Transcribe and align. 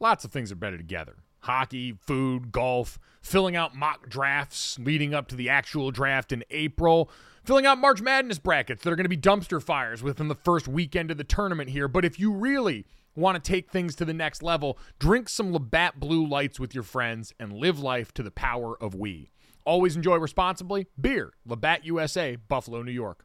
lots 0.00 0.24
of 0.24 0.32
things 0.32 0.50
are 0.50 0.56
better 0.56 0.76
together 0.76 1.16
hockey, 1.40 1.92
food, 1.92 2.52
golf, 2.52 2.98
filling 3.22 3.56
out 3.56 3.74
mock 3.74 4.08
drafts 4.08 4.78
leading 4.78 5.14
up 5.14 5.28
to 5.28 5.34
the 5.34 5.48
actual 5.48 5.90
draft 5.90 6.32
in 6.32 6.44
April, 6.50 7.10
filling 7.44 7.66
out 7.66 7.78
March 7.78 8.00
Madness 8.00 8.38
brackets 8.38 8.82
that 8.82 8.92
are 8.92 8.96
going 8.96 9.04
to 9.04 9.08
be 9.08 9.16
dumpster 9.16 9.62
fires 9.62 10.02
within 10.02 10.28
the 10.28 10.34
first 10.34 10.68
weekend 10.68 11.10
of 11.10 11.16
the 11.16 11.24
tournament 11.24 11.70
here. 11.70 11.88
But 11.88 12.04
if 12.04 12.18
you 12.20 12.32
really 12.32 12.86
want 13.16 13.42
to 13.42 13.50
take 13.50 13.70
things 13.70 13.94
to 13.96 14.04
the 14.04 14.14
next 14.14 14.42
level, 14.42 14.78
drink 14.98 15.28
some 15.28 15.52
Labatt 15.52 15.98
Blue 15.98 16.26
Lights 16.26 16.60
with 16.60 16.74
your 16.74 16.84
friends 16.84 17.32
and 17.38 17.52
live 17.52 17.78
life 17.78 18.12
to 18.14 18.22
the 18.22 18.30
power 18.30 18.80
of 18.82 18.94
we. 18.94 19.30
Always 19.64 19.96
enjoy 19.96 20.16
responsibly. 20.16 20.86
Beer, 21.00 21.32
Labatt 21.44 21.84
USA, 21.84 22.36
Buffalo, 22.36 22.82
New 22.82 22.92
York. 22.92 23.24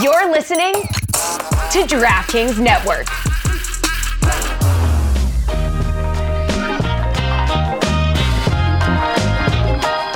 You're 0.00 0.32
listening 0.32 0.72
to 0.72 1.84
DraftKings 1.86 2.58
Network. 2.58 3.06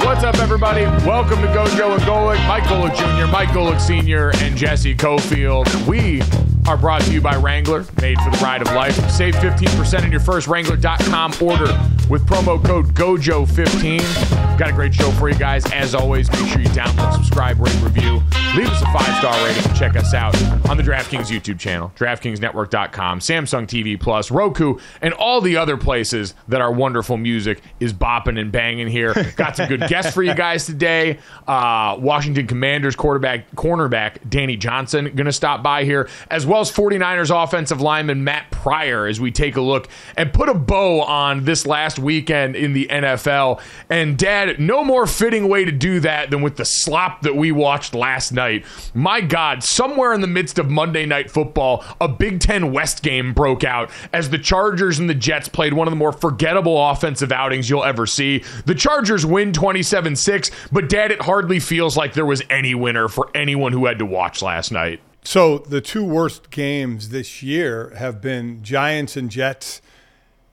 What's 0.01 0.25
up, 0.25 0.39
everybody? 0.39 0.85
Welcome 1.07 1.43
to 1.43 1.49
Gojo 1.49 1.93
and 1.93 2.03
Golic. 2.05 2.49
Mike 2.49 2.63
Golic 2.65 2.97
Jr., 2.97 3.31
Mike 3.31 3.51
Golic 3.51 3.79
Sr., 3.79 4.31
and 4.43 4.57
Jesse 4.57 4.97
Cofield. 4.97 5.87
We 5.87 6.23
are 6.67 6.79
brought 6.79 7.03
to 7.03 7.13
you 7.13 7.21
by 7.21 7.37
Wrangler, 7.37 7.85
made 8.01 8.19
for 8.21 8.31
the 8.31 8.39
ride 8.43 8.63
of 8.63 8.69
life. 8.73 8.95
Save 9.11 9.35
15% 9.35 10.05
on 10.05 10.11
your 10.11 10.21
first 10.21 10.49
Wrangler.com 10.49 11.35
order 11.43 11.96
with 12.09 12.27
promo 12.27 12.63
code 12.65 12.87
GOJO15. 12.95 14.59
Got 14.59 14.71
a 14.71 14.73
great 14.73 14.95
show 14.95 15.11
for 15.13 15.29
you 15.29 15.35
guys. 15.35 15.71
As 15.73 15.95
always, 15.95 16.31
make 16.31 16.47
sure 16.49 16.61
you 16.61 16.69
download, 16.69 17.13
subscribe, 17.13 17.61
rate, 17.61 17.79
review. 17.83 18.23
Leave 18.57 18.69
us 18.69 18.81
a 18.81 18.87
five 18.87 19.19
star 19.19 19.45
rating 19.45 19.63
and 19.65 19.77
check 19.77 19.97
us 19.97 20.15
out 20.15 20.35
on 20.69 20.79
the 20.79 20.83
DraftKings 20.83 21.27
YouTube 21.27 21.59
channel, 21.59 21.93
DraftKingsNetwork.com, 21.97 23.21
Samsung 23.21 23.67
TV 23.67 24.01
Plus, 24.01 24.31
Roku, 24.31 24.79
and 25.03 25.13
all 25.15 25.41
the 25.41 25.57
other 25.57 25.77
places 25.77 26.35
that 26.49 26.63
our 26.63 26.73
wonderful 26.73 27.19
music 27.19 27.61
is 27.81 27.93
bopping 27.93 28.41
and 28.41 28.51
banging 28.51 28.89
here. 28.89 29.13
Got 29.37 29.57
some 29.57 29.69
good 29.69 29.87
guests 29.89 30.15
for 30.15 30.23
you 30.23 30.35
guys 30.35 30.65
today. 30.65 31.19
Uh, 31.47 31.97
Washington 31.99 32.47
Commanders 32.47 32.97
quarterback, 32.97 33.51
cornerback 33.53 34.17
Danny 34.29 34.57
Johnson 34.57 35.05
going 35.15 35.27
to 35.27 35.33
stop 35.33 35.63
by 35.63 35.85
here, 35.85 36.09
as 36.31 36.47
well 36.47 36.61
as 36.61 36.73
49ers 36.73 37.45
offensive 37.45 37.83
lineman 37.83 38.25
Matt 38.25 38.51
Pryor 38.51 39.07
as 39.07 39.21
we 39.21 39.31
take 39.31 39.57
a 39.57 39.61
look 39.61 39.89
and 40.17 40.33
put 40.33 40.49
a 40.49 40.55
bow 40.55 41.03
on 41.03 41.45
this 41.45 41.67
last 41.67 41.96
weekend 41.99 42.57
in 42.57 42.73
the 42.73 42.87
NFL. 42.87 43.61
And, 43.91 44.17
Dad, 44.19 44.59
no 44.59 44.85
more 44.85 45.07
fitting 45.07 45.49
way 45.49 45.65
to 45.65 45.73
do 45.73 46.01
that 46.01 46.31
than 46.31 46.43
with 46.43 46.57
the 46.57 46.65
slop 46.65 47.23
that 47.23 47.37
we 47.37 47.53
watched 47.53 47.95
last 47.95 48.33
night. 48.33 48.65
My 48.95 49.21
God, 49.21 49.63
somewhere 49.63 50.13
in 50.13 50.21
the 50.21 50.27
midst 50.27 50.59
of 50.59 50.71
Monday 50.71 51.07
Night 51.07 51.31
Football, 51.31 51.85
a 52.01 52.09
Big 52.09 52.41
Ten 52.41 52.73
West 52.73 53.03
game 53.03 53.33
broke 53.33 53.65
out 53.65 53.91
as 54.13 54.31
the 54.31 54.39
Chargers 54.39 54.99
and 54.99 55.09
the 55.09 55.15
Jets 55.15 55.49
played 55.49 55.75
one 55.75 55.87
of 55.87 55.93
the 55.93 55.97
more 55.97 56.13
forgettable 56.13 56.91
offensive 56.91 57.33
outings 57.33 57.71
you'll 57.71 57.85
ever 57.85 58.07
see. 58.07 58.43
The 58.65 58.75
Chargers 58.75 59.25
win 59.27 59.53
27 59.53 60.17
6, 60.17 60.51
but, 60.73 60.89
Dad, 60.89 61.11
it 61.11 61.23
hardly 61.23 61.61
feels 61.61 61.97
like 61.97 62.15
there 62.15 62.27
was 62.27 62.43
any 62.51 62.75
winner 62.75 63.09
for 63.09 63.31
anyone 63.35 63.73
who 63.73 63.87
had 63.87 63.99
to 63.99 64.07
watch 64.07 64.43
last 64.43 64.71
night. 64.71 65.01
So 65.27 65.59
the 65.59 65.81
two 65.81 66.05
worst 66.05 66.51
games 66.51 67.09
this 67.09 67.43
year 67.43 67.93
have 67.97 68.21
been 68.21 68.63
Giants 68.63 69.17
and 69.17 69.29
Jets, 69.29 69.83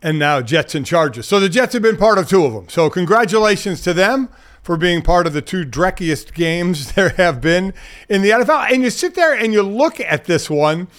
and 0.04 0.20
now 0.20 0.42
Jets 0.42 0.76
and 0.76 0.86
Chargers. 0.86 1.26
So 1.26 1.40
the 1.40 1.50
Jets 1.50 1.74
have 1.74 1.82
been 1.82 1.98
part 1.98 2.18
of 2.20 2.28
two 2.28 2.46
of 2.46 2.54
them. 2.54 2.68
So 2.68 2.90
congratulations 2.90 3.82
to 3.82 3.94
them 3.94 4.30
for 4.62 4.76
being 4.78 5.02
part 5.02 5.26
of 5.26 5.34
the 5.34 5.42
two 5.42 5.66
dreckiest 5.66 6.34
games 6.34 6.92
there 6.94 7.10
have 7.10 7.42
been 7.42 7.74
in 8.10 8.22
the 8.22 8.32
NFL. 8.32 8.72
And 8.72 8.84
you 8.84 8.90
sit 8.90 9.16
there 9.16 9.34
and 9.34 9.54
you 9.54 9.64
look 9.64 10.00
at 10.00 10.26
this 10.26 10.50
one. 10.50 10.90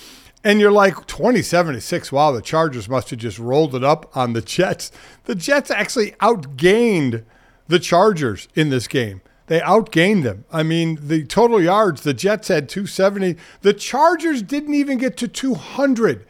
And 0.46 0.60
you're 0.60 0.70
like 0.70 1.06
27 1.06 1.74
to 1.74 1.80
6. 1.80 2.12
Wow, 2.12 2.32
the 2.32 2.42
Chargers 2.42 2.86
must 2.86 3.08
have 3.08 3.18
just 3.18 3.38
rolled 3.38 3.74
it 3.74 3.82
up 3.82 4.14
on 4.14 4.34
the 4.34 4.42
Jets. 4.42 4.92
The 5.24 5.34
Jets 5.34 5.70
actually 5.70 6.10
outgained 6.20 7.24
the 7.66 7.78
Chargers 7.78 8.48
in 8.54 8.68
this 8.68 8.86
game. 8.86 9.22
They 9.46 9.60
outgained 9.60 10.22
them. 10.22 10.44
I 10.52 10.62
mean, 10.62 10.98
the 11.00 11.24
total 11.24 11.62
yards, 11.62 12.02
the 12.02 12.12
Jets 12.12 12.48
had 12.48 12.68
270. 12.68 13.36
The 13.62 13.72
Chargers 13.72 14.42
didn't 14.42 14.74
even 14.74 14.98
get 14.98 15.16
to 15.16 15.28
200. 15.28 16.26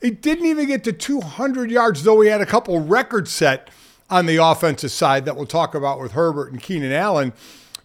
They 0.00 0.10
didn't 0.10 0.46
even 0.46 0.66
get 0.66 0.84
to 0.84 0.92
200 0.92 1.70
yards, 1.70 2.02
though 2.02 2.16
we 2.16 2.28
had 2.28 2.40
a 2.40 2.46
couple 2.46 2.80
records 2.80 3.30
set 3.30 3.70
on 4.10 4.26
the 4.26 4.36
offensive 4.36 4.90
side 4.90 5.24
that 5.24 5.36
we'll 5.36 5.46
talk 5.46 5.74
about 5.74 6.00
with 6.00 6.12
Herbert 6.12 6.52
and 6.52 6.62
Keenan 6.62 6.92
Allen. 6.92 7.32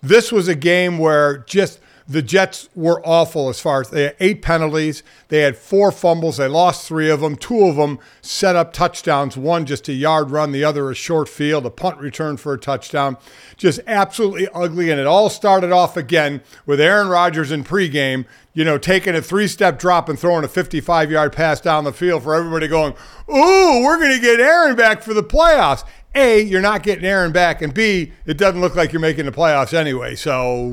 This 0.02 0.32
was 0.32 0.48
a 0.48 0.56
game 0.56 0.98
where 0.98 1.40
just 1.40 1.80
the 2.12 2.22
Jets 2.22 2.68
were 2.76 3.02
awful 3.06 3.48
as 3.48 3.60
far 3.60 3.82
as 3.82 3.90
they 3.90 4.04
had 4.04 4.16
eight 4.20 4.42
penalties. 4.42 5.02
They 5.30 5.40
had 5.40 5.56
four 5.56 5.92
fumbles. 5.92 6.38
They 6.38 6.48
lost 6.48 6.86
three 6.86 7.10
of 7.10 7.22
them. 7.22 7.38
Two 7.38 7.66
of 7.66 7.78
them 7.78 8.00
set 8.22 8.56
up 8.56 8.74
touchdowns. 8.74 9.38
One 9.38 9.66
just 9.66 9.88
a 9.88 9.94
yard 9.94 10.30
run, 10.30 10.52
the 10.52 10.64
other 10.64 10.90
a 10.92 10.96
short 10.96 11.30
field, 11.30 11.66
a 11.66 11.70
punt 11.70 12.00
return 12.00 12.36
for 12.36 12.54
a 12.54 12.60
touchdown. 12.60 13.18
Just 13.56 13.80
absolutely 13.88 14.48
ugly. 14.54 14.90
And 14.90 15.00
it 15.00 15.08
all 15.08 15.30
started 15.30 15.72
off 15.72 15.96
again 15.96 16.42
with 16.66 16.82
Aaron 16.82 17.08
Rodgers 17.08 17.52
in 17.52 17.64
pregame, 17.64 18.26
you 18.54 18.66
know, 18.66 18.78
taking 18.78 19.16
a 19.16 19.22
three 19.22 19.48
step 19.48 19.80
drop 19.80 20.10
and 20.10 20.20
throwing 20.20 20.44
a 20.44 20.50
55 20.50 21.12
yard 21.12 21.32
pass 21.32 21.62
down 21.62 21.86
the 21.86 21.94
field 21.94 22.24
for 22.24 22.36
everybody 22.36 22.68
going, 22.68 22.94
Ooh, 23.30 23.84
we're 23.84 23.98
going 23.98 24.14
to 24.14 24.22
get 24.22 24.42
Aaron 24.42 24.76
back 24.76 25.02
for 25.02 25.14
the 25.14 25.24
playoffs. 25.24 25.86
A, 26.14 26.42
you're 26.42 26.60
not 26.60 26.84
getting 26.84 27.06
Aaron 27.06 27.32
back, 27.32 27.62
and 27.62 27.74
B, 27.74 28.12
it 28.26 28.38
doesn't 28.38 28.60
look 28.60 28.76
like 28.76 28.92
you're 28.92 29.00
making 29.00 29.28
the 29.28 29.32
playoffs 29.32 29.74
anyway. 29.74 30.14
So 30.16 30.70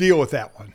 deal 0.00 0.18
with 0.18 0.30
that 0.30 0.58
one. 0.58 0.74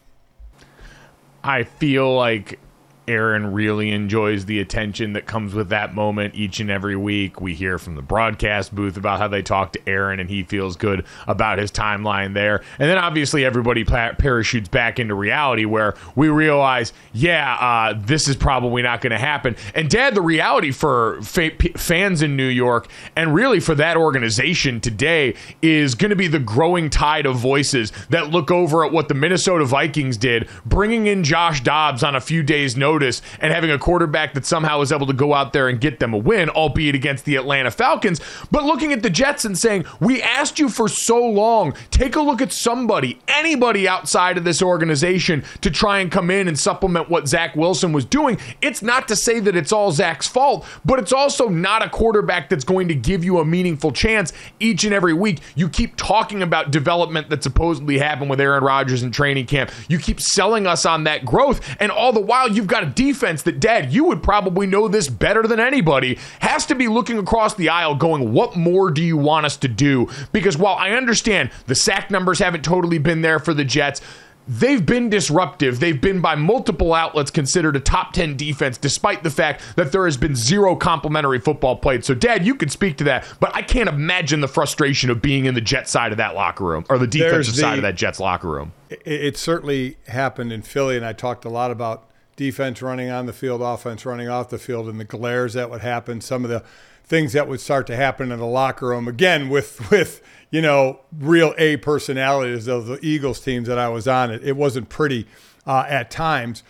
I 1.44 1.64
feel 1.64 2.16
like 2.16 2.60
Aaron 3.08 3.54
really 3.54 3.92
enjoys 3.92 4.46
the 4.46 4.60
attention 4.60 5.14
that 5.14 5.26
comes 5.26 5.54
with 5.54 5.70
that 5.70 5.94
moment 5.94 6.36
each 6.36 6.60
and 6.60 6.72
every 6.72 6.96
week. 6.96 7.40
We 7.40 7.54
hear 7.54 7.78
from 7.78 7.96
the 7.96 8.02
broadcast 8.02 8.74
booth 8.74 8.98
about 8.98 9.20
how 9.20 9.28
they 9.28 9.42
talk 9.44 9.74
to 9.74 9.80
Aaron 9.88 10.20
and 10.20 10.30
he 10.30 10.44
feels 10.44 10.76
good 10.76 11.06
about 11.28 11.60
his 11.60 11.72
timeline 11.72 12.34
there. 12.34 12.64
And 12.80 12.90
then 12.90 12.98
obviously 12.98 13.46
everybody 13.46 13.84
parachutes 13.84 14.70
back 14.70 15.00
into 15.00 15.14
reality 15.14 15.66
where 15.66 15.94
we 16.16 16.30
realize, 16.30 16.94
yeah, 17.14 17.56
uh, 17.60 17.94
this 17.96 18.28
is 18.28 18.36
probably 18.36 18.82
not 18.82 19.02
going 19.02 19.12
to 19.12 19.20
happen. 19.20 19.56
And 19.76 19.90
Dad, 19.90 20.16
the 20.16 20.22
reality 20.22 20.72
for 20.72 21.22
fa- 21.22 21.52
fans 21.78 22.22
in 22.22 22.36
New 22.36 22.48
York 22.48 22.88
and 23.16 23.36
really 23.36 23.60
for 23.60 23.76
that 23.76 23.98
organization 23.98 24.82
today 24.82 25.36
is 25.62 25.94
going 25.94 26.10
to 26.10 26.16
be 26.16 26.28
the 26.28 26.40
growing 26.40 26.90
tide 26.90 27.26
of 27.26 27.36
voices 27.38 27.92
that 28.10 28.32
look 28.32 28.50
over 28.50 28.84
at 28.84 28.92
what 28.92 29.10
the 29.10 29.14
Minnesota 29.14 29.66
Vikings 29.66 30.18
did, 30.18 30.50
bringing 30.66 31.08
in 31.08 31.24
Josh 31.24 31.62
Dobbs 31.62 32.02
on 32.02 32.16
a 32.16 32.22
few 32.22 32.42
days' 32.42 32.76
notice 32.76 32.95
notice 32.96 33.22
and 33.42 33.54
having 33.54 33.72
a 33.72 33.78
quarterback 33.78 34.34
that 34.34 34.46
somehow 34.46 34.80
was 34.80 34.92
able 34.92 35.06
to 35.08 35.14
go 35.14 35.34
out 35.34 35.52
there 35.52 35.68
and 35.68 35.82
get 35.82 36.00
them 36.00 36.14
a 36.14 36.18
win, 36.18 36.50
albeit 36.50 36.96
against 36.96 37.26
the 37.26 37.36
Atlanta 37.36 37.70
Falcons. 37.70 38.22
But 38.52 38.64
looking 38.64 38.94
at 38.94 39.04
the 39.04 39.10
Jets 39.10 39.44
and 39.44 39.58
saying, 39.58 39.86
we 40.00 40.22
asked 40.22 40.60
you 40.60 40.70
for 40.70 40.88
so 40.88 41.26
long, 41.26 41.74
take 41.92 42.16
a 42.16 42.22
look 42.22 42.42
at 42.42 42.54
somebody, 42.54 43.20
anybody 43.28 43.88
outside 43.88 44.38
of 44.38 44.46
this 44.46 44.62
organization 44.62 45.44
to 45.62 45.70
try 45.70 46.00
and 46.00 46.10
come 46.10 46.30
in 46.30 46.48
and 46.48 46.58
supplement 46.58 47.10
what 47.10 47.28
Zach 47.28 47.56
Wilson 47.56 47.92
was 47.92 48.06
doing. 48.06 48.38
It's 48.62 48.82
not 48.82 49.10
to 49.10 49.16
say 49.16 49.42
that 49.42 49.56
it's 49.56 49.74
all 49.74 49.92
Zach's 49.92 50.28
fault, 50.28 50.66
but 50.86 50.98
it's 51.00 51.12
also 51.12 51.50
not 51.50 51.86
a 51.86 51.90
quarterback 51.90 52.48
that's 52.48 52.64
going 52.64 52.88
to 52.88 52.96
give 52.96 53.26
you 53.26 53.40
a 53.40 53.46
meaningful 53.46 53.92
chance 53.92 54.32
each 54.62 54.86
and 54.86 54.94
every 54.94 55.14
week. 55.14 55.42
You 55.56 55.68
keep 55.68 55.98
talking 55.98 56.42
about 56.42 56.72
development 56.72 57.30
that 57.30 57.44
supposedly 57.44 57.98
happened 57.98 58.30
with 58.30 58.40
Aaron 58.40 58.64
Rodgers 58.64 59.04
in 59.04 59.12
training 59.12 59.48
camp. 59.48 59.72
You 59.90 60.00
keep 60.00 60.22
selling 60.22 60.66
us 60.66 60.86
on 60.86 61.04
that 61.04 61.26
growth, 61.26 61.60
and 61.80 61.92
all 61.92 62.14
the 62.14 62.22
while 62.22 62.50
you've 62.50 62.68
got 62.68 62.85
a 62.86 62.90
defense 62.90 63.44
that, 63.44 63.60
Dad, 63.60 63.92
you 63.94 64.06
would 64.06 64.22
probably 64.22 64.68
know 64.68 64.88
this 64.88 65.08
better 65.08 65.44
than 65.44 65.60
anybody, 65.60 66.20
has 66.40 66.66
to 66.68 66.76
be 66.76 66.88
looking 66.88 67.18
across 67.18 67.56
the 67.56 67.70
aisle 67.70 67.96
going, 67.96 68.32
what 68.34 68.56
more 68.56 68.92
do 68.92 69.04
you 69.04 69.18
want 69.18 69.46
us 69.46 69.58
to 69.58 69.68
do? 69.68 70.10
Because 70.32 70.58
while 70.58 70.76
I 70.76 70.92
understand 70.92 71.52
the 71.68 71.76
sack 71.76 72.12
numbers 72.12 72.40
haven't 72.40 72.64
totally 72.64 72.98
been 72.98 73.22
there 73.22 73.40
for 73.40 73.54
the 73.54 73.66
Jets, 73.66 74.02
they've 74.48 74.86
been 74.86 75.10
disruptive. 75.10 75.80
They've 75.80 76.00
been 76.00 76.22
by 76.22 76.36
multiple 76.36 76.94
outlets 76.94 77.32
considered 77.32 77.76
a 77.76 77.80
top 77.80 78.14
10 78.14 78.38
defense, 78.38 78.78
despite 78.78 79.24
the 79.24 79.32
fact 79.32 79.64
that 79.76 79.92
there 79.92 80.06
has 80.06 80.18
been 80.18 80.36
zero 80.36 80.76
complimentary 80.76 81.40
football 81.40 81.76
played. 81.76 82.06
So, 82.06 82.14
Dad, 82.14 82.46
you 82.46 82.56
can 82.56 82.70
speak 82.70 82.98
to 82.98 83.04
that, 83.06 83.26
but 83.40 83.56
I 83.56 83.62
can't 83.62 83.90
imagine 83.90 84.42
the 84.42 84.48
frustration 84.48 85.10
of 85.10 85.22
being 85.22 85.46
in 85.46 85.56
the 85.56 85.62
Jet 85.62 85.90
side 85.90 86.12
of 86.12 86.18
that 86.18 86.36
locker 86.36 86.64
room 86.64 86.86
or 86.90 86.98
the 86.98 87.08
defensive 87.08 87.56
the, 87.56 87.62
side 87.62 87.78
of 87.78 87.84
that 87.84 87.96
Jets 87.96 88.20
locker 88.20 88.50
room. 88.50 88.74
It, 88.90 89.02
it 89.06 89.38
certainly 89.38 89.98
happened 90.08 90.52
in 90.54 90.62
Philly, 90.62 90.96
and 90.96 91.06
I 91.06 91.14
talked 91.14 91.46
a 91.46 91.50
lot 91.50 91.72
about 91.72 92.10
defense 92.36 92.82
running 92.82 93.10
on 93.10 93.26
the 93.26 93.34
field, 93.34 93.62
offense 93.62 94.06
running 94.06 94.28
off 94.28 94.50
the 94.50 94.58
field, 94.58 94.88
and 94.88 95.00
the 95.00 95.06
glares 95.06 95.54
that 95.54 95.70
would 95.70 95.82
happen, 95.82 96.22
some 96.22 96.44
of 96.44 96.50
the 96.50 96.64
things 97.04 97.34
that 97.34 97.48
would 97.48 97.60
start 97.60 97.86
to 97.88 97.96
happen 97.96 98.32
in 98.32 98.40
the 98.40 98.46
locker 98.46 98.88
room. 98.88 99.08
Again, 99.08 99.50
with, 99.50 99.92
with, 99.92 100.22
you 100.50 100.62
know, 100.62 101.00
real 101.18 101.54
A 101.58 101.78
personalities 101.78 102.68
of 102.68 102.88
the 102.88 103.00
Eagles 103.02 103.40
teams 103.40 103.68
that 103.68 103.78
I 103.78 103.90
was 103.90 104.08
on. 104.08 104.32
It, 104.32 104.44
it 104.44 104.56
wasn't 104.56 104.90
pretty 104.90 105.28
uh, 105.68 105.86
at 105.88 106.10
times. 106.10 106.64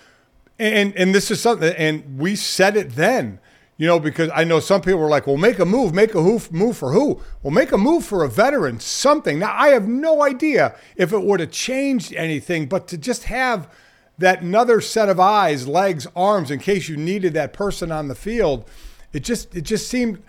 And, 0.59 0.95
and 0.95 1.13
this 1.13 1.31
is 1.31 1.41
something, 1.41 1.73
and 1.75 2.17
we 2.19 2.35
said 2.35 2.77
it 2.77 2.91
then, 2.91 3.39
you 3.77 3.87
know, 3.87 3.99
because 3.99 4.29
I 4.33 4.45
know 4.45 4.61
some 4.61 4.81
people 4.81 5.01
were 5.01 5.09
like, 5.09 5.27
well, 5.27 5.35
make 5.35 5.59
a 5.59 5.65
move, 5.65 5.93
make 5.93 6.15
a 6.15 6.21
move 6.21 6.77
for 6.77 6.93
who? 6.93 7.21
Well, 7.43 7.51
make 7.51 7.73
a 7.73 7.77
move 7.77 8.05
for 8.05 8.23
a 8.23 8.29
veteran, 8.29 8.79
something. 8.79 9.39
Now, 9.39 9.53
I 9.53 9.69
have 9.69 9.87
no 9.87 10.23
idea 10.23 10.75
if 10.95 11.11
it 11.11 11.21
would 11.21 11.41
have 11.41 11.51
changed 11.51 12.13
anything, 12.13 12.67
but 12.67 12.87
to 12.87 12.97
just 12.97 13.25
have 13.25 13.69
that 14.17 14.41
another 14.41 14.81
set 14.81 15.09
of 15.09 15.19
eyes, 15.19 15.67
legs, 15.67 16.07
arms, 16.15 16.51
in 16.51 16.59
case 16.59 16.87
you 16.87 16.97
needed 16.97 17.33
that 17.33 17.53
person 17.53 17.91
on 17.91 18.07
the 18.07 18.15
field, 18.15 18.69
it 19.13 19.23
just, 19.23 19.55
it 19.55 19.61
just 19.61 19.87
seemed, 19.87 20.21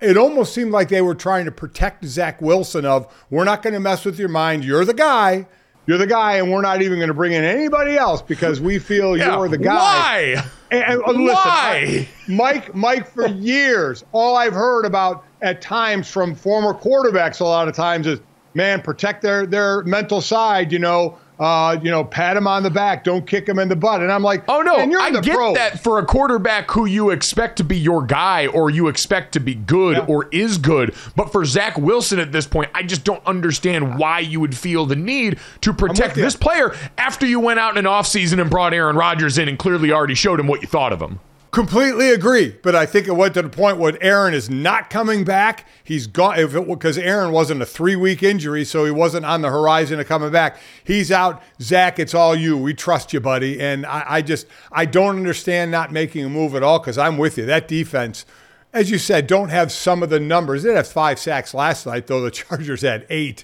it 0.00 0.16
almost 0.16 0.54
seemed 0.54 0.72
like 0.72 0.88
they 0.88 1.02
were 1.02 1.14
trying 1.14 1.46
to 1.46 1.50
protect 1.50 2.04
Zach 2.04 2.40
Wilson 2.42 2.84
of 2.84 3.12
we're 3.30 3.44
not 3.44 3.62
going 3.62 3.74
to 3.74 3.80
mess 3.80 4.04
with 4.04 4.18
your 4.18 4.28
mind. 4.28 4.64
You're 4.64 4.84
the 4.84 4.94
guy. 4.94 5.46
You're 5.86 5.98
the 5.98 6.06
guy, 6.06 6.36
and 6.36 6.52
we're 6.52 6.60
not 6.60 6.82
even 6.82 6.98
going 6.98 7.08
to 7.08 7.14
bring 7.14 7.32
in 7.32 7.42
anybody 7.42 7.96
else 7.96 8.22
because 8.22 8.60
we 8.60 8.78
feel 8.78 9.16
yeah, 9.16 9.36
you're 9.36 9.48
the 9.48 9.58
guy. 9.58 10.34
Why? 10.34 10.44
And, 10.70 11.02
and 11.02 11.02
listen, 11.02 11.24
why? 11.24 12.06
I, 12.06 12.08
Mike, 12.28 12.74
Mike, 12.74 13.08
for 13.08 13.26
years, 13.26 14.04
all 14.12 14.36
I've 14.36 14.52
heard 14.52 14.84
about 14.84 15.24
at 15.40 15.60
times 15.60 16.08
from 16.08 16.34
former 16.34 16.74
quarterbacks, 16.74 17.40
a 17.40 17.44
lot 17.44 17.66
of 17.66 17.74
times 17.74 18.06
is, 18.06 18.20
man, 18.54 18.82
protect 18.82 19.22
their 19.22 19.46
their 19.46 19.82
mental 19.82 20.20
side. 20.20 20.70
You 20.70 20.78
know, 20.78 21.18
uh, 21.40 21.80
you 21.82 21.90
know, 21.90 22.04
pat 22.04 22.36
him 22.36 22.46
on 22.46 22.62
the 22.62 22.70
back, 22.70 23.02
don't 23.02 23.26
kick 23.26 23.48
him 23.48 23.58
in 23.58 23.70
the 23.70 23.74
butt. 23.74 24.02
And 24.02 24.12
I'm 24.12 24.22
like, 24.22 24.44
oh 24.46 24.60
no, 24.60 24.76
I 24.76 25.10
get 25.22 25.34
pros. 25.34 25.56
that 25.56 25.82
for 25.82 25.98
a 25.98 26.04
quarterback 26.04 26.70
who 26.70 26.84
you 26.84 27.08
expect 27.08 27.56
to 27.56 27.64
be 27.64 27.78
your 27.78 28.04
guy 28.04 28.46
or 28.46 28.68
you 28.68 28.88
expect 28.88 29.32
to 29.32 29.40
be 29.40 29.54
good 29.54 29.96
yeah. 29.96 30.04
or 30.04 30.28
is 30.32 30.58
good. 30.58 30.94
But 31.16 31.32
for 31.32 31.46
Zach 31.46 31.78
Wilson 31.78 32.18
at 32.18 32.30
this 32.30 32.46
point, 32.46 32.70
I 32.74 32.82
just 32.82 33.04
don't 33.04 33.24
understand 33.24 33.98
why 33.98 34.20
you 34.20 34.38
would 34.38 34.54
feel 34.54 34.84
the 34.84 34.96
need 34.96 35.38
to 35.62 35.72
protect 35.72 36.14
this 36.14 36.36
player 36.36 36.76
after 36.98 37.26
you 37.26 37.40
went 37.40 37.58
out 37.58 37.78
in 37.78 37.86
an 37.86 37.90
offseason 37.90 38.38
and 38.38 38.50
brought 38.50 38.74
Aaron 38.74 38.96
Rodgers 38.96 39.38
in 39.38 39.48
and 39.48 39.58
clearly 39.58 39.92
already 39.92 40.14
showed 40.14 40.38
him 40.38 40.46
what 40.46 40.60
you 40.60 40.68
thought 40.68 40.92
of 40.92 41.00
him. 41.00 41.20
Completely 41.50 42.10
agree, 42.10 42.56
but 42.62 42.76
I 42.76 42.86
think 42.86 43.08
it 43.08 43.12
went 43.12 43.34
to 43.34 43.42
the 43.42 43.48
point 43.48 43.78
where 43.78 43.98
Aaron 44.00 44.34
is 44.34 44.48
not 44.48 44.88
coming 44.88 45.24
back. 45.24 45.66
He's 45.82 46.06
gone 46.06 46.36
because 46.68 46.96
Aaron 46.96 47.32
wasn't 47.32 47.60
a 47.60 47.66
three 47.66 47.96
week 47.96 48.22
injury, 48.22 48.64
so 48.64 48.84
he 48.84 48.92
wasn't 48.92 49.26
on 49.26 49.42
the 49.42 49.50
horizon 49.50 49.98
of 49.98 50.06
coming 50.06 50.30
back. 50.30 50.58
He's 50.84 51.10
out. 51.10 51.42
Zach, 51.60 51.98
it's 51.98 52.14
all 52.14 52.36
you. 52.36 52.56
We 52.56 52.72
trust 52.72 53.12
you, 53.12 53.18
buddy. 53.18 53.60
And 53.60 53.84
I, 53.84 54.04
I 54.06 54.22
just 54.22 54.46
I 54.70 54.84
don't 54.84 55.16
understand 55.16 55.72
not 55.72 55.90
making 55.90 56.24
a 56.24 56.28
move 56.28 56.54
at 56.54 56.62
all 56.62 56.78
because 56.78 56.98
I'm 56.98 57.18
with 57.18 57.36
you. 57.36 57.46
That 57.46 57.66
defense, 57.66 58.26
as 58.72 58.92
you 58.92 58.98
said, 58.98 59.26
don't 59.26 59.48
have 59.48 59.72
some 59.72 60.04
of 60.04 60.10
the 60.10 60.20
numbers. 60.20 60.62
They 60.62 60.74
had 60.74 60.86
five 60.86 61.18
sacks 61.18 61.52
last 61.52 61.84
night, 61.84 62.06
though 62.06 62.20
the 62.20 62.30
Chargers 62.30 62.82
had 62.82 63.06
eight. 63.10 63.42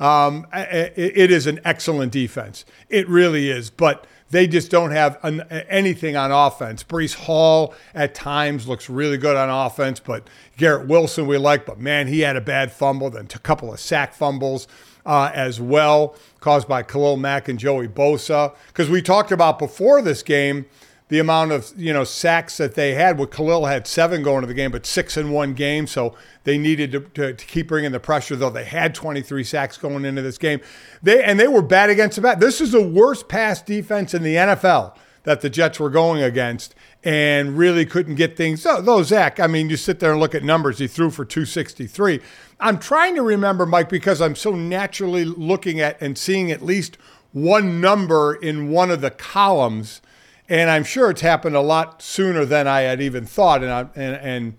Um, 0.00 0.48
it, 0.52 0.92
it 0.96 1.30
is 1.30 1.46
an 1.46 1.60
excellent 1.64 2.10
defense. 2.10 2.64
It 2.88 3.08
really 3.08 3.48
is, 3.48 3.70
but 3.70 4.08
they 4.34 4.48
just 4.48 4.70
don't 4.70 4.90
have 4.90 5.18
an, 5.22 5.42
anything 5.68 6.16
on 6.16 6.32
offense. 6.32 6.82
Breece 6.82 7.14
Hall 7.14 7.72
at 7.94 8.14
times 8.14 8.66
looks 8.66 8.90
really 8.90 9.16
good 9.16 9.36
on 9.36 9.48
offense, 9.48 10.00
but 10.00 10.28
Garrett 10.56 10.88
Wilson 10.88 11.26
we 11.26 11.38
like, 11.38 11.64
but 11.64 11.78
man, 11.78 12.08
he 12.08 12.20
had 12.20 12.34
a 12.34 12.40
bad 12.40 12.72
fumble, 12.72 13.10
then 13.10 13.28
a 13.32 13.38
couple 13.38 13.72
of 13.72 13.78
sack 13.78 14.12
fumbles 14.12 14.66
uh, 15.06 15.30
as 15.32 15.60
well, 15.60 16.16
caused 16.40 16.66
by 16.66 16.82
Khalil 16.82 17.16
Mack 17.16 17.48
and 17.48 17.58
Joey 17.58 17.86
Bosa. 17.86 18.54
Because 18.68 18.90
we 18.90 19.00
talked 19.00 19.30
about 19.30 19.58
before 19.58 20.02
this 20.02 20.22
game 20.22 20.66
the 21.08 21.18
amount 21.18 21.52
of 21.52 21.72
you 21.76 21.92
know 21.92 22.04
sacks 22.04 22.56
that 22.56 22.74
they 22.74 22.94
had. 22.94 23.18
With 23.18 23.30
Khalil 23.30 23.66
had 23.66 23.86
seven 23.86 24.22
going 24.22 24.40
to 24.40 24.46
the 24.46 24.54
game, 24.54 24.70
but 24.70 24.86
six 24.86 25.16
in 25.16 25.30
one 25.30 25.54
game, 25.54 25.86
so 25.86 26.14
they 26.44 26.58
needed 26.58 26.92
to, 26.92 27.00
to, 27.00 27.32
to, 27.34 27.46
keep 27.46 27.68
bringing 27.68 27.92
the 27.92 28.00
pressure. 28.00 28.36
Though 28.36 28.50
they 28.50 28.64
had 28.64 28.94
23 28.94 29.44
sacks 29.44 29.76
going 29.76 30.04
into 30.04 30.22
this 30.22 30.38
game, 30.38 30.60
they 31.02 31.22
and 31.22 31.38
they 31.38 31.48
were 31.48 31.62
bad 31.62 31.90
against 31.90 32.16
the 32.16 32.22
bat. 32.22 32.40
This 32.40 32.60
is 32.60 32.72
the 32.72 32.86
worst 32.86 33.28
pass 33.28 33.60
defense 33.62 34.14
in 34.14 34.22
the 34.22 34.34
NFL 34.34 34.96
that 35.24 35.40
the 35.40 35.50
Jets 35.50 35.80
were 35.80 35.90
going 35.90 36.22
against, 36.22 36.74
and 37.02 37.56
really 37.56 37.84
couldn't 37.84 38.14
get 38.14 38.36
things. 38.36 38.62
Though 38.62 39.02
Zach, 39.02 39.40
I 39.40 39.46
mean, 39.46 39.70
you 39.70 39.76
sit 39.76 39.98
there 39.98 40.12
and 40.12 40.20
look 40.20 40.34
at 40.34 40.42
numbers. 40.42 40.78
He 40.78 40.86
threw 40.86 41.10
for 41.10 41.24
263. 41.24 42.20
I'm 42.60 42.78
trying 42.78 43.14
to 43.16 43.22
remember, 43.22 43.66
Mike, 43.66 43.88
because 43.88 44.20
I'm 44.20 44.36
so 44.36 44.54
naturally 44.54 45.24
looking 45.24 45.80
at 45.80 46.00
and 46.00 46.16
seeing 46.16 46.50
at 46.50 46.62
least 46.62 46.96
one 47.32 47.80
number 47.80 48.34
in 48.34 48.70
one 48.70 48.90
of 48.90 49.00
the 49.00 49.10
columns 49.10 50.00
and 50.48 50.70
I'm 50.70 50.84
sure 50.84 51.10
it's 51.10 51.22
happened 51.22 51.56
a 51.56 51.60
lot 51.60 52.02
sooner 52.02 52.44
than 52.44 52.66
I 52.68 52.82
had 52.82 53.00
even 53.00 53.24
thought. 53.24 53.62
And, 53.62 53.72
I, 53.72 53.80
and, 53.94 54.16
and 54.16 54.54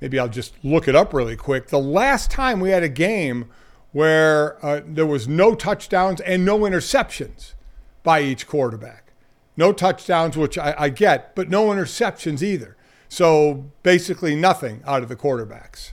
maybe 0.00 0.18
I'll 0.18 0.28
just 0.28 0.54
look 0.62 0.88
it 0.88 0.94
up 0.94 1.14
really 1.14 1.36
quick. 1.36 1.68
The 1.68 1.78
last 1.78 2.30
time 2.30 2.60
we 2.60 2.70
had 2.70 2.82
a 2.82 2.88
game 2.88 3.50
where 3.92 4.64
uh, 4.64 4.80
there 4.84 5.06
was 5.06 5.28
no 5.28 5.54
touchdowns 5.54 6.20
and 6.22 6.44
no 6.44 6.60
interceptions 6.60 7.54
by 8.02 8.20
each 8.20 8.46
quarterback. 8.46 9.12
No 9.56 9.72
touchdowns, 9.72 10.36
which 10.36 10.56
I, 10.56 10.74
I 10.78 10.88
get, 10.88 11.34
but 11.34 11.48
no 11.48 11.66
interceptions 11.68 12.42
either. 12.42 12.76
So 13.08 13.70
basically 13.82 14.34
nothing 14.34 14.82
out 14.86 15.02
of 15.02 15.08
the 15.08 15.16
quarterbacks. 15.16 15.92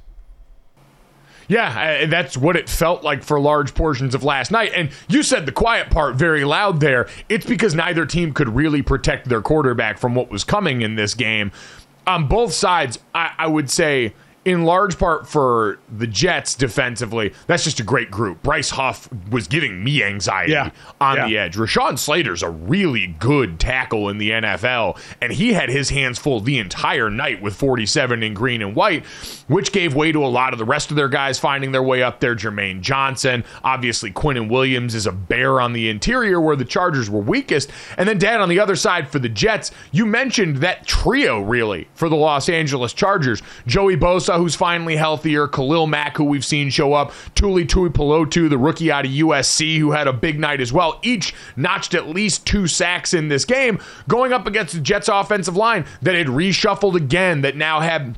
Yeah, 1.49 2.03
uh, 2.03 2.05
that's 2.05 2.37
what 2.37 2.55
it 2.55 2.69
felt 2.69 3.03
like 3.03 3.23
for 3.23 3.39
large 3.39 3.73
portions 3.73 4.13
of 4.13 4.23
last 4.23 4.51
night. 4.51 4.71
And 4.75 4.91
you 5.09 5.23
said 5.23 5.47
the 5.47 5.51
quiet 5.51 5.89
part 5.89 6.15
very 6.15 6.45
loud 6.45 6.79
there. 6.79 7.09
It's 7.27 7.45
because 7.45 7.73
neither 7.73 8.05
team 8.05 8.33
could 8.33 8.55
really 8.55 8.83
protect 8.83 9.27
their 9.27 9.41
quarterback 9.41 9.97
from 9.97 10.13
what 10.13 10.29
was 10.29 10.43
coming 10.43 10.83
in 10.83 10.95
this 10.95 11.15
game. 11.15 11.51
On 12.05 12.27
both 12.27 12.53
sides, 12.53 12.99
I, 13.15 13.33
I 13.37 13.47
would 13.47 13.69
say 13.71 14.13
in 14.49 14.63
large 14.63 14.97
part 14.97 15.27
for 15.27 15.79
the 15.89 16.07
Jets 16.07 16.55
defensively, 16.55 17.33
that's 17.47 17.63
just 17.63 17.79
a 17.79 17.83
great 17.83 18.11
group. 18.11 18.41
Bryce 18.43 18.71
Huff 18.71 19.09
was 19.29 19.47
giving 19.47 19.83
me 19.83 20.03
anxiety 20.03 20.53
yeah. 20.53 20.71
on 20.99 21.17
yeah. 21.17 21.27
the 21.27 21.37
edge. 21.37 21.55
Rashawn 21.55 21.97
Slater's 21.97 22.43
a 22.43 22.49
really 22.49 23.07
good 23.07 23.59
tackle 23.59 24.09
in 24.09 24.17
the 24.17 24.31
NFL, 24.31 24.99
and 25.21 25.31
he 25.31 25.53
had 25.53 25.69
his 25.69 25.89
hands 25.89 26.19
full 26.19 26.39
the 26.39 26.57
entire 26.57 27.09
night 27.09 27.41
with 27.41 27.55
47 27.55 28.23
in 28.23 28.33
green 28.33 28.61
and 28.61 28.75
white, 28.75 29.05
which 29.47 29.71
gave 29.71 29.95
way 29.95 30.11
to 30.11 30.23
a 30.23 30.27
lot 30.27 30.53
of 30.53 30.59
the 30.59 30.65
rest 30.65 30.89
of 30.89 30.95
their 30.95 31.09
guys 31.09 31.39
finding 31.39 31.71
their 31.71 31.83
way 31.83 32.01
up 32.01 32.19
there. 32.19 32.35
Jermaine 32.35 32.81
Johnson, 32.81 33.43
obviously 33.63 34.11
Quinnen 34.11 34.49
Williams 34.49 34.95
is 34.95 35.05
a 35.05 35.11
bear 35.11 35.59
on 35.61 35.73
the 35.73 35.89
interior 35.89 36.39
where 36.39 36.55
the 36.55 36.65
Chargers 36.65 37.09
were 37.09 37.19
weakest. 37.19 37.69
And 37.97 38.07
then, 38.07 38.17
Dan, 38.17 38.41
on 38.41 38.49
the 38.49 38.59
other 38.59 38.75
side 38.75 39.09
for 39.09 39.19
the 39.19 39.29
Jets, 39.29 39.71
you 39.91 40.05
mentioned 40.05 40.57
that 40.57 40.87
trio 40.87 41.41
really 41.41 41.87
for 41.93 42.09
the 42.09 42.15
Los 42.15 42.49
Angeles 42.49 42.93
Chargers. 42.93 43.41
Joey 43.67 43.97
Bosa 43.97 44.38
who's 44.39 44.55
finally 44.55 44.95
healthier, 44.95 45.47
Khalil 45.47 45.87
Mack, 45.87 46.17
who 46.17 46.23
we've 46.23 46.45
seen 46.45 46.69
show 46.69 46.93
up, 46.93 47.11
Tuli 47.35 47.65
Tuipulotu, 47.65 48.49
the 48.49 48.57
rookie 48.57 48.91
out 48.91 49.05
of 49.05 49.11
USC, 49.11 49.77
who 49.77 49.91
had 49.91 50.07
a 50.07 50.13
big 50.13 50.39
night 50.39 50.61
as 50.61 50.73
well. 50.73 50.99
Each 51.03 51.33
notched 51.55 51.93
at 51.93 52.07
least 52.07 52.45
two 52.45 52.67
sacks 52.67 53.13
in 53.13 53.27
this 53.27 53.45
game, 53.45 53.79
going 54.07 54.33
up 54.33 54.47
against 54.47 54.73
the 54.73 54.81
Jets' 54.81 55.07
offensive 55.07 55.55
line 55.55 55.85
that 56.01 56.15
had 56.15 56.27
reshuffled 56.27 56.95
again, 56.95 57.41
that 57.41 57.55
now 57.55 57.79
had 57.79 58.17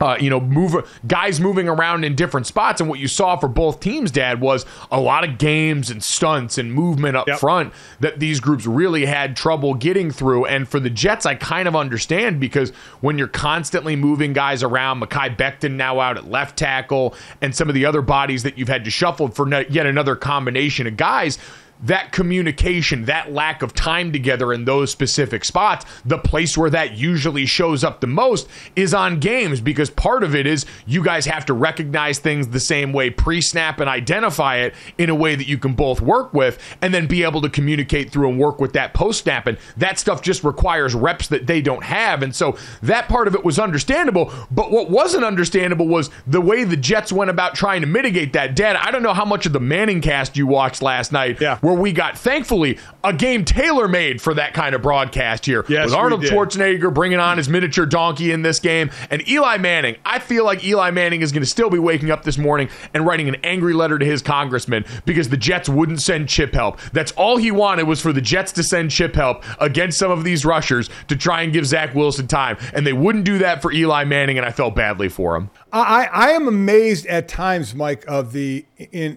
uh, 0.00 0.16
you 0.20 0.30
know, 0.30 0.40
move 0.40 0.74
guys 1.06 1.40
moving 1.40 1.68
around 1.68 2.04
in 2.04 2.14
different 2.14 2.46
spots. 2.46 2.80
And 2.80 2.88
what 2.88 2.98
you 2.98 3.08
saw 3.08 3.36
for 3.36 3.48
both 3.48 3.80
teams, 3.80 4.10
Dad, 4.10 4.40
was 4.40 4.66
a 4.90 5.00
lot 5.00 5.28
of 5.28 5.38
games 5.38 5.90
and 5.90 6.02
stunts 6.02 6.58
and 6.58 6.72
movement 6.72 7.16
up 7.16 7.26
yep. 7.26 7.38
front 7.38 7.72
that 8.00 8.18
these 8.18 8.40
groups 8.40 8.66
really 8.66 9.06
had 9.06 9.36
trouble 9.36 9.74
getting 9.74 10.10
through. 10.10 10.46
And 10.46 10.68
for 10.68 10.80
the 10.80 10.90
Jets, 10.90 11.26
I 11.26 11.34
kind 11.34 11.68
of 11.68 11.76
understand 11.76 12.40
because 12.40 12.70
when 13.00 13.18
you're 13.18 13.28
constantly 13.28 13.96
moving 13.96 14.32
guys 14.32 14.62
around, 14.62 15.00
Mekhi 15.00 15.36
Becton 15.36 15.72
now 15.72 16.00
out 16.00 16.16
at 16.16 16.30
left 16.30 16.58
tackle, 16.58 17.14
and 17.40 17.54
some 17.54 17.68
of 17.68 17.74
the 17.74 17.86
other 17.86 18.02
bodies 18.02 18.42
that 18.42 18.58
you've 18.58 18.68
had 18.68 18.84
to 18.84 18.90
shuffle 18.90 19.28
for 19.28 19.48
yet 19.64 19.86
another 19.86 20.16
combination 20.16 20.86
of 20.86 20.96
guys 20.96 21.38
that 21.82 22.12
communication, 22.12 23.04
that 23.04 23.32
lack 23.32 23.62
of 23.62 23.74
time 23.74 24.12
together 24.12 24.52
in 24.52 24.64
those 24.64 24.90
specific 24.90 25.44
spots, 25.44 25.84
the 26.04 26.18
place 26.18 26.56
where 26.56 26.70
that 26.70 26.96
usually 26.96 27.46
shows 27.46 27.84
up 27.84 28.00
the 28.00 28.06
most 28.06 28.48
is 28.76 28.94
on 28.94 29.20
games 29.20 29.60
because 29.60 29.90
part 29.90 30.22
of 30.22 30.34
it 30.34 30.46
is 30.46 30.66
you 30.86 31.02
guys 31.02 31.26
have 31.26 31.44
to 31.46 31.52
recognize 31.52 32.18
things 32.18 32.48
the 32.48 32.60
same 32.60 32.92
way 32.92 33.10
pre 33.10 33.40
snap 33.40 33.80
and 33.80 33.88
identify 33.88 34.56
it 34.56 34.74
in 34.98 35.10
a 35.10 35.14
way 35.14 35.34
that 35.34 35.46
you 35.46 35.58
can 35.58 35.74
both 35.74 36.00
work 36.00 36.32
with 36.32 36.58
and 36.80 36.94
then 36.94 37.06
be 37.06 37.22
able 37.22 37.40
to 37.40 37.50
communicate 37.50 38.10
through 38.10 38.28
and 38.28 38.38
work 38.38 38.60
with 38.60 38.72
that 38.72 38.94
post 38.94 39.24
snap. 39.24 39.46
And 39.46 39.58
that 39.76 39.98
stuff 39.98 40.22
just 40.22 40.44
requires 40.44 40.94
reps 40.94 41.28
that 41.28 41.46
they 41.46 41.60
don't 41.60 41.84
have. 41.84 42.22
And 42.22 42.34
so 42.34 42.56
that 42.82 43.08
part 43.08 43.28
of 43.28 43.34
it 43.34 43.44
was 43.44 43.58
understandable. 43.58 44.32
But 44.50 44.70
what 44.70 44.90
wasn't 44.90 45.24
understandable 45.24 45.88
was 45.88 46.10
the 46.26 46.40
way 46.40 46.64
the 46.64 46.76
Jets 46.76 47.12
went 47.12 47.30
about 47.30 47.54
trying 47.54 47.80
to 47.82 47.86
mitigate 47.86 48.32
that. 48.34 48.54
Dad, 48.56 48.76
I 48.76 48.90
don't 48.90 49.02
know 49.02 49.14
how 49.14 49.24
much 49.24 49.46
of 49.46 49.52
the 49.52 49.60
Manning 49.60 50.00
cast 50.00 50.36
you 50.36 50.46
watched 50.46 50.82
last 50.82 51.12
night. 51.12 51.40
Yeah. 51.40 51.58
Where 51.64 51.72
we 51.72 51.92
got, 51.92 52.18
thankfully, 52.18 52.78
a 53.02 53.14
game 53.14 53.42
tailor 53.42 53.88
made 53.88 54.20
for 54.20 54.34
that 54.34 54.52
kind 54.52 54.74
of 54.74 54.82
broadcast 54.82 55.46
here. 55.46 55.64
Yes, 55.66 55.86
with 55.86 55.94
Arnold. 55.94 56.20
Schwarzenegger 56.20 56.92
bringing 56.92 57.18
on 57.18 57.38
his 57.38 57.48
miniature 57.48 57.86
donkey 57.86 58.32
in 58.32 58.42
this 58.42 58.60
game. 58.60 58.90
And 59.08 59.26
Eli 59.26 59.56
Manning, 59.56 59.96
I 60.04 60.18
feel 60.18 60.44
like 60.44 60.62
Eli 60.62 60.90
Manning 60.90 61.22
is 61.22 61.32
going 61.32 61.42
to 61.42 61.48
still 61.48 61.70
be 61.70 61.78
waking 61.78 62.10
up 62.10 62.22
this 62.22 62.36
morning 62.36 62.68
and 62.92 63.06
writing 63.06 63.30
an 63.30 63.36
angry 63.36 63.72
letter 63.72 63.98
to 63.98 64.04
his 64.04 64.20
congressman 64.20 64.84
because 65.06 65.30
the 65.30 65.38
Jets 65.38 65.66
wouldn't 65.66 66.02
send 66.02 66.28
chip 66.28 66.52
help. 66.52 66.78
That's 66.92 67.12
all 67.12 67.38
he 67.38 67.50
wanted 67.50 67.84
was 67.84 67.98
for 67.98 68.12
the 68.12 68.20
Jets 68.20 68.52
to 68.52 68.62
send 68.62 68.90
chip 68.90 69.14
help 69.14 69.42
against 69.58 69.98
some 69.98 70.10
of 70.10 70.22
these 70.22 70.44
rushers 70.44 70.90
to 71.08 71.16
try 71.16 71.40
and 71.40 71.50
give 71.50 71.64
Zach 71.64 71.94
Wilson 71.94 72.26
time. 72.26 72.58
And 72.74 72.86
they 72.86 72.92
wouldn't 72.92 73.24
do 73.24 73.38
that 73.38 73.62
for 73.62 73.72
Eli 73.72 74.04
Manning, 74.04 74.36
and 74.36 74.46
I 74.46 74.50
felt 74.50 74.74
badly 74.74 75.08
for 75.08 75.34
him. 75.34 75.48
I, 75.72 76.10
I 76.12 76.30
am 76.32 76.46
amazed 76.46 77.06
at 77.06 77.26
times, 77.26 77.74
Mike, 77.74 78.04
of 78.06 78.32
the 78.32 78.66
in 78.92 79.16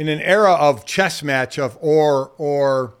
in 0.00 0.08
an 0.08 0.20
era 0.22 0.54
of 0.54 0.86
chess 0.86 1.22
match 1.22 1.58
of 1.58 1.76
or 1.82 2.32
or 2.38 2.94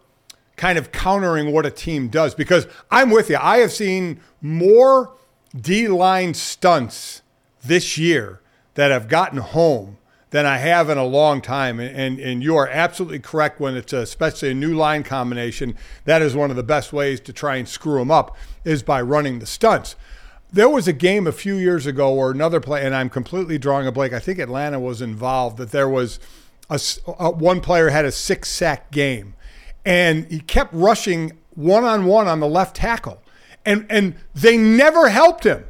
kind 0.58 0.76
of 0.76 0.92
countering 0.92 1.50
what 1.50 1.64
a 1.64 1.70
team 1.70 2.08
does 2.08 2.34
because 2.34 2.66
I'm 2.90 3.08
with 3.08 3.30
you. 3.30 3.38
I 3.40 3.56
have 3.60 3.72
seen 3.72 4.20
more 4.42 5.14
D 5.58 5.88
line 5.88 6.34
stunts 6.34 7.22
this 7.64 7.96
year 7.96 8.42
that 8.74 8.90
have 8.90 9.08
gotten 9.08 9.38
home 9.38 9.96
than 10.28 10.44
I 10.44 10.58
have 10.58 10.90
in 10.90 10.98
a 10.98 11.04
long 11.04 11.40
time. 11.40 11.80
And, 11.80 11.96
and, 11.96 12.20
and 12.20 12.42
you 12.42 12.54
are 12.56 12.68
absolutely 12.68 13.20
correct 13.20 13.60
when 13.60 13.78
it's 13.78 13.94
a, 13.94 14.00
especially 14.00 14.50
a 14.50 14.54
new 14.54 14.74
line 14.74 15.02
combination. 15.02 15.78
That 16.04 16.20
is 16.20 16.36
one 16.36 16.50
of 16.50 16.56
the 16.56 16.62
best 16.62 16.92
ways 16.92 17.18
to 17.20 17.32
try 17.32 17.56
and 17.56 17.66
screw 17.66 17.98
them 17.98 18.10
up 18.10 18.36
is 18.62 18.82
by 18.82 19.00
running 19.00 19.38
the 19.38 19.46
stunts. 19.46 19.96
There 20.52 20.68
was 20.68 20.86
a 20.86 20.92
game 20.92 21.26
a 21.26 21.32
few 21.32 21.54
years 21.54 21.86
ago 21.86 22.12
or 22.12 22.30
another 22.30 22.60
play, 22.60 22.84
and 22.84 22.94
I'm 22.94 23.08
completely 23.08 23.56
drawing 23.56 23.86
a 23.86 23.92
blank. 23.92 24.12
I 24.12 24.18
think 24.18 24.38
Atlanta 24.38 24.78
was 24.78 25.00
involved. 25.00 25.56
That 25.56 25.70
there 25.70 25.88
was 25.88 26.20
a, 26.70 26.80
a- 27.18 27.30
one 27.30 27.60
player 27.60 27.90
had 27.90 28.04
a 28.04 28.12
six 28.12 28.48
sack 28.48 28.90
game, 28.90 29.34
and 29.84 30.26
he 30.26 30.40
kept 30.40 30.72
rushing 30.72 31.32
one 31.54 31.84
on 31.84 32.06
one 32.06 32.28
on 32.28 32.40
the 32.40 32.48
left 32.48 32.76
tackle, 32.76 33.22
and 33.66 33.86
and 33.90 34.14
they 34.34 34.56
never 34.56 35.08
helped 35.08 35.44
him. 35.44 35.64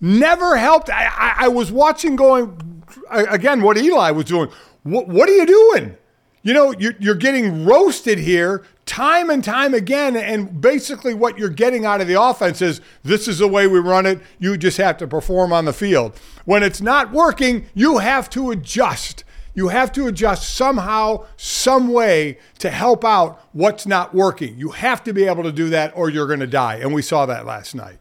Never 0.00 0.56
helped. 0.56 0.90
I, 0.90 1.06
I, 1.06 1.34
I 1.44 1.48
was 1.48 1.70
watching 1.72 2.16
going 2.16 2.82
again 3.10 3.62
what 3.62 3.76
Eli 3.76 4.10
was 4.12 4.24
doing. 4.26 4.48
What, 4.84 5.08
what 5.08 5.28
are 5.28 5.34
you 5.34 5.46
doing? 5.46 5.96
You 6.42 6.54
know, 6.54 6.72
you're, 6.78 6.94
you're 7.00 7.14
getting 7.16 7.64
roasted 7.66 8.18
here 8.18 8.64
time 8.86 9.28
and 9.28 9.42
time 9.44 9.74
again. 9.74 10.16
And 10.16 10.60
basically, 10.60 11.12
what 11.14 11.36
you're 11.36 11.48
getting 11.48 11.84
out 11.84 12.00
of 12.00 12.06
the 12.06 12.20
offense 12.20 12.62
is 12.62 12.80
this 13.02 13.26
is 13.28 13.38
the 13.38 13.48
way 13.48 13.66
we 13.66 13.80
run 13.80 14.06
it. 14.06 14.20
You 14.38 14.56
just 14.56 14.78
have 14.78 14.96
to 14.98 15.06
perform 15.08 15.52
on 15.52 15.64
the 15.64 15.72
field. 15.72 16.18
When 16.44 16.62
it's 16.62 16.80
not 16.80 17.12
working, 17.12 17.66
you 17.74 17.98
have 17.98 18.30
to 18.30 18.50
adjust. 18.50 19.24
You 19.58 19.66
have 19.70 19.90
to 19.94 20.06
adjust 20.06 20.54
somehow, 20.54 21.26
some 21.36 21.92
way 21.92 22.38
to 22.60 22.70
help 22.70 23.04
out 23.04 23.44
what's 23.50 23.88
not 23.88 24.14
working. 24.14 24.56
You 24.56 24.70
have 24.70 25.02
to 25.02 25.12
be 25.12 25.24
able 25.24 25.42
to 25.42 25.50
do 25.50 25.68
that 25.70 25.96
or 25.96 26.08
you're 26.08 26.28
going 26.28 26.38
to 26.38 26.46
die. 26.46 26.76
And 26.76 26.94
we 26.94 27.02
saw 27.02 27.26
that 27.26 27.44
last 27.44 27.74
night. 27.74 27.98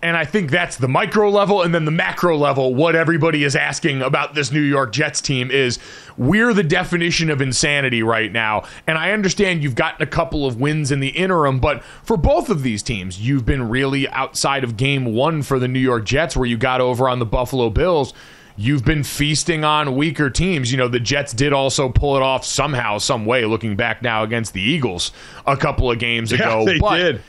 And 0.00 0.16
I 0.16 0.24
think 0.24 0.50
that's 0.50 0.78
the 0.78 0.88
micro 0.88 1.28
level. 1.28 1.60
And 1.60 1.74
then 1.74 1.84
the 1.84 1.90
macro 1.90 2.38
level, 2.38 2.74
what 2.74 2.96
everybody 2.96 3.44
is 3.44 3.54
asking 3.54 4.00
about 4.00 4.34
this 4.34 4.50
New 4.50 4.62
York 4.62 4.94
Jets 4.94 5.20
team 5.20 5.50
is 5.50 5.78
we're 6.16 6.54
the 6.54 6.62
definition 6.62 7.28
of 7.28 7.42
insanity 7.42 8.02
right 8.02 8.32
now. 8.32 8.62
And 8.86 8.96
I 8.96 9.10
understand 9.12 9.62
you've 9.62 9.74
gotten 9.74 10.00
a 10.00 10.10
couple 10.10 10.46
of 10.46 10.58
wins 10.58 10.90
in 10.90 11.00
the 11.00 11.08
interim, 11.08 11.60
but 11.60 11.84
for 12.02 12.16
both 12.16 12.48
of 12.48 12.62
these 12.62 12.82
teams, 12.82 13.20
you've 13.20 13.44
been 13.44 13.68
really 13.68 14.08
outside 14.08 14.64
of 14.64 14.78
game 14.78 15.04
one 15.04 15.42
for 15.42 15.58
the 15.58 15.68
New 15.68 15.80
York 15.80 16.06
Jets, 16.06 16.34
where 16.34 16.46
you 16.46 16.56
got 16.56 16.80
over 16.80 17.10
on 17.10 17.18
the 17.18 17.26
Buffalo 17.26 17.68
Bills. 17.68 18.14
You've 18.56 18.84
been 18.84 19.02
feasting 19.02 19.64
on 19.64 19.96
weaker 19.96 20.30
teams. 20.30 20.70
You 20.70 20.78
know, 20.78 20.86
the 20.86 21.00
Jets 21.00 21.32
did 21.32 21.52
also 21.52 21.88
pull 21.88 22.16
it 22.16 22.22
off 22.22 22.44
somehow, 22.44 22.98
some 22.98 23.26
way, 23.26 23.44
looking 23.44 23.74
back 23.74 24.00
now 24.00 24.22
against 24.22 24.52
the 24.52 24.62
Eagles 24.62 25.10
a 25.44 25.56
couple 25.56 25.90
of 25.90 25.98
games 25.98 26.30
ago. 26.30 26.64
they 26.64 26.78
but 26.78 26.96
did. 26.98 27.22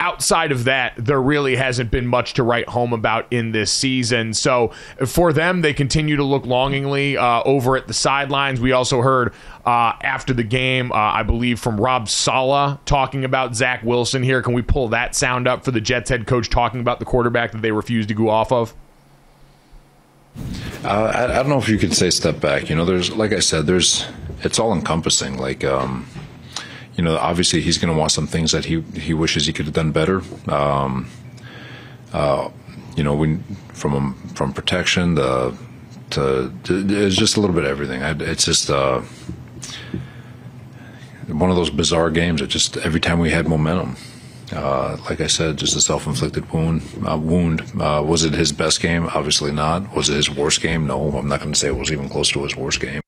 outside 0.00 0.50
of 0.50 0.64
that, 0.64 0.94
there 0.96 1.22
really 1.22 1.54
hasn't 1.54 1.92
been 1.92 2.08
much 2.08 2.34
to 2.34 2.42
write 2.42 2.68
home 2.68 2.92
about 2.92 3.32
in 3.32 3.52
this 3.52 3.70
season. 3.70 4.34
So 4.34 4.72
for 5.06 5.32
them, 5.32 5.60
they 5.60 5.72
continue 5.72 6.16
to 6.16 6.24
look 6.24 6.46
longingly 6.46 7.16
uh, 7.16 7.44
over 7.44 7.76
at 7.76 7.86
the 7.86 7.94
sidelines. 7.94 8.60
We 8.60 8.72
also 8.72 9.02
heard 9.02 9.32
uh, 9.64 9.92
after 10.00 10.34
the 10.34 10.42
game, 10.42 10.90
uh, 10.90 10.96
I 10.96 11.22
believe, 11.22 11.60
from 11.60 11.80
Rob 11.80 12.08
Saleh 12.08 12.80
talking 12.86 13.24
about 13.24 13.54
Zach 13.54 13.84
Wilson 13.84 14.24
here. 14.24 14.42
Can 14.42 14.52
we 14.52 14.62
pull 14.62 14.88
that 14.88 15.14
sound 15.14 15.46
up 15.46 15.64
for 15.64 15.70
the 15.70 15.80
Jets 15.80 16.10
head 16.10 16.26
coach 16.26 16.50
talking 16.50 16.80
about 16.80 16.98
the 16.98 17.04
quarterback 17.04 17.52
that 17.52 17.62
they 17.62 17.70
refused 17.70 18.08
to 18.08 18.16
go 18.16 18.28
off 18.28 18.50
of? 18.50 18.74
Uh, 20.84 21.12
I, 21.14 21.24
I 21.24 21.42
don't 21.42 21.48
know 21.48 21.58
if 21.58 21.68
you 21.68 21.78
could 21.78 21.94
say 21.94 22.10
step 22.10 22.40
back. 22.40 22.68
You 22.68 22.76
know, 22.76 22.84
there's 22.84 23.14
like 23.14 23.32
I 23.32 23.40
said, 23.40 23.66
there's 23.66 24.06
it's 24.42 24.58
all 24.58 24.72
encompassing. 24.72 25.38
Like, 25.38 25.64
um, 25.64 26.06
you 26.96 27.04
know, 27.04 27.16
obviously 27.16 27.60
he's 27.60 27.78
going 27.78 27.92
to 27.92 27.98
want 27.98 28.12
some 28.12 28.26
things 28.26 28.52
that 28.52 28.64
he 28.66 28.80
he 28.80 29.14
wishes 29.14 29.46
he 29.46 29.52
could 29.52 29.66
have 29.66 29.74
done 29.74 29.92
better. 29.92 30.22
Um, 30.48 31.08
uh, 32.12 32.50
you 32.96 33.04
know, 33.04 33.14
we 33.14 33.38
from 33.72 34.14
from 34.34 34.52
protection 34.52 35.14
the 35.14 35.56
to, 36.10 36.52
to 36.64 36.86
it's 36.88 37.16
just 37.16 37.36
a 37.36 37.40
little 37.40 37.54
bit 37.54 37.64
of 37.64 37.70
everything. 37.70 38.02
I, 38.02 38.10
it's 38.10 38.44
just 38.44 38.70
uh, 38.70 39.02
one 41.28 41.50
of 41.50 41.56
those 41.56 41.70
bizarre 41.70 42.10
games. 42.10 42.40
That 42.40 42.48
just 42.48 42.76
every 42.78 43.00
time 43.00 43.18
we 43.18 43.30
had 43.30 43.46
momentum. 43.48 43.96
Uh, 44.52 44.96
like 45.08 45.20
I 45.20 45.26
said, 45.28 45.56
just 45.56 45.74
a 45.76 45.80
self-inflicted 45.80 46.50
wound. 46.52 46.82
Uh, 47.08 47.16
wound. 47.16 47.62
Uh, 47.80 48.02
was 48.06 48.24
it 48.24 48.34
his 48.34 48.52
best 48.52 48.80
game? 48.80 49.06
Obviously 49.14 49.50
not. 49.52 49.94
Was 49.94 50.10
it 50.10 50.14
his 50.16 50.28
worst 50.30 50.60
game? 50.60 50.86
No. 50.86 51.10
I'm 51.12 51.28
not 51.28 51.40
going 51.40 51.52
to 51.52 51.58
say 51.58 51.68
it 51.68 51.76
was 51.76 51.90
even 51.90 52.08
close 52.08 52.28
to 52.30 52.42
his 52.42 52.54
worst 52.56 52.80
game. 52.80 53.00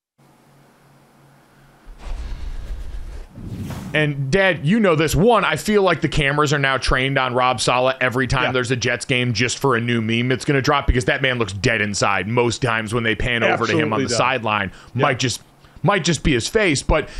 And 3.93 4.29
Dad, 4.33 4.67
you 4.67 4.81
know 4.81 4.97
this. 4.97 5.15
One, 5.15 5.45
I 5.45 5.55
feel 5.55 5.83
like 5.83 6.01
the 6.01 6.09
cameras 6.09 6.53
are 6.53 6.59
now 6.59 6.79
trained 6.79 7.17
on 7.17 7.33
Rob 7.33 7.61
Saleh 7.61 7.97
every 8.01 8.27
time 8.27 8.45
Yeah. 8.45 8.53
there's 8.53 8.73
a 8.73 8.77
Jets 8.77 9.05
game 9.05 9.33
just 9.33 9.59
for 9.59 9.77
a 9.77 9.81
new 9.81 10.01
meme 10.01 10.29
that's 10.29 10.45
going 10.45 10.57
to 10.57 10.63
drop 10.63 10.89
because 10.89 11.05
that 11.05 11.23
man 11.23 11.39
looks 11.39 11.53
dead 11.53 11.81
inside 11.81 12.27
most 12.27 12.61
times 12.61 12.93
when 12.93 13.05
they 13.05 13.15
pan 13.15 13.45
over 13.45 13.67
to 13.69 13.79
him 13.79 13.93
on 13.93 14.01
the 14.03 14.09
does. 14.09 14.17
sideline. 14.17 14.73
Might 14.95 15.21
just 15.21 15.43
might 15.85 16.03
just 16.03 16.23
be 16.25 16.33
his 16.33 16.49
face, 16.49 16.83
but 16.83 17.11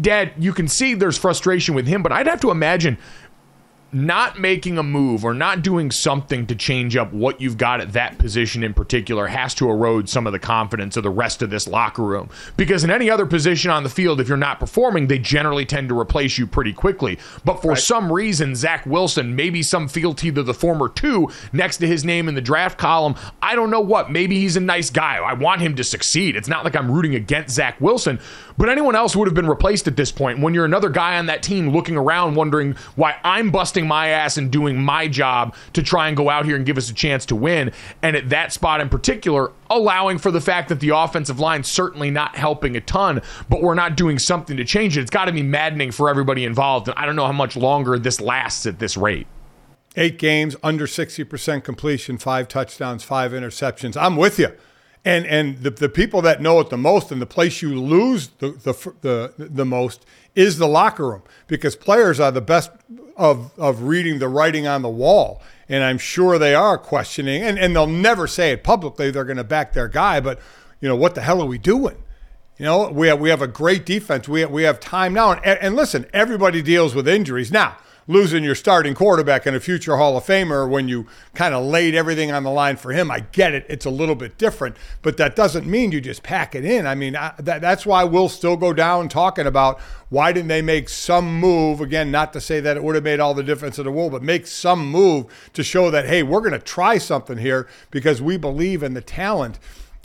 Dad, 0.00 0.32
you 0.38 0.52
can 0.52 0.68
see 0.68 0.94
there's 0.94 1.18
frustration 1.18 1.74
with 1.74 1.88
him, 1.88 2.04
but 2.04 2.12
I'd 2.12 2.28
have 2.28 2.40
to 2.42 2.52
imagine 2.52 2.96
not 3.92 4.40
making 4.40 4.78
a 4.78 4.82
move 4.82 5.24
or 5.24 5.34
not 5.34 5.62
doing 5.62 5.90
something 5.90 6.46
to 6.46 6.54
change 6.54 6.96
up 6.96 7.12
what 7.12 7.40
you've 7.40 7.58
got 7.58 7.80
at 7.80 7.92
that 7.92 8.16
position 8.18 8.64
in 8.64 8.72
particular 8.72 9.26
has 9.26 9.54
to 9.54 9.68
erode 9.68 10.08
some 10.08 10.26
of 10.26 10.32
the 10.32 10.38
confidence 10.38 10.96
of 10.96 11.02
the 11.02 11.10
rest 11.10 11.42
of 11.42 11.50
this 11.50 11.68
locker 11.68 12.02
room. 12.02 12.30
Because 12.56 12.84
in 12.84 12.90
any 12.90 13.10
other 13.10 13.26
position 13.26 13.70
on 13.70 13.82
the 13.82 13.88
field, 13.90 14.20
if 14.20 14.28
you're 14.28 14.36
not 14.36 14.58
performing, 14.58 15.06
they 15.06 15.18
generally 15.18 15.66
tend 15.66 15.88
to 15.90 15.98
replace 15.98 16.38
you 16.38 16.46
pretty 16.46 16.72
quickly. 16.72 17.18
But 17.44 17.60
for 17.60 17.76
some 17.76 18.10
reason, 18.10 18.54
Zach 18.54 18.86
Wilson, 18.86 19.36
maybe 19.36 19.62
some 19.62 19.88
fealty 19.88 20.32
to 20.32 20.42
the 20.42 20.54
former 20.54 20.88
two 20.88 21.30
next 21.52 21.78
to 21.78 21.86
his 21.86 22.04
name 22.04 22.28
in 22.28 22.34
the 22.34 22.40
draft 22.40 22.78
column, 22.78 23.14
I 23.42 23.54
don't 23.54 23.70
know 23.70 23.80
what. 23.80 24.10
Maybe 24.10 24.40
he's 24.40 24.56
a 24.56 24.60
nice 24.60 24.88
guy. 24.88 25.16
I 25.16 25.34
want 25.34 25.60
him 25.60 25.76
to 25.76 25.84
succeed. 25.84 26.34
It's 26.36 26.48
not 26.48 26.64
like 26.64 26.76
I'm 26.76 26.90
rooting 26.90 27.14
against 27.14 27.54
Zach 27.54 27.80
Wilson, 27.80 28.20
but 28.56 28.68
anyone 28.68 28.94
else 28.94 29.16
would 29.16 29.28
have 29.28 29.34
been 29.34 29.48
replaced 29.48 29.86
at 29.88 29.96
this 29.96 30.12
point. 30.12 30.40
When 30.40 30.54
you're 30.54 30.64
another 30.64 30.88
guy 30.88 31.18
on 31.18 31.26
that 31.26 31.42
team 31.42 31.70
looking 31.70 31.96
around 31.96 32.34
wondering 32.34 32.74
why 32.96 33.16
I'm 33.24 33.50
busting 33.50 33.86
my 33.86 34.08
ass 34.08 34.36
and 34.36 34.50
doing 34.50 34.82
my 34.82 35.08
job 35.08 35.54
to 35.72 35.82
try 35.82 36.08
and 36.08 36.16
go 36.16 36.30
out 36.30 36.44
here 36.44 36.56
and 36.56 36.66
give 36.66 36.78
us 36.78 36.90
a 36.90 36.94
chance 36.94 37.26
to 37.26 37.36
win. 37.36 37.72
And 38.02 38.16
at 38.16 38.28
that 38.30 38.52
spot 38.52 38.80
in 38.80 38.88
particular, 38.88 39.52
allowing 39.70 40.18
for 40.18 40.30
the 40.30 40.40
fact 40.40 40.68
that 40.68 40.80
the 40.80 40.90
offensive 40.90 41.40
line 41.40 41.64
certainly 41.64 42.10
not 42.10 42.36
helping 42.36 42.76
a 42.76 42.80
ton, 42.80 43.22
but 43.48 43.62
we're 43.62 43.74
not 43.74 43.96
doing 43.96 44.18
something 44.18 44.56
to 44.56 44.64
change 44.64 44.96
it. 44.96 45.00
It's 45.00 45.10
got 45.10 45.24
to 45.26 45.32
be 45.32 45.42
maddening 45.42 45.90
for 45.90 46.08
everybody 46.08 46.44
involved. 46.44 46.88
And 46.88 46.98
I 46.98 47.06
don't 47.06 47.16
know 47.16 47.26
how 47.26 47.32
much 47.32 47.56
longer 47.56 47.98
this 47.98 48.20
lasts 48.20 48.66
at 48.66 48.78
this 48.78 48.96
rate. 48.96 49.26
Eight 49.96 50.18
games, 50.18 50.56
under 50.62 50.86
60% 50.86 51.64
completion, 51.64 52.16
five 52.16 52.48
touchdowns, 52.48 53.04
five 53.04 53.32
interceptions. 53.32 54.00
I'm 54.00 54.16
with 54.16 54.38
you. 54.38 54.52
And 55.04 55.26
and 55.26 55.58
the, 55.58 55.70
the 55.70 55.88
people 55.88 56.22
that 56.22 56.40
know 56.40 56.60
it 56.60 56.70
the 56.70 56.76
most 56.76 57.10
and 57.10 57.20
the 57.20 57.26
place 57.26 57.60
you 57.60 57.80
lose 57.80 58.28
the, 58.38 58.52
the, 58.52 58.94
the, 59.00 59.48
the 59.48 59.64
most 59.64 60.06
is 60.36 60.58
the 60.58 60.68
locker 60.68 61.08
room 61.08 61.22
because 61.48 61.74
players 61.74 62.20
are 62.20 62.30
the 62.30 62.40
best 62.40 62.70
of, 63.16 63.50
of 63.58 63.82
reading 63.82 64.18
the 64.18 64.28
writing 64.28 64.66
on 64.66 64.82
the 64.82 64.88
wall. 64.88 65.42
And 65.68 65.82
I'm 65.82 65.98
sure 65.98 66.38
they 66.38 66.54
are 66.54 66.76
questioning, 66.78 67.42
and, 67.42 67.58
and 67.58 67.74
they'll 67.74 67.86
never 67.86 68.26
say 68.26 68.52
it 68.52 68.62
publicly. 68.62 69.10
They're 69.10 69.24
going 69.24 69.38
to 69.38 69.44
back 69.44 69.72
their 69.72 69.88
guy, 69.88 70.20
but, 70.20 70.38
you 70.80 70.88
know, 70.88 70.96
what 70.96 71.14
the 71.14 71.22
hell 71.22 71.40
are 71.40 71.46
we 71.46 71.58
doing? 71.58 71.96
You 72.58 72.66
know, 72.66 72.90
we 72.90 73.08
have, 73.08 73.18
we 73.18 73.30
have 73.30 73.42
a 73.42 73.46
great 73.46 73.86
defense. 73.86 74.28
We 74.28 74.42
have, 74.42 74.50
we 74.50 74.64
have 74.64 74.80
time 74.80 75.14
now. 75.14 75.32
And, 75.32 75.58
and 75.60 75.76
listen, 75.76 76.06
everybody 76.12 76.62
deals 76.62 76.94
with 76.94 77.08
injuries. 77.08 77.50
Now, 77.50 77.76
losing 78.06 78.44
your 78.44 78.54
starting 78.54 78.94
quarterback 78.94 79.46
and 79.46 79.56
a 79.56 79.60
future 79.60 79.96
Hall 79.96 80.16
of 80.16 80.24
Famer 80.24 80.68
when 80.68 80.88
you 80.88 81.06
kind 81.34 81.54
of 81.54 81.64
laid 81.64 81.94
everything 81.94 82.32
on 82.32 82.42
the 82.42 82.50
line 82.50 82.76
for 82.76 82.92
him. 82.92 83.10
I 83.10 83.20
get 83.20 83.54
it. 83.54 83.64
It's 83.68 83.86
a 83.86 83.90
little 83.90 84.14
bit 84.14 84.38
different, 84.38 84.76
but 85.02 85.16
that 85.16 85.36
doesn't 85.36 85.66
mean 85.66 85.92
you 85.92 86.00
just 86.00 86.22
pack 86.22 86.54
it 86.54 86.64
in. 86.64 86.86
I 86.86 86.94
mean, 86.94 87.16
I, 87.16 87.34
that, 87.38 87.60
that's 87.60 87.86
why 87.86 88.04
we'll 88.04 88.28
still 88.28 88.56
go 88.56 88.72
down 88.72 89.08
talking 89.08 89.46
about 89.46 89.80
why 90.08 90.32
didn't 90.32 90.48
they 90.48 90.62
make 90.62 90.88
some 90.88 91.38
move? 91.38 91.80
Again, 91.80 92.10
not 92.10 92.32
to 92.34 92.40
say 92.40 92.60
that 92.60 92.76
it 92.76 92.84
would 92.84 92.94
have 92.94 93.04
made 93.04 93.20
all 93.20 93.34
the 93.34 93.42
difference 93.42 93.78
in 93.78 93.84
the 93.84 93.92
world, 93.92 94.12
but 94.12 94.22
make 94.22 94.46
some 94.46 94.86
move 94.86 95.26
to 95.54 95.62
show 95.62 95.90
that, 95.90 96.06
hey, 96.06 96.22
we're 96.22 96.40
going 96.40 96.52
to 96.52 96.58
try 96.58 96.98
something 96.98 97.38
here 97.38 97.68
because 97.90 98.20
we 98.20 98.36
believe 98.36 98.82
in 98.82 98.94
the 98.94 99.00
talent 99.00 99.58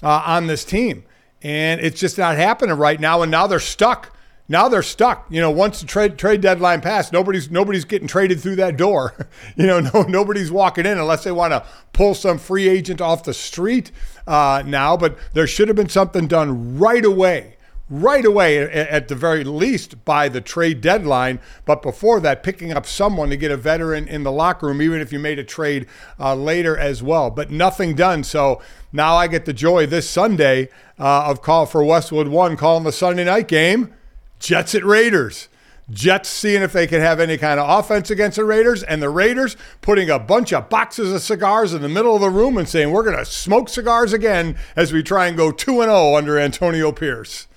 uh, 0.04 0.24
on 0.26 0.48
this 0.48 0.64
team. 0.64 1.04
And 1.42 1.82
it's 1.82 2.00
just 2.00 2.18
not 2.18 2.36
happening 2.36 2.78
right 2.78 3.00
now. 3.00 3.22
And 3.22 3.32
now 3.32 3.48
they're 3.48 3.60
stuck 3.60 4.17
now 4.50 4.70
they're 4.70 4.84
stuck. 4.84 5.26
You 5.30 5.42
know, 5.42 5.52
once 5.52 5.82
the 5.82 5.88
trade 5.88 6.18
trade 6.18 6.42
deadline 6.42 6.82
passed, 6.82 7.12
nobody's 7.12 7.52
nobody's 7.52 7.86
getting 7.86 8.08
traded 8.08 8.40
through 8.40 8.56
that 8.58 8.78
door. 8.78 9.14
you 9.56 9.68
know, 9.68 9.80
no 9.80 10.04
nobody's 10.04 10.52
walking 10.52 10.86
in 10.86 10.98
unless 10.98 11.24
they 11.24 11.32
want 11.32 11.52
to 11.52 11.66
pull 11.94 12.14
some 12.14 12.38
free 12.38 12.70
agent 12.70 13.02
off 13.02 13.24
the 13.24 13.34
street 13.34 13.92
uh, 14.26 14.64
now. 14.66 14.96
But 14.96 15.18
there 15.34 15.48
should 15.48 15.68
have 15.68 15.76
been 15.76 15.90
something 15.90 16.28
done 16.28 16.78
right 16.78 17.04
away. 17.04 17.56
Right 17.90 18.26
away, 18.26 18.58
at 18.60 19.08
the 19.08 19.16
very 19.16 19.46
least, 19.46 20.04
by 20.04 20.28
the 20.28 20.42
trade 20.42 20.82
deadline. 20.82 21.40
But 21.64 21.82
before 21.82 22.20
that, 22.20 22.44
picking 22.44 22.74
up 22.74 22.86
someone 22.86 23.30
to 23.30 23.38
get 23.38 23.50
a 23.50 23.56
veteran 23.56 24.10
in 24.10 24.24
the 24.24 24.32
locker 24.32 24.68
room, 24.68 24.82
even 24.82 25.00
if 25.00 25.14
you 25.14 25.20
made 25.20 25.40
a 25.40 25.44
trade 25.46 25.88
uh, 26.20 26.36
later 26.36 26.78
as 26.78 27.02
well. 27.02 27.30
But 27.30 27.50
nothing 27.50 27.96
done. 27.96 28.26
So 28.26 28.62
now 28.92 29.16
I 29.16 29.28
get 29.28 29.46
the 29.46 29.54
joy 29.54 29.86
this 29.86 30.10
Sunday 30.10 30.68
uh, 31.00 31.30
of 31.30 31.42
call 31.42 31.66
for 31.66 31.82
Westwood 31.82 32.28
One, 32.28 32.58
calling 32.58 32.84
the 32.84 32.92
Sunday 32.92 33.24
night 33.24 33.48
game. 33.48 33.94
Jets 34.40 34.76
at 34.76 34.86
Raiders. 34.86 35.50
Jets 35.90 36.28
seeing 36.28 36.62
if 36.62 36.74
they 36.74 36.86
can 36.86 37.00
have 37.00 37.20
any 37.20 37.38
kind 37.38 37.60
of 37.60 37.80
offense 37.80 38.12
against 38.12 38.36
the 38.36 38.44
Raiders, 38.44 38.84
and 38.84 39.02
the 39.02 39.10
Raiders 39.10 39.56
putting 39.82 40.10
a 40.10 40.20
bunch 40.20 40.52
of 40.52 40.70
boxes 40.70 41.14
of 41.14 41.22
cigars 41.22 41.74
in 41.74 41.82
the 41.82 41.88
middle 41.88 42.14
of 42.14 42.22
the 42.22 42.30
room 42.30 42.58
and 42.58 42.68
saying, 42.68 42.92
We're 42.92 43.04
going 43.04 43.18
to 43.18 43.26
smoke 43.26 43.70
cigars 43.70 44.12
again 44.12 44.58
as 44.76 44.92
we 44.92 45.02
try 45.02 45.28
and 45.28 45.38
go 45.38 45.52
2 45.52 45.82
0 45.82 46.16
under 46.16 46.38
Antonio 46.38 46.92
Pierce. 46.92 47.48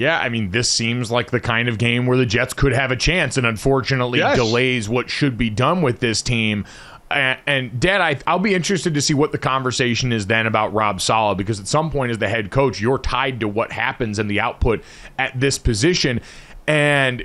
Yeah, 0.00 0.18
I 0.18 0.30
mean, 0.30 0.50
this 0.50 0.70
seems 0.70 1.10
like 1.10 1.30
the 1.30 1.40
kind 1.40 1.68
of 1.68 1.76
game 1.76 2.06
where 2.06 2.16
the 2.16 2.24
Jets 2.24 2.54
could 2.54 2.72
have 2.72 2.90
a 2.90 2.96
chance, 2.96 3.36
and 3.36 3.46
unfortunately 3.46 4.20
yes. 4.20 4.34
delays 4.34 4.88
what 4.88 5.10
should 5.10 5.36
be 5.36 5.50
done 5.50 5.82
with 5.82 6.00
this 6.00 6.22
team. 6.22 6.64
And, 7.10 7.40
and 7.46 7.80
Dad, 7.80 8.00
I, 8.00 8.18
I'll 8.26 8.38
be 8.38 8.54
interested 8.54 8.94
to 8.94 9.00
see 9.00 9.14
what 9.14 9.32
the 9.32 9.38
conversation 9.38 10.12
is 10.12 10.26
then 10.26 10.46
about 10.46 10.72
Rob 10.72 11.00
Saleh 11.00 11.36
because 11.36 11.58
at 11.58 11.66
some 11.66 11.90
point, 11.90 12.10
as 12.10 12.18
the 12.18 12.28
head 12.28 12.50
coach, 12.50 12.80
you're 12.80 12.98
tied 12.98 13.40
to 13.40 13.48
what 13.48 13.72
happens 13.72 14.18
and 14.18 14.30
the 14.30 14.40
output 14.40 14.82
at 15.18 15.38
this 15.38 15.58
position. 15.58 16.20
And 16.66 17.24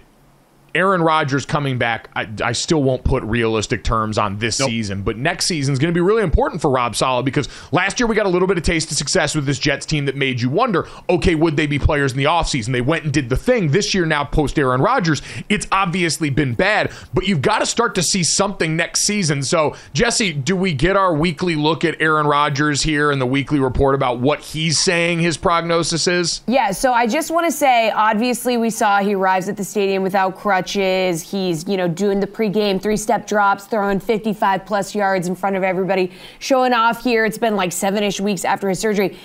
Aaron 0.76 1.02
Rodgers 1.02 1.46
coming 1.46 1.78
back, 1.78 2.10
I, 2.16 2.28
I, 2.44 2.52
still 2.52 2.84
won't 2.84 3.06
put 3.06 3.24
realistic 3.24 3.82
terms 3.84 4.18
on 4.18 4.38
this 4.40 4.60
nope. 4.60 4.70
season, 4.70 5.04
but 5.04 5.18
next 5.18 5.46
season 5.46 5.72
is 5.72 5.80
going 5.80 5.94
to 5.94 5.98
be 5.98 6.02
really 6.02 6.22
important 6.22 6.62
for 6.62 6.70
Rob 6.70 6.98
Saleh 6.98 7.24
because 7.24 7.48
last 7.72 7.98
year 7.98 8.08
we 8.08 8.16
got 8.16 8.26
a 8.26 8.30
little 8.30 8.48
bit 8.48 8.58
of 8.58 8.64
taste 8.64 8.92
of 8.92 8.98
success 8.98 9.34
with 9.36 9.46
this 9.46 9.58
Jets 9.58 9.86
team 9.86 10.06
that 10.06 10.18
made 10.18 10.42
you 10.42 10.50
wonder, 10.50 10.86
okay, 11.10 11.34
would 11.34 11.56
they 11.56 11.66
be 11.66 11.80
players 11.80 12.12
in 12.12 12.18
the 12.18 12.26
offseason? 12.26 12.74
They 12.74 12.82
went 12.82 13.06
and 13.06 13.14
did 13.14 13.30
the 13.30 13.38
thing. 13.38 13.70
This 13.70 13.94
year, 13.94 14.06
now 14.06 14.26
post 14.26 14.60
Aaron 14.60 14.82
Rodgers, 14.82 15.22
it's 15.48 15.66
obviously 15.72 16.30
been 16.30 16.54
bad, 16.54 16.92
but 17.14 17.26
you've 17.26 17.42
got 17.42 17.60
to 17.60 17.66
start 17.66 17.96
to 17.96 18.04
see 18.04 18.24
something 18.24 18.76
next 18.76 19.02
season. 19.02 19.44
So, 19.44 19.78
Jesse, 19.94 20.34
do 20.34 20.58
we 20.58 20.74
get 20.74 20.98
our 20.98 21.16
weekly 21.16 21.56
look 21.56 21.86
at 21.86 22.02
Aaron 22.02 22.28
Rodgers 22.28 22.82
here 22.82 23.12
and 23.12 23.22
the 23.22 23.26
weekly 23.26 23.60
report 23.60 23.96
about 23.96 24.20
what 24.20 24.42
he's 24.42 24.78
saying 24.78 25.22
his 25.22 25.38
prognosis 25.38 26.06
is? 26.06 26.42
Yeah, 26.48 26.72
so 26.72 26.92
I 26.92 27.08
just 27.08 27.32
want 27.32 27.46
to 27.46 27.52
say, 27.52 27.92
obviously, 27.92 28.58
we 28.58 28.70
saw 28.70 29.00
he 29.00 29.16
arrives 29.16 29.48
at 29.48 29.56
the 29.56 29.64
stadium 29.64 30.04
without 30.04 30.36
crutches 30.36 30.65
crutches. 30.66 31.22
He's, 31.22 31.68
you 31.68 31.78
know, 31.78 31.88
doing 31.88 32.20
the 32.20 32.28
pregame 32.28 32.82
three 32.82 32.98
step 32.98 33.28
drops, 33.28 33.66
throwing 33.66 34.00
55 34.00 34.66
plus 34.66 34.96
yards 34.96 35.28
in 35.28 35.36
front 35.36 35.56
of 35.56 35.64
everybody, 35.64 36.12
showing 36.40 36.74
off 36.74 37.04
here. 37.04 37.24
It's 37.26 37.38
been 37.38 37.56
like 37.56 37.72
seven 37.72 38.04
ish 38.04 38.20
weeks 38.20 38.44
after 38.44 38.68
his 38.68 38.80
surgery. 38.80 39.18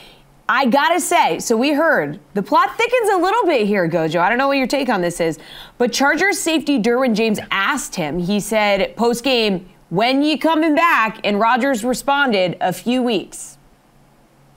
I 0.49 0.67
gotta 0.67 1.01
say, 1.01 1.39
so 1.39 1.57
we 1.57 1.73
heard 1.73 2.19
the 2.35 2.43
plot 2.43 2.77
thickens 2.77 3.11
a 3.11 3.17
little 3.17 3.45
bit 3.47 3.67
here, 3.67 3.89
Gojo. 3.89 4.21
I 4.21 4.29
don't 4.29 4.37
know 4.37 4.49
what 4.49 4.57
your 4.59 4.67
take 4.67 4.89
on 4.89 5.01
this 5.01 5.21
is, 5.21 5.39
but 5.79 5.93
Chargers 5.93 6.39
safety 6.39 6.79
Derwin 6.79 7.15
James 7.15 7.39
asked 7.53 7.95
him, 7.95 8.19
he 8.19 8.41
said 8.41 8.97
post 8.97 9.23
game, 9.23 9.69
when 9.91 10.23
you 10.23 10.39
coming 10.39 10.75
back? 10.75 11.21
And 11.25 11.41
Rodgers 11.41 11.85
responded, 11.85 12.57
a 12.61 12.73
few 12.73 13.03
weeks. 13.03 13.59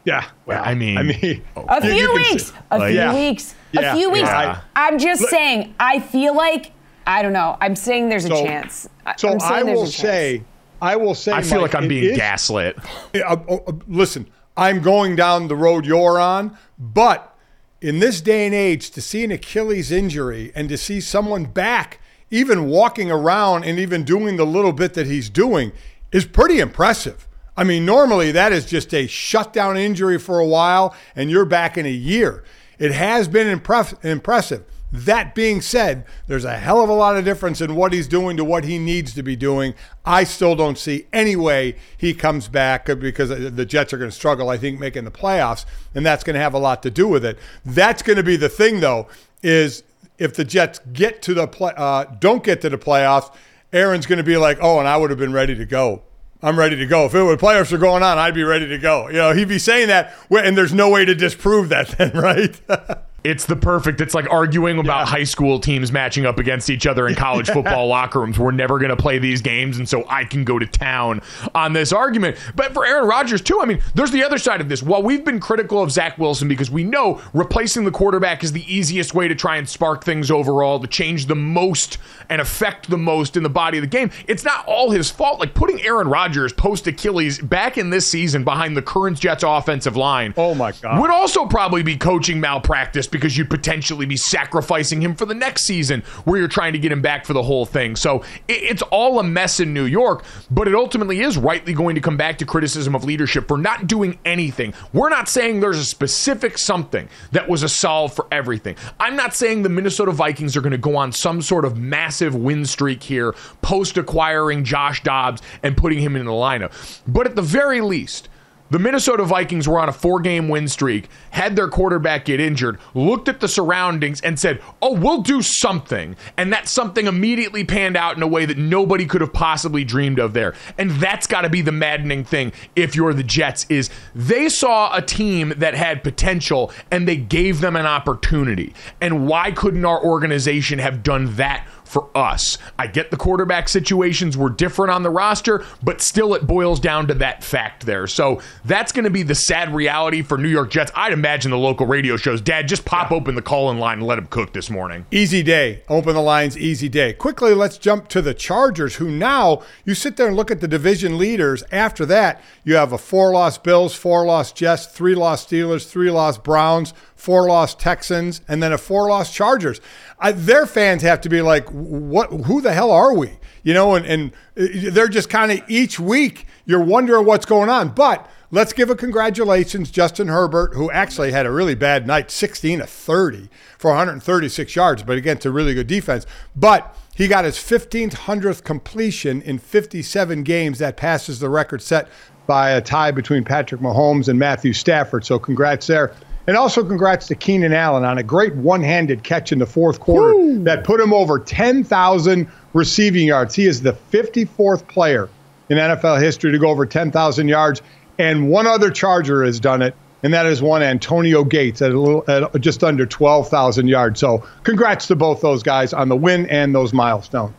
Yeah. 0.05 0.25
Well, 0.45 0.61
I 0.63 0.73
mean, 0.73 0.97
I 0.97 1.03
mean, 1.03 1.43
a 1.55 1.81
few 1.81 2.13
weeks, 2.13 2.51
a 2.71 2.87
few 2.87 2.95
yeah. 2.95 3.13
weeks, 3.13 3.55
a 3.75 3.95
few 3.95 4.09
weeks. 4.09 4.27
Yeah. 4.27 4.61
I'm 4.75 4.99
just 4.99 5.21
Look, 5.21 5.29
saying. 5.29 5.75
I 5.79 5.99
feel 5.99 6.35
like 6.35 6.71
I 7.05 7.21
don't 7.21 7.33
know. 7.33 7.57
I'm 7.61 7.75
saying 7.75 8.09
there's 8.09 8.25
a 8.25 8.29
chance. 8.29 8.87
So 9.17 9.37
I 9.41 9.63
will 9.63 9.85
say, 9.85 10.43
I 10.81 10.95
will 10.95 11.15
say, 11.15 11.31
I 11.31 11.41
feel 11.41 11.61
Mike, 11.61 11.73
like 11.73 11.83
I'm 11.83 11.87
being 11.87 12.11
is, 12.11 12.17
gaslit. 12.17 12.77
Uh, 13.15 13.19
uh, 13.19 13.55
uh, 13.67 13.71
listen, 13.87 14.29
I'm 14.55 14.81
going 14.81 15.15
down 15.15 15.47
the 15.47 15.55
road 15.55 15.85
you're 15.85 16.19
on, 16.19 16.57
but 16.77 17.35
in 17.81 17.99
this 17.99 18.21
day 18.21 18.45
and 18.45 18.55
age, 18.55 18.91
to 18.91 19.01
see 19.01 19.23
an 19.23 19.31
Achilles 19.31 19.91
injury 19.91 20.51
and 20.55 20.69
to 20.69 20.77
see 20.77 21.01
someone 21.01 21.45
back, 21.45 21.99
even 22.31 22.67
walking 22.67 23.11
around 23.11 23.65
and 23.65 23.77
even 23.77 24.03
doing 24.03 24.37
the 24.37 24.45
little 24.45 24.73
bit 24.73 24.93
that 24.93 25.07
he's 25.07 25.29
doing, 25.29 25.71
is 26.11 26.25
pretty 26.25 26.59
impressive. 26.59 27.27
I 27.55 27.63
mean, 27.63 27.85
normally 27.85 28.31
that 28.31 28.51
is 28.51 28.65
just 28.65 28.93
a 28.93 29.05
shutdown 29.07 29.77
injury 29.77 30.17
for 30.17 30.39
a 30.39 30.47
while 30.47 30.95
and 31.15 31.29
you're 31.29 31.45
back 31.45 31.77
in 31.77 31.85
a 31.85 31.91
year. 31.91 32.43
It 32.79 32.91
has 32.91 33.27
been 33.27 33.47
impressive. 33.47 34.65
That 34.93 35.33
being 35.33 35.59
said, 35.59 36.05
there's 36.27 36.45
a 36.45 36.55
hell 36.55 36.79
of 36.79 36.87
a 36.87 36.93
lot 36.93 37.17
of 37.17 37.25
difference 37.25 37.61
in 37.61 37.73
what 37.73 37.93
he's 37.93 38.07
doing 38.07 38.37
to 38.37 38.43
what 38.43 38.63
he 38.63 38.77
needs 38.77 39.15
to 39.15 39.23
be 39.23 39.35
doing. 39.35 39.73
I 40.05 40.23
still 40.23 40.55
don't 40.55 40.77
see 40.77 41.07
any 41.11 41.35
way 41.35 41.77
he 41.97 42.13
comes 42.13 42.47
back 42.47 42.85
because 42.85 43.29
the 43.29 43.65
Jets 43.65 43.91
are 43.91 43.97
going 43.97 44.11
to 44.11 44.15
struggle, 44.15 44.49
I 44.49 44.57
think, 44.57 44.79
making 44.79 45.05
the 45.05 45.11
playoffs, 45.11 45.65
and 45.95 46.05
that's 46.05 46.23
going 46.23 46.35
to 46.35 46.39
have 46.39 46.53
a 46.53 46.59
lot 46.59 46.83
to 46.83 46.91
do 46.91 47.07
with 47.07 47.25
it. 47.25 47.39
That's 47.65 48.03
going 48.03 48.17
to 48.17 48.23
be 48.23 48.35
the 48.35 48.49
thing, 48.49 48.81
though, 48.81 49.07
is 49.41 49.81
if 50.19 50.35
the 50.35 50.45
Jets 50.45 50.79
get 50.93 51.23
to 51.23 51.33
the 51.33 51.47
play, 51.47 51.73
uh, 51.75 52.05
don't 52.19 52.43
get 52.43 52.61
to 52.61 52.69
the 52.69 52.77
playoffs, 52.77 53.33
Aaron's 53.73 54.05
going 54.05 54.17
to 54.17 54.23
be 54.23 54.37
like, 54.37 54.59
oh, 54.61 54.77
and 54.77 54.87
I 54.87 54.97
would 54.97 55.09
have 55.09 55.17
been 55.17 55.33
ready 55.33 55.55
to 55.55 55.65
go. 55.65 56.03
I'm 56.43 56.59
ready 56.59 56.75
to 56.75 56.85
go. 56.85 57.05
If 57.05 57.15
it 57.15 57.23
were 57.23 57.35
playoffs 57.35 57.71
are 57.71 57.79
going 57.79 58.03
on, 58.03 58.19
I'd 58.19 58.35
be 58.35 58.43
ready 58.43 58.67
to 58.67 58.77
go. 58.77 59.07
You 59.07 59.13
know, 59.13 59.33
he'd 59.33 59.47
be 59.47 59.57
saying 59.57 59.87
that, 59.87 60.13
and 60.29 60.55
there's 60.55 60.73
no 60.73 60.89
way 60.89 61.03
to 61.03 61.15
disprove 61.15 61.69
that, 61.69 61.87
then, 61.97 62.11
right? 62.13 62.61
It's 63.23 63.45
the 63.45 63.55
perfect. 63.55 64.01
It's 64.01 64.13
like 64.13 64.29
arguing 64.29 64.79
about 64.79 65.01
yeah. 65.01 65.05
high 65.05 65.23
school 65.23 65.59
teams 65.59 65.91
matching 65.91 66.25
up 66.25 66.39
against 66.39 66.69
each 66.69 66.85
other 66.85 67.07
in 67.07 67.15
college 67.15 67.49
football 67.49 67.87
locker 67.87 68.19
rooms. 68.19 68.37
We're 68.37 68.51
never 68.51 68.79
going 68.79 68.89
to 68.89 68.97
play 68.97 69.17
these 69.17 69.41
games, 69.41 69.77
and 69.77 69.87
so 69.87 70.05
I 70.09 70.25
can 70.25 70.43
go 70.43 70.59
to 70.59 70.65
town 70.65 71.21
on 71.55 71.73
this 71.73 71.93
argument. 71.93 72.37
But 72.55 72.73
for 72.73 72.85
Aaron 72.85 73.07
Rodgers 73.07 73.41
too, 73.41 73.59
I 73.61 73.65
mean, 73.65 73.81
there's 73.95 74.11
the 74.11 74.23
other 74.23 74.37
side 74.37 74.59
of 74.59 74.67
this. 74.67 74.83
While 74.83 75.03
we've 75.03 75.23
been 75.23 75.39
critical 75.39 75.81
of 75.81 75.91
Zach 75.91 76.17
Wilson 76.17 76.47
because 76.47 76.69
we 76.69 76.83
know 76.83 77.21
replacing 77.33 77.85
the 77.85 77.91
quarterback 77.91 78.43
is 78.43 78.51
the 78.51 78.73
easiest 78.73 79.13
way 79.13 79.27
to 79.27 79.35
try 79.35 79.55
and 79.55 79.69
spark 79.69 80.03
things 80.03 80.29
overall, 80.29 80.79
to 80.79 80.87
change 80.87 81.27
the 81.27 81.35
most 81.35 81.97
and 82.29 82.41
affect 82.41 82.89
the 82.89 82.97
most 82.97 83.37
in 83.37 83.43
the 83.43 83.49
body 83.49 83.77
of 83.77 83.83
the 83.83 83.87
game. 83.87 84.11
It's 84.27 84.43
not 84.43 84.65
all 84.65 84.91
his 84.91 85.09
fault. 85.09 85.39
Like 85.39 85.53
putting 85.53 85.81
Aaron 85.81 86.07
Rodgers 86.09 86.51
post 86.51 86.87
Achilles 86.87 87.39
back 87.39 87.77
in 87.77 87.89
this 87.89 88.05
season 88.05 88.43
behind 88.43 88.75
the 88.75 88.81
current 88.81 89.19
Jets 89.19 89.43
offensive 89.43 89.95
line. 89.95 90.33
Oh 90.35 90.53
my 90.53 90.73
God, 90.73 90.99
would 90.99 91.11
also 91.11 91.45
probably 91.45 91.83
be 91.83 91.95
coaching 91.95 92.39
malpractice 92.41 93.07
because 93.13 93.37
you'd 93.37 93.49
potentially 93.49 94.05
be 94.05 94.17
sacrificing 94.17 95.01
him 95.01 95.15
for 95.15 95.25
the 95.25 95.33
next 95.33 95.63
season 95.63 96.01
where 96.25 96.37
you're 96.37 96.49
trying 96.49 96.73
to 96.73 96.79
get 96.79 96.91
him 96.91 97.01
back 97.01 97.25
for 97.25 97.31
the 97.31 97.43
whole 97.43 97.65
thing. 97.65 97.95
So 97.95 98.23
it's 98.49 98.81
all 98.81 99.19
a 99.19 99.23
mess 99.23 99.61
in 99.61 99.73
New 99.73 99.85
York, 99.85 100.25
but 100.51 100.67
it 100.67 100.75
ultimately 100.75 101.21
is 101.21 101.37
rightly 101.37 101.73
going 101.73 101.95
to 101.95 102.01
come 102.01 102.17
back 102.17 102.37
to 102.39 102.45
criticism 102.45 102.95
of 102.95 103.05
leadership 103.05 103.47
for 103.47 103.57
not 103.57 103.87
doing 103.87 104.19
anything. 104.25 104.73
We're 104.91 105.09
not 105.09 105.29
saying 105.29 105.61
there's 105.61 105.77
a 105.77 105.85
specific 105.85 106.57
something 106.57 107.07
that 107.31 107.47
was 107.47 107.63
a 107.63 107.69
solve 107.69 108.13
for 108.13 108.27
everything. 108.31 108.75
I'm 108.99 109.15
not 109.15 109.33
saying 109.33 109.61
the 109.61 109.69
Minnesota 109.69 110.11
Vikings 110.11 110.57
are 110.57 110.61
going 110.61 110.71
to 110.71 110.77
go 110.77 110.97
on 110.97 111.11
some 111.11 111.41
sort 111.41 111.63
of 111.63 111.77
massive 111.77 112.35
win 112.35 112.65
streak 112.65 113.03
here 113.03 113.33
post 113.61 113.97
acquiring 113.97 114.63
Josh 114.63 115.03
Dobbs 115.03 115.41
and 115.61 115.77
putting 115.77 115.99
him 115.99 116.15
in 116.15 116.25
the 116.25 116.31
lineup. 116.31 117.01
But 117.07 117.27
at 117.27 117.35
the 117.35 117.41
very 117.41 117.79
least, 117.79 118.29
the 118.73 118.79
Minnesota 118.79 119.23
Vikings 119.23 119.67
were 119.67 119.79
on 119.79 119.87
a 119.87 119.93
four 119.93 120.19
game 120.19 120.49
win 120.49 120.67
streak, 120.67 121.07
had 121.29 121.55
their 121.55 121.67
quarterback 121.67 122.25
get 122.25 122.39
injured, 122.39 122.79
looked 122.95 123.29
at 123.29 123.39
the 123.39 123.47
surroundings, 123.47 124.19
and 124.21 124.39
said, 124.39 124.59
Oh, 124.81 124.93
we'll 124.93 125.21
do 125.21 125.43
something. 125.43 126.15
And 126.37 126.51
that 126.51 126.67
something 126.67 127.05
immediately 127.05 127.63
panned 127.63 127.95
out 127.95 128.17
in 128.17 128.23
a 128.23 128.27
way 128.27 128.47
that 128.47 128.57
nobody 128.57 129.05
could 129.05 129.21
have 129.21 129.31
possibly 129.31 129.83
dreamed 129.83 130.17
of 130.17 130.33
there. 130.33 130.55
And 130.79 130.89
that's 130.89 131.27
got 131.27 131.41
to 131.41 131.49
be 131.49 131.61
the 131.61 131.71
maddening 131.71 132.23
thing 132.23 132.51
if 132.75 132.95
you're 132.95 133.13
the 133.13 133.21
Jets 133.21 133.67
is 133.69 133.91
they 134.15 134.49
saw 134.49 134.97
a 134.97 135.03
team 135.03 135.53
that 135.57 135.75
had 135.75 136.03
potential 136.03 136.71
and 136.89 137.07
they 137.07 137.15
gave 137.15 137.61
them 137.61 137.75
an 137.75 137.85
opportunity. 137.85 138.73
And 138.99 139.27
why 139.27 139.51
couldn't 139.51 139.85
our 139.85 140.03
organization 140.03 140.79
have 140.79 141.03
done 141.03 141.35
that 141.35 141.67
for 141.93 142.09
us. 142.15 142.57
I 142.77 142.87
get 142.87 143.11
the 143.11 143.17
quarterback 143.17 143.69
situations 143.69 144.35
were 144.35 144.49
different 144.49 144.91
on 144.91 145.03
the 145.03 145.11
roster, 145.11 145.63
but 145.83 146.01
still 146.01 146.33
it 146.33 146.47
boils 146.47 146.79
down 146.79 147.07
to 147.07 147.13
that 147.15 147.43
fact 147.43 147.85
there. 147.85 148.07
So 148.07 148.41
that's 148.65 148.91
going 148.91 149.05
to 149.05 149.11
be 149.11 149.21
the 149.23 149.35
sad 149.35 149.73
reality 149.73 150.23
for 150.23 150.37
New 150.37 150.49
York 150.49 150.71
Jets. 150.71 150.91
I'd 150.95 151.13
imagine 151.13 151.51
the 151.51 151.57
local 151.57 151.85
radio 151.85 152.17
shows, 152.17 152.41
Dad, 152.41 152.67
just 152.67 152.83
pop 152.83 153.11
yeah. 153.11 153.17
open 153.17 153.35
the 153.35 153.41
call 153.43 153.69
in 153.69 153.77
line 153.77 153.99
and 153.99 154.07
let 154.07 154.17
him 154.17 154.25
cook 154.25 154.53
this 154.53 154.71
morning. 154.71 155.05
Easy 155.11 155.43
day. 155.43 155.83
Open 155.87 156.15
the 156.15 156.21
lines, 156.21 156.57
easy 156.57 156.89
day. 156.89 157.13
Quickly, 157.13 157.53
let's 157.53 157.77
jump 157.77 158.07
to 158.09 158.21
the 158.21 158.33
Chargers, 158.33 158.95
who 158.95 159.11
now 159.11 159.61
you 159.85 159.93
sit 159.93 160.17
there 160.17 160.27
and 160.27 160.35
look 160.35 160.49
at 160.49 160.59
the 160.59 160.67
division 160.67 161.19
leaders. 161.19 161.63
After 161.71 162.05
that, 162.07 162.41
you 162.63 162.75
have 162.75 162.91
a 162.91 162.97
four 162.97 163.31
loss 163.31 163.59
Bills, 163.59 163.93
four 163.93 164.25
loss 164.25 164.51
Jets, 164.51 164.87
three 164.87 165.13
loss 165.13 165.45
Steelers, 165.45 165.87
three 165.87 166.09
loss 166.09 166.39
Browns, 166.39 166.93
four 167.15 167.47
loss 167.47 167.73
Texans, 167.75 168.41
and 168.47 168.61
then 168.61 168.73
a 168.73 168.77
four 168.77 169.07
loss 169.07 169.33
Chargers. 169.33 169.79
I, 170.23 170.31
their 170.31 170.65
fans 170.65 171.01
have 171.01 171.19
to 171.21 171.29
be 171.29 171.41
like, 171.41 171.67
what? 171.69 172.31
Who 172.31 172.61
the 172.61 172.73
hell 172.73 172.91
are 172.91 173.13
we? 173.13 173.33
You 173.63 173.73
know, 173.73 173.95
and, 173.95 174.05
and 174.05 174.31
uh, 174.57 174.91
they're 174.91 175.09
just 175.09 175.29
kind 175.29 175.51
of 175.51 175.61
each 175.69 175.99
week 175.99 176.47
you're 176.65 176.83
wondering 176.83 177.25
what's 177.25 177.45
going 177.45 177.69
on. 177.69 177.89
But 177.89 178.29
let's 178.49 178.71
give 178.71 178.89
a 178.89 178.95
congratulations, 178.95 179.91
Justin 179.91 180.29
Herbert, 180.29 180.75
who 180.75 180.89
actually 180.91 181.33
had 181.33 181.45
a 181.45 181.51
really 181.51 181.75
bad 181.75 182.07
night, 182.07 182.31
16 182.31 182.79
to 182.79 182.87
30 182.87 183.49
for 183.77 183.91
136 183.91 184.75
yards, 184.75 185.03
but 185.03 185.17
against 185.17 185.45
a 185.45 185.51
really 185.51 185.73
good 185.73 185.87
defense. 185.87 186.25
But 186.55 186.95
he 187.13 187.27
got 187.27 187.43
his 187.43 187.57
1500th 187.57 188.63
completion 188.63 189.41
in 189.41 189.59
57 189.59 190.43
games. 190.43 190.79
That 190.79 190.95
passes 190.95 191.39
the 191.39 191.49
record 191.49 191.81
set 191.81 192.07
by 192.47 192.71
a 192.71 192.81
tie 192.81 193.11
between 193.11 193.43
Patrick 193.43 193.81
Mahomes 193.81 194.29
and 194.29 194.39
Matthew 194.39 194.71
Stafford. 194.71 195.25
So 195.25 195.37
congrats 195.37 195.85
there. 195.87 196.15
And 196.45 196.57
also 196.57 196.83
congrats 196.83 197.27
to 197.27 197.35
Keenan 197.35 197.73
Allen 197.73 198.03
on 198.03 198.17
a 198.17 198.23
great 198.23 198.53
one-handed 198.55 199.23
catch 199.23 199.51
in 199.51 199.59
the 199.59 199.65
fourth 199.65 199.99
quarter 199.99 200.35
Woo. 200.35 200.63
that 200.63 200.83
put 200.83 200.99
him 200.99 201.13
over 201.13 201.39
10,000 201.39 202.47
receiving 202.73 203.27
yards. 203.27 203.55
He 203.55 203.65
is 203.65 203.81
the 203.81 203.93
54th 203.93 204.87
player 204.87 205.29
in 205.69 205.77
NFL 205.77 206.21
history 206.21 206.51
to 206.51 206.59
go 206.59 206.67
over 206.67 206.85
10,000 206.85 207.47
yards, 207.47 207.81
and 208.19 208.49
one 208.49 208.67
other 208.67 208.91
Charger 208.91 209.45
has 209.45 209.59
done 209.59 209.81
it, 209.81 209.95
and 210.21 210.33
that 210.33 210.45
is 210.45 210.61
one 210.61 210.83
Antonio 210.83 211.45
Gates 211.45 211.81
at 211.81 211.91
a 211.91 211.99
little 211.99 212.25
at 212.27 212.59
just 212.59 212.83
under 212.83 213.05
12,000 213.05 213.87
yards. 213.87 214.19
So, 214.19 214.45
congrats 214.63 215.07
to 215.07 215.15
both 215.15 215.39
those 215.41 215.63
guys 215.63 215.93
on 215.93 216.09
the 216.09 216.15
win 216.15 216.49
and 216.49 216.75
those 216.75 216.93
milestones. 216.93 217.53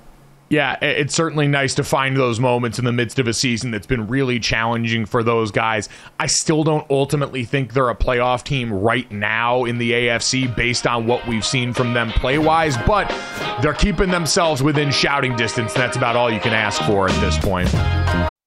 Yeah, 0.54 0.76
it's 0.80 1.16
certainly 1.16 1.48
nice 1.48 1.74
to 1.74 1.82
find 1.82 2.16
those 2.16 2.38
moments 2.38 2.78
in 2.78 2.84
the 2.84 2.92
midst 2.92 3.18
of 3.18 3.26
a 3.26 3.34
season 3.34 3.72
that's 3.72 3.88
been 3.88 4.06
really 4.06 4.38
challenging 4.38 5.04
for 5.04 5.24
those 5.24 5.50
guys. 5.50 5.88
I 6.20 6.26
still 6.26 6.62
don't 6.62 6.88
ultimately 6.92 7.44
think 7.44 7.72
they're 7.72 7.90
a 7.90 7.96
playoff 7.96 8.44
team 8.44 8.72
right 8.72 9.10
now 9.10 9.64
in 9.64 9.78
the 9.78 9.90
AFC 9.90 10.54
based 10.54 10.86
on 10.86 11.08
what 11.08 11.26
we've 11.26 11.44
seen 11.44 11.72
from 11.72 11.92
them 11.92 12.12
play 12.12 12.38
wise, 12.38 12.76
but 12.86 13.08
they're 13.62 13.74
keeping 13.74 14.12
themselves 14.12 14.62
within 14.62 14.92
shouting 14.92 15.34
distance. 15.34 15.74
That's 15.74 15.96
about 15.96 16.14
all 16.14 16.32
you 16.32 16.38
can 16.38 16.52
ask 16.52 16.80
for 16.82 17.08
at 17.08 17.20
this 17.20 17.36
point. 17.36 17.68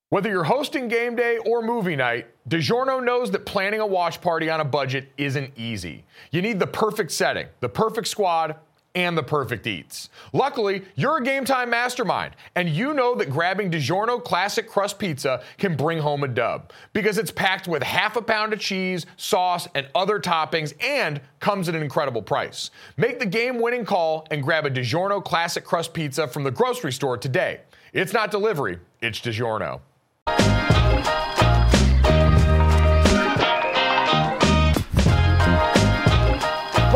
Whether 0.07 0.29
you're 0.29 0.45
hosting 0.45 0.87
game 0.87 1.17
day 1.17 1.39
or 1.39 1.61
movie 1.61 1.97
night, 1.97 2.27
DiGiorno 2.47 3.03
knows 3.03 3.31
that 3.31 3.45
planning 3.45 3.81
a 3.81 3.85
watch 3.85 4.21
party 4.21 4.49
on 4.49 4.61
a 4.61 4.63
budget 4.63 5.11
isn't 5.17 5.51
easy. 5.57 6.05
You 6.31 6.41
need 6.41 6.59
the 6.59 6.67
perfect 6.67 7.11
setting, 7.11 7.47
the 7.59 7.67
perfect 7.67 8.07
squad, 8.07 8.55
and 8.97 9.15
the 9.15 9.21
perfect 9.21 9.67
eats. 9.67 10.09
Luckily, 10.33 10.81
you're 10.95 11.17
a 11.17 11.23
game 11.23 11.45
time 11.45 11.69
mastermind, 11.69 12.35
and 12.55 12.67
you 12.67 12.95
know 12.95 13.13
that 13.13 13.29
grabbing 13.29 13.69
DiGiorno 13.69 14.23
Classic 14.23 14.67
Crust 14.67 14.97
Pizza 14.97 15.43
can 15.59 15.75
bring 15.75 15.99
home 15.99 16.23
a 16.23 16.27
dub 16.27 16.71
because 16.93 17.19
it's 17.19 17.29
packed 17.29 17.67
with 17.67 17.83
half 17.83 18.15
a 18.15 18.23
pound 18.23 18.53
of 18.53 18.59
cheese, 18.59 19.05
sauce, 19.15 19.67
and 19.75 19.87
other 19.93 20.19
toppings, 20.19 20.73
and 20.83 21.21
comes 21.39 21.69
at 21.69 21.75
an 21.75 21.83
incredible 21.83 22.23
price. 22.23 22.71
Make 22.97 23.19
the 23.19 23.27
game 23.27 23.61
winning 23.61 23.85
call 23.85 24.25
and 24.31 24.41
grab 24.41 24.65
a 24.65 24.71
DiGiorno 24.71 25.23
Classic 25.23 25.63
Crust 25.63 25.93
Pizza 25.93 26.27
from 26.27 26.43
the 26.43 26.51
grocery 26.51 26.91
store 26.91 27.19
today. 27.19 27.61
It's 27.93 28.13
not 28.13 28.31
delivery, 28.31 28.79
it's 28.99 29.19
DiGiorno. 29.19 29.81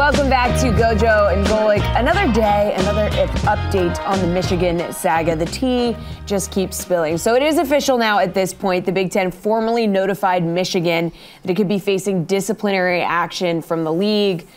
Welcome 0.02 0.30
back 0.30 0.60
to 0.62 0.72
Gojo 0.72 1.32
and 1.32 1.46
Golic. 1.46 1.84
Another 1.96 2.34
day, 2.34 2.74
another 2.76 3.08
update 3.46 4.04
on 4.04 4.20
the 4.20 4.26
Michigan 4.26 4.92
saga. 4.92 5.36
The 5.36 5.46
tea 5.46 5.96
just 6.26 6.52
keeps 6.52 6.76
spilling. 6.76 7.20
So 7.20 7.36
it 7.36 7.44
is 7.44 7.60
official 7.60 8.00
now 8.00 8.18
at 8.18 8.34
this 8.34 8.52
point. 8.52 8.88
The 8.88 8.92
Big 8.92 9.12
Ten 9.12 9.30
formally 9.30 9.86
notified 9.86 10.44
Michigan 10.44 11.12
that 11.44 11.52
it 11.52 11.54
could 11.54 11.68
be 11.68 11.78
facing 11.78 12.26
disciplinary 12.26 13.04
action 13.04 13.62
from 13.62 13.84
the 13.84 13.94
league. 13.94 14.48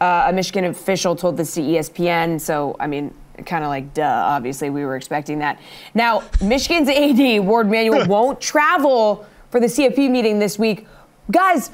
Uh, 0.00 0.24
a 0.28 0.32
Michigan 0.32 0.64
official 0.64 1.14
told 1.14 1.36
this 1.36 1.52
to 1.52 1.60
ESPN. 1.60 2.40
So, 2.40 2.74
I 2.80 2.86
mean, 2.86 3.12
kind 3.44 3.62
of 3.62 3.68
like, 3.68 3.92
duh, 3.92 4.02
obviously 4.02 4.70
we 4.70 4.86
were 4.86 4.96
expecting 4.96 5.38
that. 5.40 5.60
Now, 5.92 6.22
Michigan's 6.40 6.88
AD, 6.88 7.44
Warde 7.44 7.70
Manuel, 7.70 8.06
won't 8.08 8.40
travel 8.40 9.26
for 9.50 9.60
the 9.60 9.66
CFP 9.66 10.10
meeting 10.10 10.38
this 10.38 10.58
week. 10.58 10.86
Guys, 11.30 11.70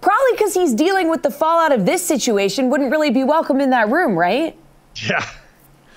Probably 0.00 0.32
because 0.32 0.54
he's 0.54 0.72
dealing 0.72 1.10
with 1.10 1.22
the 1.22 1.30
fallout 1.30 1.72
of 1.72 1.84
this 1.84 2.04
situation, 2.06 2.70
wouldn't 2.70 2.90
really 2.90 3.10
be 3.10 3.24
welcome 3.24 3.60
in 3.60 3.70
that 3.70 3.90
room, 3.90 4.16
right? 4.16 4.56
Yeah. 4.96 5.28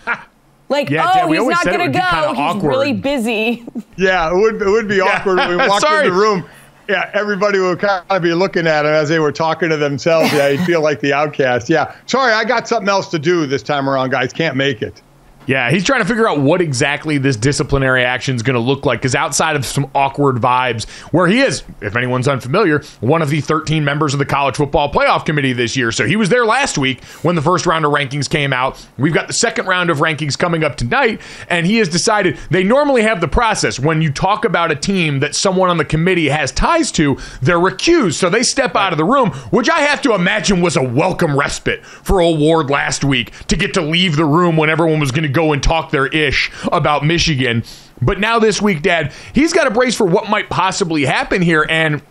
Like, 0.69 0.89
yeah, 0.89 1.21
oh, 1.23 1.31
he's 1.31 1.45
not 1.45 1.65
going 1.65 1.91
to 1.91 1.99
go. 1.99 2.29
He's 2.29 2.39
awkward. 2.39 2.69
really 2.69 2.93
busy. 2.93 3.65
Yeah, 3.95 4.31
it 4.31 4.35
would, 4.35 4.59
it 4.59 4.67
would 4.67 4.87
be 4.87 4.95
yeah. 4.95 5.03
awkward 5.03 5.37
when 5.37 5.49
we 5.49 5.55
walked 5.67 5.85
in 5.85 6.05
the 6.05 6.11
room. 6.11 6.45
Yeah, 6.89 7.11
everybody 7.13 7.59
would 7.59 7.77
kind 7.77 8.03
of 8.09 8.21
be 8.23 8.33
looking 8.33 8.65
at 8.65 8.85
him 8.85 8.91
as 8.91 9.07
they 9.07 9.19
were 9.19 9.31
talking 9.31 9.69
to 9.69 9.77
themselves. 9.77 10.33
Yeah, 10.33 10.47
you'd 10.47 10.65
feel 10.65 10.81
like 10.81 10.99
the 10.99 11.13
outcast. 11.13 11.69
Yeah, 11.69 11.95
sorry, 12.07 12.33
I 12.33 12.43
got 12.43 12.67
something 12.67 12.89
else 12.89 13.09
to 13.09 13.19
do 13.19 13.45
this 13.45 13.61
time 13.61 13.87
around, 13.87 14.09
guys. 14.09 14.33
Can't 14.33 14.55
make 14.55 14.81
it. 14.81 15.03
Yeah, 15.45 15.69
he's 15.69 15.83
trying 15.83 16.01
to 16.01 16.07
figure 16.07 16.27
out 16.27 16.39
what 16.39 16.61
exactly 16.61 17.17
this 17.17 17.35
disciplinary 17.35 18.03
action 18.05 18.35
is 18.35 18.43
going 18.43 18.55
to 18.55 18.59
look 18.59 18.85
like. 18.85 18.99
Because 18.99 19.15
outside 19.15 19.55
of 19.55 19.65
some 19.65 19.89
awkward 19.93 20.37
vibes, 20.37 20.89
where 21.11 21.27
he 21.27 21.41
is, 21.41 21.63
if 21.81 21.95
anyone's 21.95 22.27
unfamiliar, 22.27 22.81
one 23.01 23.21
of 23.21 23.29
the 23.29 23.41
13 23.41 23.83
members 23.83 24.13
of 24.13 24.19
the 24.19 24.25
college 24.25 24.55
football 24.55 24.91
playoff 24.91 25.25
committee 25.25 25.53
this 25.53 25.75
year. 25.75 25.91
So 25.91 26.05
he 26.05 26.15
was 26.15 26.29
there 26.29 26.45
last 26.45 26.77
week 26.77 27.03
when 27.23 27.35
the 27.35 27.41
first 27.41 27.65
round 27.65 27.85
of 27.85 27.91
rankings 27.91 28.29
came 28.29 28.53
out. 28.53 28.85
We've 28.97 29.13
got 29.13 29.27
the 29.27 29.33
second 29.33 29.65
round 29.65 29.89
of 29.89 29.97
rankings 29.97 30.37
coming 30.37 30.63
up 30.63 30.77
tonight, 30.77 31.19
and 31.49 31.65
he 31.65 31.77
has 31.77 31.89
decided 31.89 32.37
they 32.49 32.63
normally 32.63 33.01
have 33.01 33.19
the 33.19 33.27
process 33.27 33.79
when 33.79 34.01
you 34.01 34.11
talk 34.11 34.45
about 34.45 34.71
a 34.71 34.75
team 34.75 35.19
that 35.19 35.35
someone 35.35 35.69
on 35.69 35.77
the 35.77 35.85
committee 35.85 36.29
has 36.29 36.51
ties 36.51 36.91
to, 36.93 37.17
they're 37.41 37.57
recused. 37.57 38.13
So 38.13 38.29
they 38.29 38.43
step 38.43 38.75
out 38.75 38.93
of 38.93 38.97
the 38.97 39.05
room, 39.05 39.31
which 39.51 39.69
I 39.69 39.79
have 39.81 40.01
to 40.03 40.13
imagine 40.13 40.61
was 40.61 40.77
a 40.77 40.83
welcome 40.83 41.37
respite 41.37 41.85
for 41.85 42.19
a 42.19 42.31
Warde 42.31 42.69
last 42.69 43.03
week 43.03 43.31
to 43.47 43.57
get 43.57 43.73
to 43.73 43.81
leave 43.81 44.15
the 44.15 44.25
room 44.25 44.55
when 44.55 44.69
everyone 44.69 44.99
was 44.99 45.11
going 45.11 45.23
to 45.23 45.32
go 45.33 45.53
and 45.53 45.61
talk 45.61 45.91
their 45.91 46.07
ish 46.07 46.51
about 46.71 47.05
Michigan. 47.05 47.63
But 48.01 48.19
now 48.19 48.39
this 48.39 48.61
week, 48.61 48.81
Dad, 48.81 49.13
he's 49.33 49.53
got 49.53 49.67
a 49.67 49.71
brace 49.71 49.95
for 49.95 50.05
what 50.05 50.29
might 50.29 50.49
possibly 50.49 51.05
happen 51.05 51.41
here. 51.41 51.65
And 51.69 52.01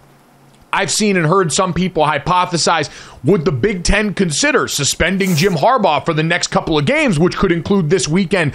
I've 0.73 0.91
seen 0.91 1.17
and 1.17 1.27
heard 1.27 1.53
some 1.53 1.75
people 1.75 2.05
hypothesize 2.05 2.91
would 3.25 3.45
the 3.45 3.53
Big 3.53 3.85
Ten 3.85 4.15
consider 4.15 4.69
suspending 4.69 5.37
Jim 5.37 5.55
Harbaugh 5.55 6.05
for 6.05 6.15
the 6.15 6.23
next 6.23 6.49
couple 6.49 6.79
of 6.79 6.87
games, 6.87 7.19
which 7.19 7.37
could 7.37 7.53
include 7.53 7.91
this 7.91 8.09
weekend? 8.09 8.55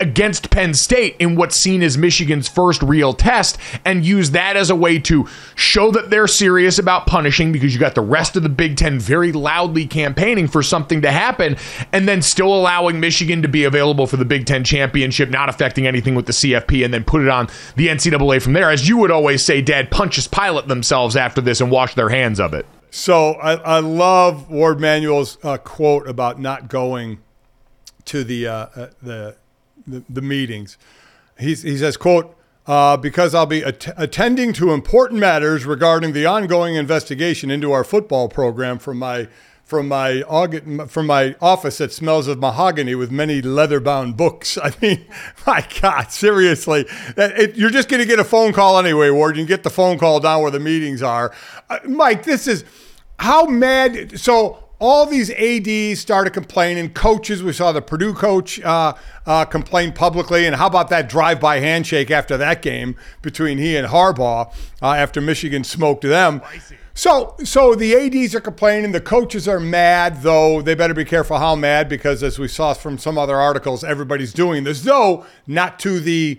Against 0.00 0.50
Penn 0.50 0.74
State 0.74 1.16
in 1.18 1.36
what's 1.36 1.56
seen 1.56 1.82
as 1.82 1.96
Michigan's 1.96 2.48
first 2.48 2.82
real 2.82 3.14
test 3.14 3.58
and 3.84 4.04
use 4.04 4.32
that 4.32 4.56
as 4.56 4.68
a 4.68 4.74
way 4.74 4.98
to 5.00 5.28
show 5.54 5.90
that 5.92 6.10
they're 6.10 6.26
serious 6.26 6.78
about 6.78 7.06
punishing 7.06 7.52
because 7.52 7.72
you 7.72 7.80
got 7.80 7.94
the 7.94 8.00
rest 8.00 8.34
of 8.36 8.42
the 8.42 8.48
Big 8.48 8.76
Ten 8.76 8.98
very 8.98 9.30
loudly 9.32 9.86
campaigning 9.86 10.48
for 10.48 10.62
something 10.62 11.00
to 11.02 11.10
happen 11.10 11.56
and 11.92 12.08
then 12.08 12.22
still 12.22 12.52
allowing 12.52 12.98
Michigan 12.98 13.40
to 13.42 13.48
be 13.48 13.64
available 13.64 14.06
for 14.06 14.16
the 14.16 14.24
Big 14.24 14.46
Ten 14.46 14.64
championship, 14.64 15.30
not 15.30 15.48
affecting 15.48 15.86
anything 15.86 16.14
with 16.14 16.26
the 16.26 16.32
CFP, 16.32 16.84
and 16.84 16.92
then 16.92 17.04
put 17.04 17.22
it 17.22 17.28
on 17.28 17.48
the 17.76 17.88
NCAA 17.88 18.42
from 18.42 18.52
there. 18.52 18.70
As 18.70 18.88
you 18.88 18.96
would 18.98 19.10
always 19.10 19.44
say, 19.44 19.62
Dad, 19.62 19.90
Pontius 19.90 20.26
Pilate 20.26 20.68
themselves 20.68 21.16
after 21.16 21.40
this 21.40 21.60
and 21.60 21.70
wash 21.70 21.94
their 21.94 22.08
hands 22.08 22.40
of 22.40 22.52
it. 22.52 22.66
So 22.90 23.32
I, 23.34 23.54
I 23.54 23.78
love 23.80 24.48
Warde 24.48 24.80
Manuel's 24.80 25.36
uh, 25.42 25.58
quote 25.58 26.08
about 26.08 26.40
not 26.40 26.68
going 26.68 27.18
to 28.04 28.22
the 28.22 28.46
uh, 28.46 28.66
uh, 28.76 28.86
the 29.02 29.36
the, 29.86 30.02
the 30.08 30.22
meetings. 30.22 30.78
He's, 31.38 31.62
he 31.62 31.76
says, 31.76 31.96
quote, 31.96 32.36
uh, 32.66 32.96
because 32.96 33.34
I'll 33.34 33.46
be 33.46 33.62
at- 33.62 33.92
attending 33.96 34.52
to 34.54 34.72
important 34.72 35.20
matters 35.20 35.66
regarding 35.66 36.12
the 36.12 36.26
ongoing 36.26 36.76
investigation 36.76 37.50
into 37.50 37.72
our 37.72 37.84
football 37.84 38.28
program 38.28 38.78
from 38.78 38.98
my 38.98 39.28
from 39.64 39.88
my 39.88 40.20
from 40.86 41.06
my 41.06 41.34
office 41.40 41.78
that 41.78 41.90
smells 41.92 42.28
of 42.28 42.38
mahogany 42.38 42.94
with 42.94 43.10
many 43.10 43.40
leather-bound 43.40 44.16
books. 44.16 44.58
I 44.62 44.72
mean, 44.80 45.06
my 45.46 45.66
God, 45.80 46.10
seriously, 46.10 46.86
it, 47.16 47.56
you're 47.56 47.70
just 47.70 47.88
going 47.88 48.00
to 48.00 48.06
get 48.06 48.18
a 48.18 48.24
phone 48.24 48.52
call 48.52 48.78
anyway, 48.78 49.10
Warde. 49.10 49.36
You 49.36 49.42
can 49.42 49.48
get 49.48 49.62
the 49.62 49.70
phone 49.70 49.98
call 49.98 50.20
down 50.20 50.42
where 50.42 50.50
the 50.50 50.60
meetings 50.60 51.02
are. 51.02 51.34
Uh, 51.68 51.78
Mike, 51.86 52.24
this 52.24 52.46
is 52.46 52.64
how 53.18 53.46
mad. 53.46 54.18
So 54.18 54.63
all 54.84 55.06
these 55.06 55.30
ADs 55.30 55.98
started 55.98 56.34
complaining. 56.34 56.92
Coaches, 56.92 57.42
we 57.42 57.54
saw 57.54 57.72
the 57.72 57.80
Purdue 57.80 58.12
coach 58.12 58.60
uh, 58.60 58.92
uh, 59.24 59.44
complain 59.46 59.92
publicly. 59.92 60.44
And 60.46 60.54
how 60.54 60.66
about 60.66 60.90
that 60.90 61.08
drive 61.08 61.40
by 61.40 61.58
handshake 61.58 62.10
after 62.10 62.36
that 62.36 62.60
game 62.60 62.94
between 63.22 63.56
he 63.56 63.76
and 63.76 63.88
Harbaugh 63.88 64.54
uh, 64.82 64.92
after 64.92 65.22
Michigan 65.22 65.64
smoked 65.64 66.02
them? 66.02 66.42
So, 66.92 67.34
so 67.44 67.74
the 67.74 67.94
ads 67.94 68.34
are 68.34 68.42
complaining. 68.42 68.92
The 68.92 69.00
coaches 69.00 69.48
are 69.48 69.58
mad, 69.58 70.22
though. 70.22 70.60
They 70.60 70.74
better 70.74 70.94
be 70.94 71.06
careful 71.06 71.38
how 71.38 71.56
mad, 71.56 71.88
because 71.88 72.22
as 72.22 72.38
we 72.38 72.46
saw 72.46 72.74
from 72.74 72.98
some 72.98 73.16
other 73.16 73.36
articles, 73.36 73.84
everybody's 73.84 74.34
doing 74.34 74.64
this, 74.64 74.82
though 74.82 75.24
not 75.46 75.78
to 75.80 75.98
the 75.98 76.38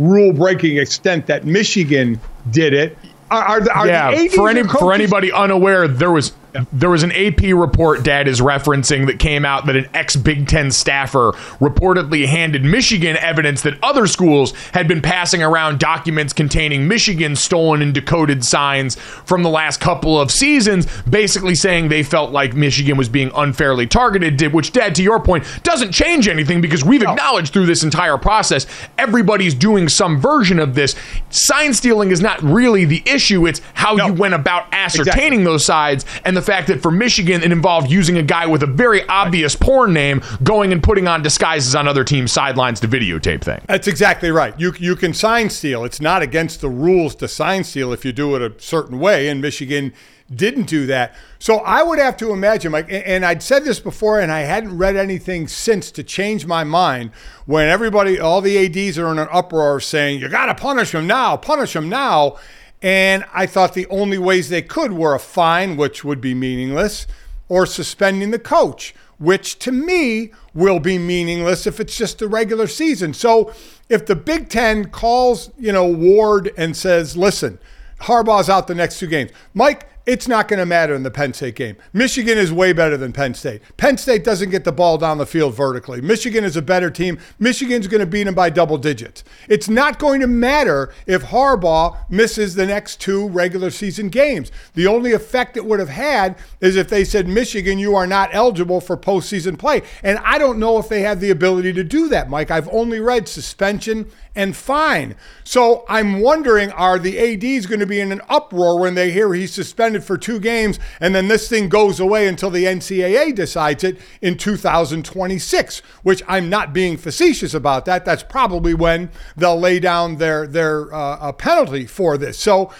rule-breaking 0.00 0.78
extent 0.78 1.28
that 1.28 1.44
Michigan 1.44 2.20
did 2.50 2.74
it. 2.74 2.98
Are, 3.30 3.42
are, 3.42 3.70
are 3.70 3.86
yeah, 3.86 4.28
for 4.34 4.50
any 4.50 4.64
for 4.64 4.92
anybody 4.92 5.32
unaware, 5.32 5.88
there 5.88 6.10
was 6.10 6.32
there 6.72 6.90
was 6.90 7.02
an 7.02 7.10
AP 7.12 7.42
report 7.54 8.04
Dad 8.04 8.28
is 8.28 8.40
referencing 8.40 9.06
that 9.06 9.18
came 9.18 9.44
out 9.44 9.66
that 9.66 9.76
an 9.76 9.88
ex 9.92 10.14
Big 10.14 10.46
Ten 10.46 10.70
staffer 10.70 11.32
reportedly 11.60 12.26
handed 12.26 12.64
Michigan 12.64 13.16
evidence 13.16 13.62
that 13.62 13.74
other 13.82 14.06
schools 14.06 14.52
had 14.72 14.86
been 14.86 15.02
passing 15.02 15.42
around 15.42 15.80
documents 15.80 16.32
containing 16.32 16.86
Michigan 16.86 17.34
stolen 17.34 17.82
and 17.82 17.92
decoded 17.92 18.44
signs 18.44 18.94
from 18.94 19.42
the 19.42 19.50
last 19.50 19.80
couple 19.80 20.20
of 20.20 20.30
seasons, 20.30 20.86
basically 21.02 21.56
saying 21.56 21.88
they 21.88 22.04
felt 22.04 22.30
like 22.30 22.54
Michigan 22.54 22.96
was 22.96 23.08
being 23.08 23.32
unfairly 23.34 23.86
targeted, 23.86 24.40
which, 24.52 24.72
Dad, 24.72 24.94
to 24.94 25.02
your 25.02 25.20
point, 25.20 25.44
doesn't 25.64 25.90
change 25.90 26.28
anything 26.28 26.60
because 26.60 26.84
we've 26.84 27.02
acknowledged 27.02 27.52
through 27.52 27.66
this 27.66 27.82
entire 27.82 28.16
process 28.16 28.66
everybody's 28.96 29.54
doing 29.54 29.88
some 29.88 30.20
version 30.20 30.58
of 30.60 30.74
this. 30.74 30.94
Sign 31.30 31.74
stealing 31.74 32.12
is 32.12 32.20
not 32.20 32.40
really 32.42 32.84
the 32.84 33.02
issue, 33.06 33.46
it's 33.46 33.60
how 33.74 33.94
no. 33.94 34.06
you 34.06 34.12
went 34.12 34.34
about 34.34 34.72
ascertaining 34.72 35.40
exactly. 35.40 35.44
those 35.44 35.64
sides 35.64 36.04
and 36.24 36.36
the 36.36 36.43
fact 36.44 36.68
that 36.68 36.82
for 36.82 36.90
Michigan, 36.90 37.42
it 37.42 37.50
involved 37.50 37.90
using 37.90 38.18
a 38.18 38.22
guy 38.22 38.46
with 38.46 38.62
a 38.62 38.66
very 38.66 39.06
obvious 39.08 39.56
porn 39.56 39.92
name 39.92 40.22
going 40.42 40.72
and 40.72 40.82
putting 40.82 41.08
on 41.08 41.22
disguises 41.22 41.74
on 41.74 41.88
other 41.88 42.04
teams' 42.04 42.32
sidelines 42.32 42.80
to 42.80 42.88
videotape 42.88 43.42
things. 43.42 43.64
That's 43.66 43.88
exactly 43.88 44.30
right. 44.30 44.58
You, 44.60 44.72
you 44.78 44.94
can 44.96 45.14
sign 45.14 45.50
steal. 45.50 45.84
It's 45.84 46.00
not 46.00 46.22
against 46.22 46.60
the 46.60 46.68
rules 46.68 47.14
to 47.16 47.28
sign 47.28 47.64
steal 47.64 47.92
if 47.92 48.04
you 48.04 48.12
do 48.12 48.36
it 48.36 48.42
a 48.42 48.52
certain 48.60 49.00
way, 49.00 49.28
and 49.28 49.40
Michigan 49.40 49.92
didn't 50.34 50.64
do 50.64 50.86
that. 50.86 51.14
So 51.38 51.58
I 51.58 51.82
would 51.82 51.98
have 51.98 52.16
to 52.18 52.32
imagine, 52.32 52.72
Mike, 52.72 52.86
and 52.90 53.26
I'd 53.26 53.42
said 53.42 53.64
this 53.64 53.78
before, 53.78 54.20
and 54.20 54.32
I 54.32 54.40
hadn't 54.40 54.76
read 54.78 54.96
anything 54.96 55.48
since 55.48 55.90
to 55.92 56.02
change 56.02 56.46
my 56.46 56.64
mind. 56.64 57.10
When 57.44 57.68
everybody, 57.68 58.18
all 58.18 58.40
the 58.40 58.56
ads 58.58 58.98
are 58.98 59.12
in 59.12 59.18
an 59.18 59.28
uproar 59.30 59.80
saying, 59.80 60.20
"You 60.20 60.30
got 60.30 60.46
to 60.46 60.54
punish 60.54 60.94
him 60.94 61.06
now, 61.06 61.36
punish 61.36 61.76
him 61.76 61.90
now," 61.90 62.36
And 62.84 63.24
I 63.32 63.46
thought 63.46 63.72
the 63.72 63.86
only 63.86 64.18
ways 64.18 64.50
they 64.50 64.60
could 64.60 64.92
were 64.92 65.14
a 65.14 65.18
fine, 65.18 65.78
which 65.78 66.04
would 66.04 66.20
be 66.20 66.34
meaningless, 66.34 67.06
or 67.48 67.64
suspending 67.64 68.30
the 68.30 68.38
coach, 68.38 68.94
which 69.18 69.58
to 69.60 69.72
me 69.72 70.32
will 70.52 70.80
be 70.80 70.98
meaningless 70.98 71.66
if 71.66 71.80
it's 71.80 71.96
just 71.96 72.18
the 72.18 72.28
regular 72.28 72.66
season. 72.66 73.14
So 73.14 73.54
if 73.88 74.04
the 74.04 74.14
Big 74.14 74.50
Ten 74.50 74.90
calls, 74.90 75.50
you 75.58 75.72
know, 75.72 75.88
Warde 75.88 76.52
and 76.58 76.76
says, 76.76 77.16
listen, 77.16 77.58
Harbaugh's 78.02 78.50
out 78.50 78.66
the 78.66 78.74
next 78.74 78.98
two 78.98 79.06
games. 79.06 79.30
Mike, 79.54 79.88
it's 80.06 80.28
not 80.28 80.48
going 80.48 80.58
to 80.58 80.66
matter 80.66 80.94
in 80.94 81.02
the 81.02 81.10
Penn 81.10 81.32
State 81.32 81.54
game. 81.54 81.76
Michigan 81.92 82.36
is 82.36 82.52
way 82.52 82.72
better 82.72 82.96
than 82.96 83.12
Penn 83.12 83.34
State. 83.34 83.62
Penn 83.76 83.96
State 83.96 84.22
doesn't 84.22 84.50
get 84.50 84.64
the 84.64 84.72
ball 84.72 84.98
down 84.98 85.18
the 85.18 85.26
field 85.26 85.54
vertically. 85.54 86.00
Michigan 86.00 86.44
is 86.44 86.56
a 86.56 86.62
better 86.62 86.90
team. 86.90 87.18
Michigan's 87.38 87.86
going 87.88 88.00
to 88.00 88.06
beat 88.06 88.24
them 88.24 88.34
by 88.34 88.50
double 88.50 88.76
digits. 88.76 89.24
It's 89.48 89.68
not 89.68 89.98
going 89.98 90.20
to 90.20 90.26
matter 90.26 90.92
if 91.06 91.22
Harbaugh 91.24 91.98
misses 92.10 92.54
the 92.54 92.66
next 92.66 93.00
two 93.00 93.28
regular 93.28 93.70
season 93.70 94.10
games. 94.10 94.52
The 94.74 94.86
only 94.86 95.12
effect 95.12 95.56
it 95.56 95.64
would 95.64 95.80
have 95.80 95.88
had 95.88 96.36
is 96.60 96.76
if 96.76 96.88
they 96.88 97.04
said, 97.04 97.26
Michigan, 97.26 97.78
you 97.78 97.94
are 97.96 98.06
not 98.06 98.30
eligible 98.32 98.80
for 98.80 98.96
postseason 98.96 99.58
play. 99.58 99.82
And 100.02 100.18
I 100.18 100.38
don't 100.38 100.58
know 100.58 100.78
if 100.78 100.88
they 100.88 101.00
have 101.00 101.20
the 101.20 101.30
ability 101.30 101.72
to 101.74 101.84
do 101.84 102.08
that, 102.08 102.28
Mike. 102.28 102.50
I've 102.50 102.68
only 102.68 103.00
read 103.00 103.26
suspension 103.26 104.10
and 104.34 104.56
fine. 104.56 105.14
So 105.44 105.84
I'm 105.88 106.20
wondering 106.20 106.70
are 106.72 106.98
the 106.98 107.18
ADs 107.18 107.66
going 107.66 107.80
to 107.80 107.86
be 107.86 108.00
in 108.00 108.12
an 108.12 108.20
uproar 108.28 108.80
when 108.80 108.94
they 108.94 109.10
hear 109.10 109.32
he's 109.34 109.52
suspended 109.52 110.04
for 110.04 110.18
two 110.18 110.40
games 110.40 110.78
and 111.00 111.14
then 111.14 111.28
this 111.28 111.48
thing 111.48 111.68
goes 111.68 112.00
away 112.00 112.26
until 112.26 112.50
the 112.50 112.64
NCAA 112.64 113.34
decides 113.34 113.84
it 113.84 113.98
in 114.20 114.36
2026, 114.36 115.78
which 116.02 116.22
I'm 116.26 116.48
not 116.48 116.72
being 116.72 116.96
facetious 116.96 117.54
about 117.54 117.84
that. 117.84 118.04
That's 118.04 118.22
probably 118.22 118.74
when 118.74 119.10
they'll 119.36 119.58
lay 119.58 119.80
down 119.80 120.16
their, 120.16 120.46
their 120.46 120.92
uh, 120.92 121.32
penalty 121.32 121.86
for 121.86 122.18
this. 122.18 122.38
So 122.38 122.72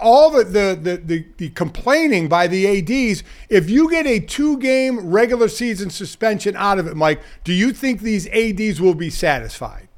all 0.00 0.30
the, 0.30 0.44
the, 0.44 0.78
the, 0.80 0.96
the, 0.96 1.26
the 1.36 1.50
complaining 1.50 2.28
by 2.28 2.46
the 2.46 2.66
ADs, 2.66 3.22
if 3.48 3.68
you 3.68 3.90
get 3.90 4.06
a 4.06 4.20
two 4.20 4.58
game 4.58 5.10
regular 5.10 5.48
season 5.48 5.90
suspension 5.90 6.56
out 6.56 6.78
of 6.78 6.86
it, 6.86 6.96
Mike, 6.96 7.20
do 7.44 7.52
you 7.52 7.72
think 7.72 8.00
these 8.00 8.28
ADs 8.28 8.80
will 8.80 8.94
be 8.94 9.10
satisfied? 9.10 9.88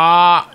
Uh, 0.00 0.46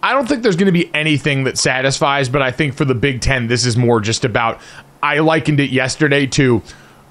I 0.00 0.12
don't 0.12 0.28
think 0.28 0.44
there's 0.44 0.54
going 0.54 0.66
to 0.66 0.72
be 0.72 0.94
anything 0.94 1.42
that 1.44 1.58
satisfies, 1.58 2.28
but 2.28 2.40
I 2.40 2.52
think 2.52 2.74
for 2.74 2.84
the 2.84 2.94
Big 2.94 3.20
Ten, 3.20 3.48
this 3.48 3.66
is 3.66 3.76
more 3.76 4.00
just 4.00 4.24
about. 4.24 4.60
I 5.02 5.18
likened 5.18 5.58
it 5.58 5.70
yesterday 5.70 6.26
to 6.28 6.62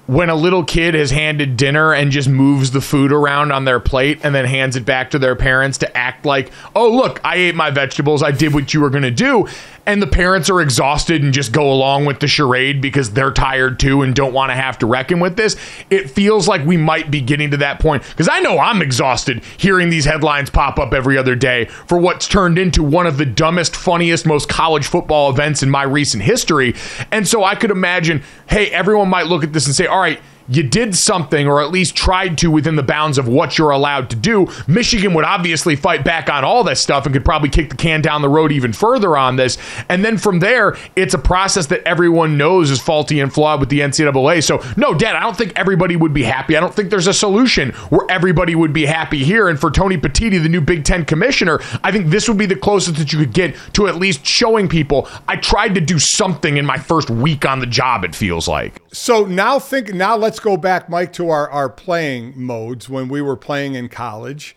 when 0.06 0.30
a 0.30 0.34
little 0.34 0.64
kid 0.64 0.94
has 0.94 1.10
handed 1.10 1.58
dinner 1.58 1.92
and 1.92 2.10
just 2.10 2.30
moves 2.30 2.70
the 2.70 2.80
food 2.80 3.12
around 3.12 3.52
on 3.52 3.66
their 3.66 3.78
plate 3.78 4.20
and 4.22 4.34
then 4.34 4.46
hands 4.46 4.76
it 4.76 4.86
back 4.86 5.10
to 5.10 5.18
their 5.18 5.36
parents 5.36 5.76
to 5.78 5.96
act 5.96 6.24
like, 6.24 6.50
oh, 6.74 6.88
look, 6.88 7.20
I 7.22 7.36
ate 7.36 7.54
my 7.54 7.70
vegetables. 7.70 8.22
I 8.22 8.30
did 8.30 8.54
what 8.54 8.72
you 8.72 8.80
were 8.80 8.90
going 8.90 9.02
to 9.02 9.10
do 9.10 9.46
and 9.86 10.02
the 10.02 10.06
parents 10.06 10.50
are 10.50 10.60
exhausted 10.60 11.22
and 11.22 11.32
just 11.32 11.52
go 11.52 11.72
along 11.72 12.04
with 12.04 12.20
the 12.20 12.26
charade 12.26 12.82
because 12.82 13.12
they're 13.12 13.30
tired 13.30 13.78
too 13.78 14.02
and 14.02 14.14
don't 14.14 14.32
want 14.32 14.50
to 14.50 14.54
have 14.54 14.78
to 14.78 14.86
reckon 14.86 15.20
with 15.20 15.36
this. 15.36 15.56
It 15.90 16.10
feels 16.10 16.48
like 16.48 16.64
we 16.66 16.76
might 16.76 17.10
be 17.10 17.20
getting 17.20 17.52
to 17.52 17.56
that 17.58 17.78
point 17.78 18.02
because 18.02 18.28
I 18.28 18.40
know 18.40 18.58
I'm 18.58 18.82
exhausted 18.82 19.42
hearing 19.56 19.88
these 19.88 20.04
headlines 20.04 20.50
pop 20.50 20.78
up 20.78 20.92
every 20.92 21.16
other 21.16 21.36
day 21.36 21.66
for 21.66 21.98
what's 21.98 22.26
turned 22.26 22.58
into 22.58 22.82
one 22.82 23.06
of 23.06 23.16
the 23.16 23.26
dumbest, 23.26 23.76
funniest, 23.76 24.26
most 24.26 24.48
college 24.48 24.86
football 24.86 25.30
events 25.30 25.62
in 25.62 25.70
my 25.70 25.84
recent 25.84 26.22
history. 26.22 26.74
And 27.12 27.26
so 27.26 27.44
I 27.44 27.54
could 27.54 27.70
imagine, 27.70 28.22
hey, 28.48 28.70
everyone 28.70 29.08
might 29.08 29.26
look 29.26 29.44
at 29.44 29.52
this 29.52 29.66
and 29.66 29.74
say, 29.74 29.86
all 29.86 30.00
right, 30.00 30.20
you 30.48 30.62
did 30.62 30.94
something 30.94 31.46
or 31.46 31.62
at 31.62 31.70
least 31.70 31.96
tried 31.96 32.38
to 32.38 32.50
within 32.50 32.76
the 32.76 32.82
bounds 32.82 33.18
of 33.18 33.28
what 33.28 33.58
you're 33.58 33.70
allowed 33.70 34.10
to 34.10 34.16
do. 34.16 34.46
Michigan 34.66 35.14
would 35.14 35.24
obviously 35.24 35.76
fight 35.76 36.04
back 36.04 36.28
on 36.28 36.44
all 36.44 36.64
this 36.64 36.80
stuff 36.80 37.06
and 37.06 37.12
could 37.12 37.24
probably 37.24 37.48
kick 37.48 37.70
the 37.70 37.76
can 37.76 38.00
down 38.00 38.22
the 38.22 38.28
road 38.28 38.52
even 38.52 38.72
further 38.72 39.16
on 39.16 39.36
this. 39.36 39.58
And 39.88 40.04
then 40.04 40.18
from 40.18 40.38
there, 40.38 40.76
it's 40.94 41.14
a 41.14 41.18
process 41.18 41.66
that 41.66 41.82
everyone 41.84 42.36
knows 42.36 42.70
is 42.70 42.80
faulty 42.80 43.20
and 43.20 43.32
flawed 43.32 43.60
with 43.60 43.68
the 43.68 43.80
NCAA. 43.80 44.42
So, 44.42 44.62
no, 44.76 44.94
Dad, 44.94 45.16
I 45.16 45.20
don't 45.20 45.36
think 45.36 45.52
everybody 45.56 45.96
would 45.96 46.14
be 46.14 46.22
happy. 46.22 46.56
I 46.56 46.60
don't 46.60 46.74
think 46.74 46.90
there's 46.90 47.06
a 47.06 47.14
solution 47.14 47.70
where 47.90 48.06
everybody 48.08 48.54
would 48.54 48.72
be 48.72 48.86
happy 48.86 49.24
here. 49.24 49.48
And 49.48 49.58
for 49.58 49.70
Tony 49.70 49.96
Petitti, 49.96 50.42
the 50.42 50.48
new 50.48 50.60
Big 50.60 50.84
Ten 50.84 51.04
commissioner, 51.04 51.60
I 51.82 51.92
think 51.92 52.08
this 52.08 52.28
would 52.28 52.38
be 52.38 52.46
the 52.46 52.56
closest 52.56 52.96
that 52.98 53.12
you 53.12 53.18
could 53.18 53.32
get 53.32 53.56
to 53.74 53.88
at 53.88 53.96
least 53.96 54.24
showing 54.24 54.68
people 54.68 55.08
I 55.28 55.36
tried 55.36 55.74
to 55.74 55.80
do 55.80 55.98
something 55.98 56.56
in 56.56 56.64
my 56.64 56.78
first 56.78 57.10
week 57.10 57.44
on 57.44 57.60
the 57.60 57.66
job, 57.66 58.04
it 58.04 58.14
feels 58.14 58.48
like. 58.48 58.82
So 58.92 59.24
now 59.24 59.58
think, 59.58 59.92
now 59.92 60.16
let's 60.16 60.35
let's 60.36 60.44
go 60.44 60.58
back, 60.58 60.90
Mike, 60.90 61.14
to 61.14 61.30
our, 61.30 61.48
our 61.48 61.70
playing 61.70 62.34
modes 62.38 62.90
when 62.90 63.08
we 63.08 63.22
were 63.22 63.38
playing 63.38 63.74
in 63.74 63.88
college 63.88 64.54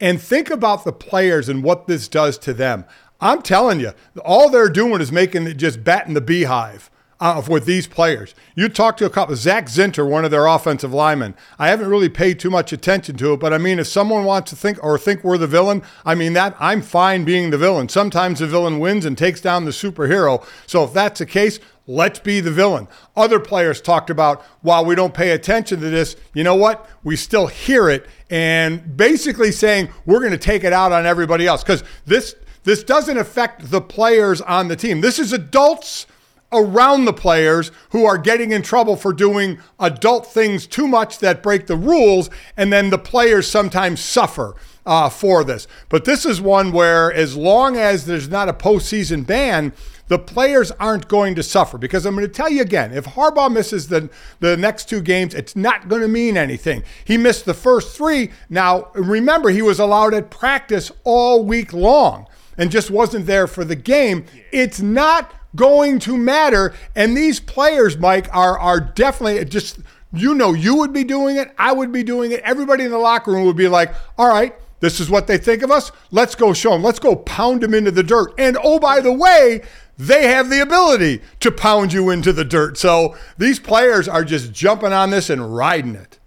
and 0.00 0.18
think 0.18 0.48
about 0.48 0.84
the 0.84 0.92
players 0.92 1.50
and 1.50 1.62
what 1.62 1.86
this 1.86 2.08
does 2.08 2.38
to 2.38 2.54
them. 2.54 2.86
I'm 3.20 3.42
telling 3.42 3.78
you, 3.78 3.92
all 4.24 4.48
they're 4.48 4.70
doing 4.70 5.02
is 5.02 5.12
making 5.12 5.46
it 5.46 5.58
just 5.58 5.84
batting 5.84 6.14
the 6.14 6.22
beehive 6.22 6.90
uh, 7.20 7.42
with 7.46 7.66
these 7.66 7.86
players. 7.86 8.34
You 8.54 8.70
talk 8.70 8.96
to 8.98 9.04
a 9.04 9.10
couple, 9.10 9.36
Zak 9.36 9.66
Zinter, 9.66 10.08
one 10.08 10.24
of 10.24 10.30
their 10.30 10.46
offensive 10.46 10.94
linemen. 10.94 11.34
I 11.58 11.68
haven't 11.68 11.90
really 11.90 12.08
paid 12.08 12.40
too 12.40 12.48
much 12.48 12.72
attention 12.72 13.18
to 13.18 13.34
it, 13.34 13.40
but 13.40 13.52
I 13.52 13.58
mean, 13.58 13.78
if 13.78 13.86
someone 13.86 14.24
wants 14.24 14.48
to 14.48 14.56
think 14.56 14.82
or 14.82 14.96
think 14.96 15.22
we're 15.22 15.36
the 15.36 15.46
villain, 15.46 15.82
I 16.06 16.14
mean 16.14 16.32
that 16.32 16.56
I'm 16.58 16.80
fine 16.80 17.24
being 17.24 17.50
the 17.50 17.58
villain. 17.58 17.90
Sometimes 17.90 18.38
the 18.38 18.46
villain 18.46 18.78
wins 18.78 19.04
and 19.04 19.18
takes 19.18 19.42
down 19.42 19.66
the 19.66 19.72
superhero. 19.72 20.42
So 20.66 20.84
if 20.84 20.94
that's 20.94 21.18
the 21.18 21.26
case, 21.26 21.60
Let's 21.88 22.18
be 22.18 22.40
the 22.40 22.50
villain. 22.50 22.86
Other 23.16 23.40
players 23.40 23.80
talked 23.80 24.10
about 24.10 24.42
while 24.60 24.84
we 24.84 24.94
don't 24.94 25.14
pay 25.14 25.30
attention 25.30 25.80
to 25.80 25.88
this, 25.88 26.16
you 26.34 26.44
know 26.44 26.54
what? 26.54 26.86
We 27.02 27.16
still 27.16 27.46
hear 27.46 27.88
it 27.88 28.06
and 28.28 28.94
basically 28.94 29.50
saying 29.52 29.88
we're 30.04 30.20
going 30.20 30.32
to 30.32 30.38
take 30.38 30.64
it 30.64 30.74
out 30.74 30.92
on 30.92 31.06
everybody 31.06 31.46
else 31.46 31.62
because 31.62 31.82
this 32.04 32.34
this 32.64 32.84
doesn't 32.84 33.16
affect 33.16 33.70
the 33.70 33.80
players 33.80 34.42
on 34.42 34.68
the 34.68 34.76
team. 34.76 35.00
This 35.00 35.18
is 35.18 35.32
adults 35.32 36.06
around 36.52 37.06
the 37.06 37.12
players 37.14 37.70
who 37.90 38.04
are 38.04 38.18
getting 38.18 38.52
in 38.52 38.60
trouble 38.60 38.96
for 38.96 39.14
doing 39.14 39.58
adult 39.80 40.26
things 40.26 40.66
too 40.66 40.86
much 40.86 41.18
that 41.20 41.42
break 41.42 41.66
the 41.66 41.76
rules, 41.76 42.28
and 42.56 42.70
then 42.70 42.90
the 42.90 42.98
players 42.98 43.46
sometimes 43.46 44.00
suffer 44.00 44.54
uh, 44.84 45.08
for 45.08 45.44
this. 45.44 45.66
But 45.88 46.04
this 46.04 46.24
is 46.24 46.40
one 46.40 46.72
where, 46.72 47.12
as 47.12 47.36
long 47.36 47.76
as 47.76 48.06
there's 48.06 48.28
not 48.28 48.48
a 48.48 48.54
postseason 48.54 49.26
ban, 49.26 49.72
the 50.08 50.18
players 50.18 50.70
aren't 50.72 51.08
going 51.08 51.34
to 51.36 51.42
suffer 51.42 51.78
because 51.78 52.04
I'm 52.04 52.14
going 52.14 52.26
to 52.26 52.32
tell 52.32 52.50
you 52.50 52.62
again 52.62 52.92
if 52.92 53.04
Harbaugh 53.04 53.52
misses 53.52 53.88
the, 53.88 54.10
the 54.40 54.56
next 54.56 54.88
two 54.88 55.00
games, 55.00 55.34
it's 55.34 55.54
not 55.54 55.88
going 55.88 56.02
to 56.02 56.08
mean 56.08 56.36
anything. 56.36 56.82
He 57.04 57.16
missed 57.16 57.44
the 57.44 57.54
first 57.54 57.96
three. 57.96 58.30
Now, 58.48 58.90
remember, 58.94 59.50
he 59.50 59.62
was 59.62 59.78
allowed 59.78 60.14
at 60.14 60.30
practice 60.30 60.90
all 61.04 61.44
week 61.44 61.72
long 61.72 62.26
and 62.56 62.70
just 62.70 62.90
wasn't 62.90 63.26
there 63.26 63.46
for 63.46 63.64
the 63.64 63.76
game. 63.76 64.24
It's 64.52 64.80
not 64.80 65.32
going 65.54 65.98
to 66.00 66.16
matter. 66.16 66.74
And 66.94 67.16
these 67.16 67.40
players, 67.40 67.96
Mike, 67.96 68.34
are, 68.34 68.58
are 68.58 68.80
definitely 68.80 69.44
just, 69.44 69.80
you 70.12 70.34
know, 70.34 70.52
you 70.52 70.76
would 70.76 70.92
be 70.92 71.04
doing 71.04 71.36
it. 71.36 71.54
I 71.58 71.72
would 71.72 71.92
be 71.92 72.02
doing 72.02 72.32
it. 72.32 72.40
Everybody 72.40 72.84
in 72.84 72.90
the 72.90 72.98
locker 72.98 73.32
room 73.32 73.46
would 73.46 73.56
be 73.56 73.68
like, 73.68 73.94
all 74.18 74.28
right, 74.28 74.54
this 74.80 75.00
is 75.00 75.10
what 75.10 75.26
they 75.26 75.38
think 75.38 75.62
of 75.62 75.70
us. 75.70 75.90
Let's 76.10 76.34
go 76.34 76.52
show 76.52 76.70
them. 76.70 76.82
Let's 76.82 76.98
go 76.98 77.16
pound 77.16 77.62
them 77.62 77.74
into 77.74 77.90
the 77.90 78.02
dirt. 78.02 78.32
And 78.38 78.56
oh, 78.62 78.78
by 78.78 79.00
the 79.00 79.12
way, 79.12 79.62
they 79.98 80.28
have 80.28 80.48
the 80.48 80.62
ability 80.62 81.20
to 81.40 81.50
pound 81.50 81.92
you 81.92 82.08
into 82.08 82.32
the 82.32 82.44
dirt. 82.44 82.78
So 82.78 83.16
these 83.36 83.58
players 83.58 84.08
are 84.08 84.24
just 84.24 84.52
jumping 84.52 84.92
on 84.92 85.10
this 85.10 85.28
and 85.28 85.54
riding 85.54 85.96
it. 85.96 86.18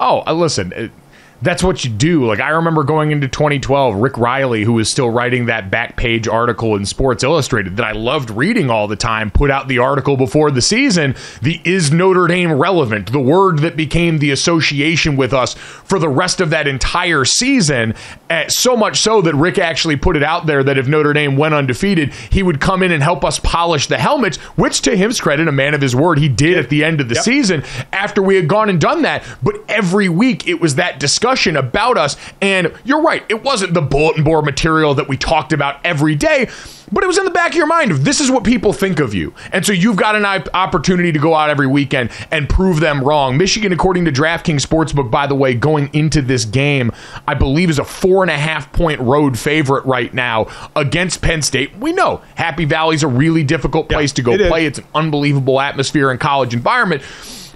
Oh, 0.00 0.22
uh, 0.26 0.32
listen. 0.32 0.92
That's 1.40 1.62
what 1.62 1.84
you 1.84 1.90
do. 1.90 2.26
Like 2.26 2.40
I 2.40 2.48
remember 2.50 2.82
going 2.82 3.12
into 3.12 3.28
2012, 3.28 3.94
Rick 3.94 4.18
Reilly, 4.18 4.64
who 4.64 4.72
was 4.72 4.90
still 4.90 5.08
writing 5.08 5.46
that 5.46 5.70
back 5.70 5.96
page 5.96 6.26
article 6.26 6.74
in 6.74 6.84
Sports 6.84 7.22
Illustrated 7.22 7.76
that 7.76 7.86
I 7.86 7.92
loved 7.92 8.30
reading 8.30 8.70
all 8.70 8.88
the 8.88 8.96
time, 8.96 9.30
put 9.30 9.48
out 9.48 9.68
the 9.68 9.78
article 9.78 10.16
before 10.16 10.50
the 10.50 10.60
season. 10.60 11.14
The 11.40 11.60
is 11.64 11.92
Notre 11.92 12.26
Dame 12.26 12.52
relevant? 12.52 13.12
The 13.12 13.20
word 13.20 13.60
that 13.60 13.76
became 13.76 14.18
the 14.18 14.32
association 14.32 15.16
with 15.16 15.32
us 15.32 15.54
for 15.88 15.98
the 15.98 16.08
rest 16.08 16.40
of 16.40 16.50
that 16.50 16.66
entire 16.68 17.24
season. 17.24 17.94
Uh, 18.30 18.48
so 18.48 18.76
much 18.76 19.00
so 19.00 19.22
that 19.22 19.34
Rick 19.34 19.58
actually 19.58 19.96
put 19.96 20.16
it 20.16 20.22
out 20.22 20.46
there 20.46 20.62
that 20.62 20.78
if 20.78 20.86
Notre 20.86 21.12
Dame 21.12 21.36
went 21.36 21.54
undefeated, 21.54 22.12
he 22.30 22.42
would 22.42 22.60
come 22.60 22.82
in 22.82 22.92
and 22.92 23.02
help 23.02 23.24
us 23.24 23.38
polish 23.38 23.86
the 23.86 23.98
helmets. 23.98 24.36
Which, 24.56 24.82
to 24.82 24.96
his 24.96 25.20
credit, 25.20 25.48
a 25.48 25.52
man 25.52 25.74
of 25.74 25.80
his 25.80 25.96
word, 25.96 26.18
he 26.18 26.28
did 26.28 26.58
at 26.58 26.68
the 26.68 26.84
end 26.84 27.00
of 27.00 27.08
the 27.08 27.14
Yep. 27.16 27.24
season 27.24 27.64
after 27.92 28.22
we 28.22 28.36
had 28.36 28.48
gone 28.48 28.68
and 28.68 28.80
done 28.80 29.02
that. 29.02 29.24
But 29.42 29.56
every 29.68 30.08
week 30.08 30.46
it 30.46 30.60
was 30.60 30.74
that 30.76 31.00
discussion 31.00 31.56
about 31.56 31.96
us. 31.96 32.16
And 32.40 32.72
you're 32.84 33.02
right, 33.02 33.24
it 33.28 33.42
wasn't 33.42 33.74
the 33.74 33.80
bulletin 33.82 34.24
board 34.24 34.44
material 34.44 34.94
that 34.94 35.08
we 35.08 35.16
talked 35.16 35.52
about 35.52 35.80
every 35.84 36.14
day. 36.14 36.48
But 36.90 37.04
it 37.04 37.06
was 37.06 37.18
in 37.18 37.24
the 37.24 37.30
back 37.30 37.50
of 37.50 37.56
your 37.56 37.66
mind 37.66 37.90
of 37.90 38.04
this 38.04 38.20
is 38.20 38.30
what 38.30 38.44
people 38.44 38.72
think 38.72 39.00
of 39.00 39.14
you. 39.14 39.34
And 39.52 39.64
so 39.64 39.72
you've 39.72 39.96
got 39.96 40.16
an 40.16 40.24
opportunity 40.24 41.12
to 41.12 41.18
go 41.18 41.34
out 41.34 41.50
every 41.50 41.66
weekend 41.66 42.10
and 42.30 42.48
prove 42.48 42.80
them 42.80 43.02
wrong. 43.02 43.36
Michigan, 43.36 43.72
according 43.72 44.04
to 44.06 44.12
DraftKings 44.12 44.66
Sportsbook, 44.66 45.10
by 45.10 45.26
the 45.26 45.34
way, 45.34 45.54
going 45.54 45.90
into 45.92 46.22
this 46.22 46.44
game, 46.44 46.90
I 47.26 47.34
believe 47.34 47.70
is 47.70 47.78
a 47.78 47.84
four 47.84 48.22
and 48.22 48.30
a 48.30 48.38
half 48.38 48.72
point 48.72 49.00
road 49.00 49.38
favorite 49.38 49.84
right 49.84 50.12
now 50.12 50.46
against 50.76 51.22
Penn 51.22 51.42
State. 51.42 51.76
We 51.76 51.92
know 51.92 52.22
Happy 52.34 52.64
Valley's 52.64 53.02
a 53.02 53.08
really 53.08 53.44
difficult 53.44 53.88
place 53.88 54.12
to 54.14 54.22
go 54.22 54.32
it 54.32 54.40
is. 54.40 54.48
play. 54.48 54.66
It's 54.66 54.78
an 54.78 54.86
unbelievable 54.94 55.60
atmosphere 55.60 56.10
and 56.10 56.18
college 56.18 56.54
environment. 56.54 57.02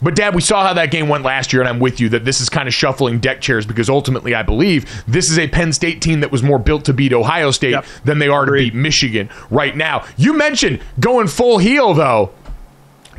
But 0.03 0.17
Dad, 0.17 0.35
we 0.35 0.41
saw 0.41 0.67
how 0.67 0.75
that 0.75 0.91
game 0.91 1.09
went 1.09 1.25
last 1.25 1.53
year, 1.53 1.63
and 1.63 1.69
I'm 1.69 1.79
with 1.79 2.01
you 2.01 2.09
that 2.11 2.25
this 2.25 2.41
is 2.41 2.49
kind 2.49 2.67
of 2.67 2.75
shuffling 2.75 3.21
deck 3.21 3.41
chairs 3.41 3.65
because 3.67 3.89
ultimately, 3.89 4.35
I 4.35 4.43
believe 4.43 5.05
this 5.07 5.31
is 5.31 5.39
a 5.39 5.47
Penn 5.49 5.73
State 5.73 6.03
team 6.03 6.21
that 6.21 6.33
was 6.33 6.43
more 6.43 6.59
built 6.59 6.85
to 6.87 6.93
beat 6.93 7.13
Ohio 7.13 7.51
State 7.53 7.71
Yep. 7.71 7.87
than 8.05 8.19
they 8.19 8.29
are 8.29 8.45
to 8.45 8.53
beat 8.53 8.75
Michigan 8.75 9.31
right 9.51 9.77
now. 9.77 10.05
You 10.17 10.33
mentioned 10.37 10.81
going 10.99 11.29
full 11.29 11.59
heel, 11.59 11.95
though. 11.95 12.33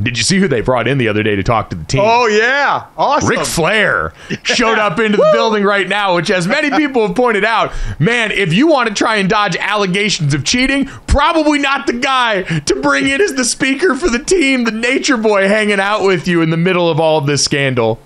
Did 0.04 0.18
you 0.18 0.24
see 0.24 0.40
who 0.40 0.48
they 0.48 0.62
brought 0.62 0.88
in 0.88 0.98
the 0.98 1.08
other 1.08 1.24
day 1.24 1.36
to 1.36 1.44
talk 1.44 1.70
to 1.70 1.76
the 1.76 1.86
team? 1.86 2.02
Oh 2.04 2.28
yeah, 2.28 2.88
awesome. 2.98 3.30
Ric 3.30 3.46
Flair 3.46 4.14
showed 4.44 4.78
up 4.78 5.00
into 5.00 5.18
the 5.18 5.30
building 5.34 5.64
right 5.64 5.88
now, 5.88 6.16
which, 6.16 6.30
as 6.30 6.48
many 6.48 6.70
people 6.72 7.08
have 7.08 7.16
pointed 7.16 7.46
out, 7.46 7.72
man, 8.00 8.32
if 8.32 8.54
you 8.54 8.68
want 8.68 8.90
to 8.90 8.96
try 8.96 9.16
and 9.16 9.30
dodge 9.30 9.56
allegations 9.56 10.34
of 10.34 10.44
cheating, 10.44 10.86
probably 11.08 11.60
not 11.60 11.88
the 11.88 11.94
guy 11.94 12.44
to 12.44 12.76
bring 12.82 13.08
in 13.08 13.22
as 13.22 13.34
the 13.34 13.46
speaker 13.46 13.96
for 13.96 14.10
the 14.10 14.20
team, 14.20 14.66
the 14.66 14.72
nature 14.72 15.18
boy 15.18 15.48
hanging 15.48 15.80
out 15.80 16.04
with 16.06 16.28
you 16.28 16.42
in 16.42 16.50
the 16.50 16.58
middle 16.58 16.90
of 16.90 17.00
all 17.00 17.18
of 17.18 17.26
this 17.26 17.44
scandal. 17.44 18.00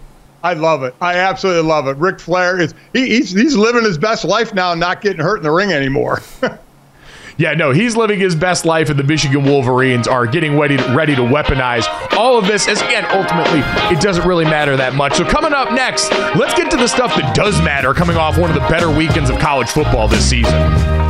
I 0.43 0.53
love 0.53 0.83
it. 0.83 0.95
I 1.01 1.15
absolutely 1.15 1.67
love 1.67 1.87
it. 1.87 1.97
Ric 1.97 2.19
Flair 2.19 2.59
is 2.59 2.73
he, 2.93 3.07
he's 3.07 3.31
he's 3.31 3.55
living 3.55 3.83
his 3.83 3.97
best 3.97 4.23
life 4.23 4.53
now, 4.53 4.71
and 4.71 4.79
not 4.79 5.01
getting 5.01 5.21
hurt 5.21 5.37
in 5.37 5.43
the 5.43 5.51
ring 5.51 5.71
anymore. 5.71 6.21
Yeah, 7.37 7.53
no, 7.53 7.71
he's 7.71 7.95
living 7.95 8.19
his 8.19 8.35
best 8.35 8.65
life, 8.65 8.89
and 8.89 8.97
the 8.97 9.03
Michigan 9.03 9.43
Wolverines 9.43 10.07
are 10.07 10.25
getting 10.25 10.57
ready 10.57 10.75
to, 10.75 10.95
ready 10.95 11.15
to 11.15 11.21
weaponize 11.21 11.85
all 12.17 12.37
of 12.37 12.47
this. 12.47 12.67
As 12.67 12.81
again, 12.81 13.05
ultimately, 13.11 13.59
it 13.95 14.01
doesn't 14.01 14.27
really 14.27 14.45
matter 14.45 14.75
that 14.75 14.95
much. 14.95 15.17
So, 15.17 15.25
coming 15.25 15.53
up 15.53 15.71
next, 15.71 16.11
let's 16.35 16.55
get 16.55 16.71
to 16.71 16.77
the 16.77 16.87
stuff 16.87 17.15
that 17.15 17.35
does 17.35 17.61
matter 17.61 17.93
coming 17.93 18.17
off 18.17 18.39
one 18.39 18.49
of 18.49 18.55
the 18.55 18.67
better 18.67 18.89
weekends 18.89 19.29
of 19.29 19.37
college 19.37 19.69
football 19.69 20.07
this 20.07 20.27
season. 20.27 21.06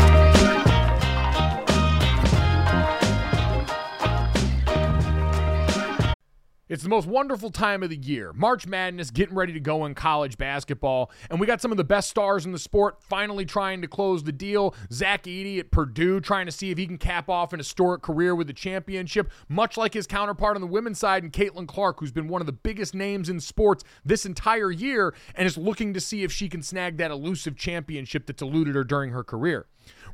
It's 6.70 6.84
the 6.84 6.90
most 6.90 7.08
wonderful 7.08 7.50
time 7.50 7.82
of 7.82 7.90
the 7.90 7.96
year. 7.96 8.34
March 8.34 8.68
Madness 8.68 9.10
getting 9.10 9.36
ready 9.36 9.54
to 9.54 9.60
go 9.60 9.86
in 9.86 9.96
college 9.96 10.38
basketball. 10.38 11.12
And 11.30 11.40
we 11.40 11.48
got 11.48 11.62
some 11.62 11.72
of 11.72 11.78
the 11.78 11.86
best 11.86 12.10
stars 12.10 12.46
in 12.46 12.52
the 12.52 12.60
sport 12.60 13.02
finally 13.02 13.46
trying 13.46 13.82
to 13.84 13.88
close 13.88 14.24
the 14.24 14.34
deal. 14.34 14.76
Zach 14.92 15.24
Edey 15.24 15.60
at 15.60 15.72
Purdue 15.72 16.20
trying 16.20 16.46
to 16.46 16.52
see 16.52 16.70
if 16.70 16.78
he 16.78 16.86
can 16.86 16.98
cap 16.98 17.30
off 17.30 17.54
an 17.54 17.60
historic 17.60 18.02
career 18.02 18.36
with 18.36 18.50
a 18.50 18.54
championship, 18.54 19.32
much 19.48 19.78
like 19.78 19.94
his 19.94 20.08
counterpart 20.08 20.56
on 20.56 20.62
the 20.62 20.68
women's 20.68 21.00
side 21.00 21.24
and 21.24 21.32
Caitlin 21.32 21.70
Clark, 21.70 22.02
who's 22.02 22.12
been 22.12 22.28
one 22.28 22.42
of 22.42 22.48
the 22.48 22.52
biggest 22.52 22.94
names 22.94 23.30
in 23.30 23.40
sports 23.40 23.86
this 24.04 24.26
entire 24.26 24.70
year 24.70 25.16
and 25.36 25.48
is 25.48 25.58
looking 25.58 25.94
to 25.94 26.02
see 26.02 26.24
if 26.24 26.34
she 26.34 26.50
can 26.50 26.62
snag 26.62 26.98
that 26.98 27.12
elusive 27.12 27.56
championship 27.56 28.26
that's 28.26 28.42
eluded 28.42 28.76
her 28.76 28.84
during 28.84 29.12
her 29.12 29.24
career. 29.24 29.68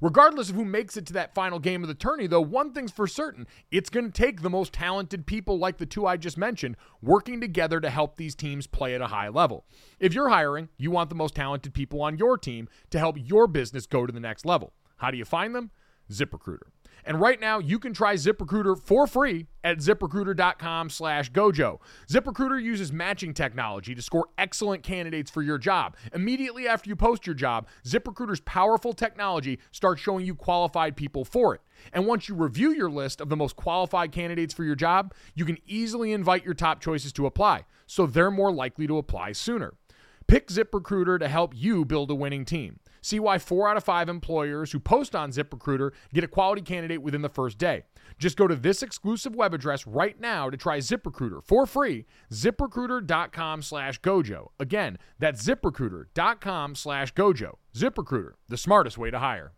Regardless 0.04 0.50
of 0.50 0.56
who 0.56 0.66
makes 0.66 0.98
it 0.98 1.06
to 1.06 1.14
that 1.14 1.34
final 1.34 1.60
game 1.60 1.82
of 1.82 1.88
the 1.88 1.94
tourney, 1.94 2.28
though, 2.28 2.42
one 2.42 2.74
thing's 2.74 2.92
for 2.92 3.08
certain 3.08 3.48
it's 3.72 3.90
going 3.90 4.06
to 4.06 4.12
take 4.12 4.42
the 4.42 4.50
most 4.50 4.74
talented 4.74 5.26
people 5.26 5.58
like 5.58 5.78
the 5.78 5.86
two 5.86 6.06
I 6.06 6.18
just 6.18 6.38
mentioned 6.38 6.76
working 7.02 7.40
together 7.40 7.80
to 7.80 7.90
help 7.90 8.18
these 8.18 8.36
teams 8.36 8.68
play 8.68 8.96
at 8.96 9.00
a 9.00 9.08
high 9.08 9.30
level. 9.30 9.64
If 10.02 10.14
you're 10.14 10.28
hiring, 10.28 10.68
you 10.76 10.92
want 10.92 11.08
the 11.08 11.16
most 11.16 11.36
talented 11.36 11.74
people 11.74 12.02
on 12.02 12.18
your 12.18 12.38
team 12.38 12.68
to 12.90 13.00
help 13.00 13.16
your 13.18 13.48
business 13.48 13.86
go 13.86 14.06
to 14.06 14.12
the 14.12 14.20
next 14.20 14.46
level. 14.46 14.74
How 14.98 15.10
do 15.10 15.16
you 15.16 15.24
find 15.24 15.56
them? 15.56 15.72
ZipRecruiter. 16.12 16.73
And 17.06 17.20
right 17.20 17.40
now, 17.40 17.60
you 17.60 17.80
can 17.80 17.94
try 17.94 18.16
ZipRecruiter 18.16 18.80
for 18.80 19.08
free 19.08 19.48
at 19.64 19.78
ziprecruiter.com 19.78 20.90
slash 20.90 21.32
gojo. 21.32 21.80
ZipRecruiter 22.10 22.62
uses 22.62 22.92
matching 22.92 23.34
technology 23.34 23.96
to 23.96 24.02
score 24.02 24.28
excellent 24.38 24.84
candidates 24.84 25.32
for 25.32 25.42
your 25.42 25.58
job. 25.58 25.96
Immediately 26.14 26.68
after 26.68 26.90
you 26.90 26.96
post 26.96 27.26
your 27.26 27.34
job, 27.36 27.68
ZipRecruiter's 27.86 28.42
powerful 28.42 28.94
technology 28.94 29.60
starts 29.72 30.02
showing 30.02 30.26
you 30.26 30.36
qualified 30.36 30.96
people 30.96 31.26
for 31.26 31.56
it. 31.56 31.62
And 31.92 32.08
once 32.08 32.30
you 32.30 32.36
review 32.36 32.72
your 32.72 32.90
list 32.90 33.20
of 33.20 33.30
the 33.30 33.36
most 33.36 33.56
qualified 33.56 34.12
candidates 34.12 34.54
for 34.54 34.64
your 34.64 34.76
job, 34.76 35.14
you 35.36 35.46
can 35.46 35.58
easily 35.66 36.14
invite 36.14 36.46
your 36.46 36.54
top 36.54 36.80
choices 36.80 37.12
to 37.14 37.26
apply, 37.26 37.66
so 37.88 38.06
they're 38.06 38.32
more 38.32 38.52
likely 38.52 38.88
to 38.88 38.98
apply 38.98 39.34
sooner. 39.34 39.74
Pick 40.28 40.48
ZipRecruiter 40.48 41.20
to 41.20 41.28
help 41.28 41.54
you 41.56 41.84
build 41.84 42.10
a 42.10 42.16
winning 42.16 42.46
team. 42.46 42.80
See 43.04 43.20
why 43.20 43.38
four 43.38 43.70
out 43.70 43.78
of 43.78 43.84
five 43.84 44.10
employers 44.10 44.72
who 44.72 44.80
post 44.80 45.14
on 45.14 45.32
ZipRecruiter 45.32 45.92
get 46.14 46.24
a 46.24 46.28
quality 46.28 46.62
candidate 46.62 47.02
within 47.02 47.22
the 47.22 47.30
first 47.30 47.58
day. 47.58 47.84
Just 48.18 48.38
go 48.38 48.48
to 48.48 48.56
this 48.56 48.82
exclusive 48.82 49.36
web 49.36 49.54
address 49.54 49.86
right 49.86 50.20
now 50.20 50.50
to 50.50 50.56
try 50.56 50.80
ZipRecruiter 50.80 51.44
for 51.44 51.66
free. 51.66 52.06
ZipRecruiter.com 52.32 53.62
slash 53.62 54.00
Gojo. 54.00 54.50
Again, 54.58 54.98
that's 55.20 55.44
ZipRecruiter.com 55.44 56.76
slash 56.76 57.14
Gojo. 57.14 57.58
ZipRecruiter, 57.76 58.32
the 58.48 58.58
smartest 58.58 58.98
way 58.98 59.12
to 59.12 59.20
hire. 59.20 59.52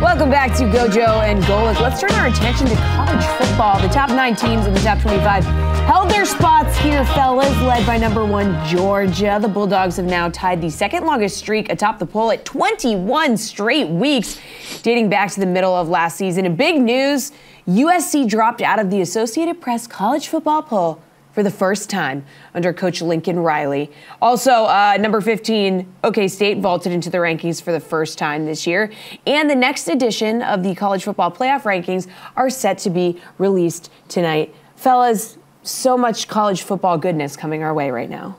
Welcome 0.00 0.30
back 0.30 0.56
to 0.58 0.64
Gojo 0.64 1.22
and 1.22 1.42
Golic. 1.44 1.80
Let's 1.80 2.00
turn 2.00 2.12
our 2.12 2.28
attention 2.28 2.68
to 2.68 2.74
college 2.76 3.24
football. 3.24 3.80
The 3.80 3.88
top 3.88 4.10
nine 4.10 4.36
teams 4.36 4.66
in 4.66 4.74
the 4.74 4.80
top 4.80 5.00
25 5.00 5.71
held 5.86 6.10
their 6.10 6.24
spots 6.24 6.76
here, 6.78 7.04
fellas, 7.04 7.56
led 7.62 7.86
by 7.86 7.98
number 7.98 8.24
one 8.24 8.64
Georgia. 8.66 9.38
The 9.40 9.48
Bulldogs 9.48 9.96
have 9.96 10.06
now 10.06 10.28
tied 10.28 10.60
the 10.60 10.70
second 10.70 11.04
longest 11.04 11.36
streak 11.36 11.70
atop 11.70 11.98
the 11.98 12.06
poll 12.06 12.30
at 12.30 12.44
21 12.44 13.36
straight 13.36 13.88
weeks, 13.88 14.40
dating 14.82 15.08
back 15.08 15.30
to 15.32 15.40
the 15.40 15.46
middle 15.46 15.74
of 15.74 15.88
last 15.88 16.16
season. 16.16 16.46
And 16.46 16.56
big 16.56 16.80
news 16.80 17.32
USC 17.66 18.28
dropped 18.28 18.62
out 18.62 18.78
of 18.78 18.90
the 18.90 19.00
Associated 19.00 19.60
Press 19.60 19.86
college 19.86 20.28
football 20.28 20.62
poll 20.62 21.02
for 21.32 21.42
the 21.42 21.50
first 21.50 21.88
time 21.90 22.24
under 22.54 22.72
coach 22.72 23.02
Lincoln 23.02 23.38
Riley. 23.38 23.90
Also, 24.20 24.50
uh, 24.50 24.96
number 25.00 25.20
15, 25.20 25.92
OK 26.04 26.28
State 26.28 26.58
vaulted 26.58 26.92
into 26.92 27.10
the 27.10 27.18
rankings 27.18 27.60
for 27.60 27.72
the 27.72 27.80
first 27.80 28.18
time 28.18 28.46
this 28.46 28.66
year. 28.66 28.92
And 29.26 29.48
the 29.48 29.54
next 29.54 29.88
edition 29.88 30.42
of 30.42 30.62
the 30.62 30.74
college 30.74 31.04
football 31.04 31.30
playoff 31.30 31.62
rankings 31.62 32.06
are 32.36 32.50
set 32.50 32.78
to 32.78 32.90
be 32.90 33.20
released 33.38 33.90
tonight. 34.08 34.54
Fellas, 34.76 35.38
so 35.62 35.96
much 35.96 36.28
college 36.28 36.62
football 36.62 36.98
goodness 36.98 37.36
coming 37.36 37.62
our 37.62 37.72
way 37.74 37.90
right 37.90 38.10
now. 38.10 38.36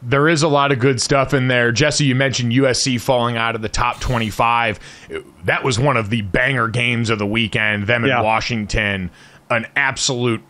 There 0.00 0.28
is 0.28 0.42
a 0.44 0.48
lot 0.48 0.70
of 0.70 0.78
good 0.78 1.00
stuff 1.00 1.34
in 1.34 1.48
there. 1.48 1.72
Jesse, 1.72 2.04
you 2.04 2.14
mentioned 2.14 2.52
USC 2.52 3.00
falling 3.00 3.36
out 3.36 3.56
of 3.56 3.62
the 3.62 3.68
top 3.68 3.98
25. 4.00 4.78
That 5.44 5.64
was 5.64 5.78
one 5.78 5.96
of 5.96 6.10
the 6.10 6.22
banger 6.22 6.68
games 6.68 7.10
of 7.10 7.18
the 7.18 7.26
weekend. 7.26 7.88
Them 7.88 8.04
in 8.04 8.10
Yeah. 8.10 8.20
Washington, 8.22 9.10
an 9.50 9.66
absolute, 9.74 10.40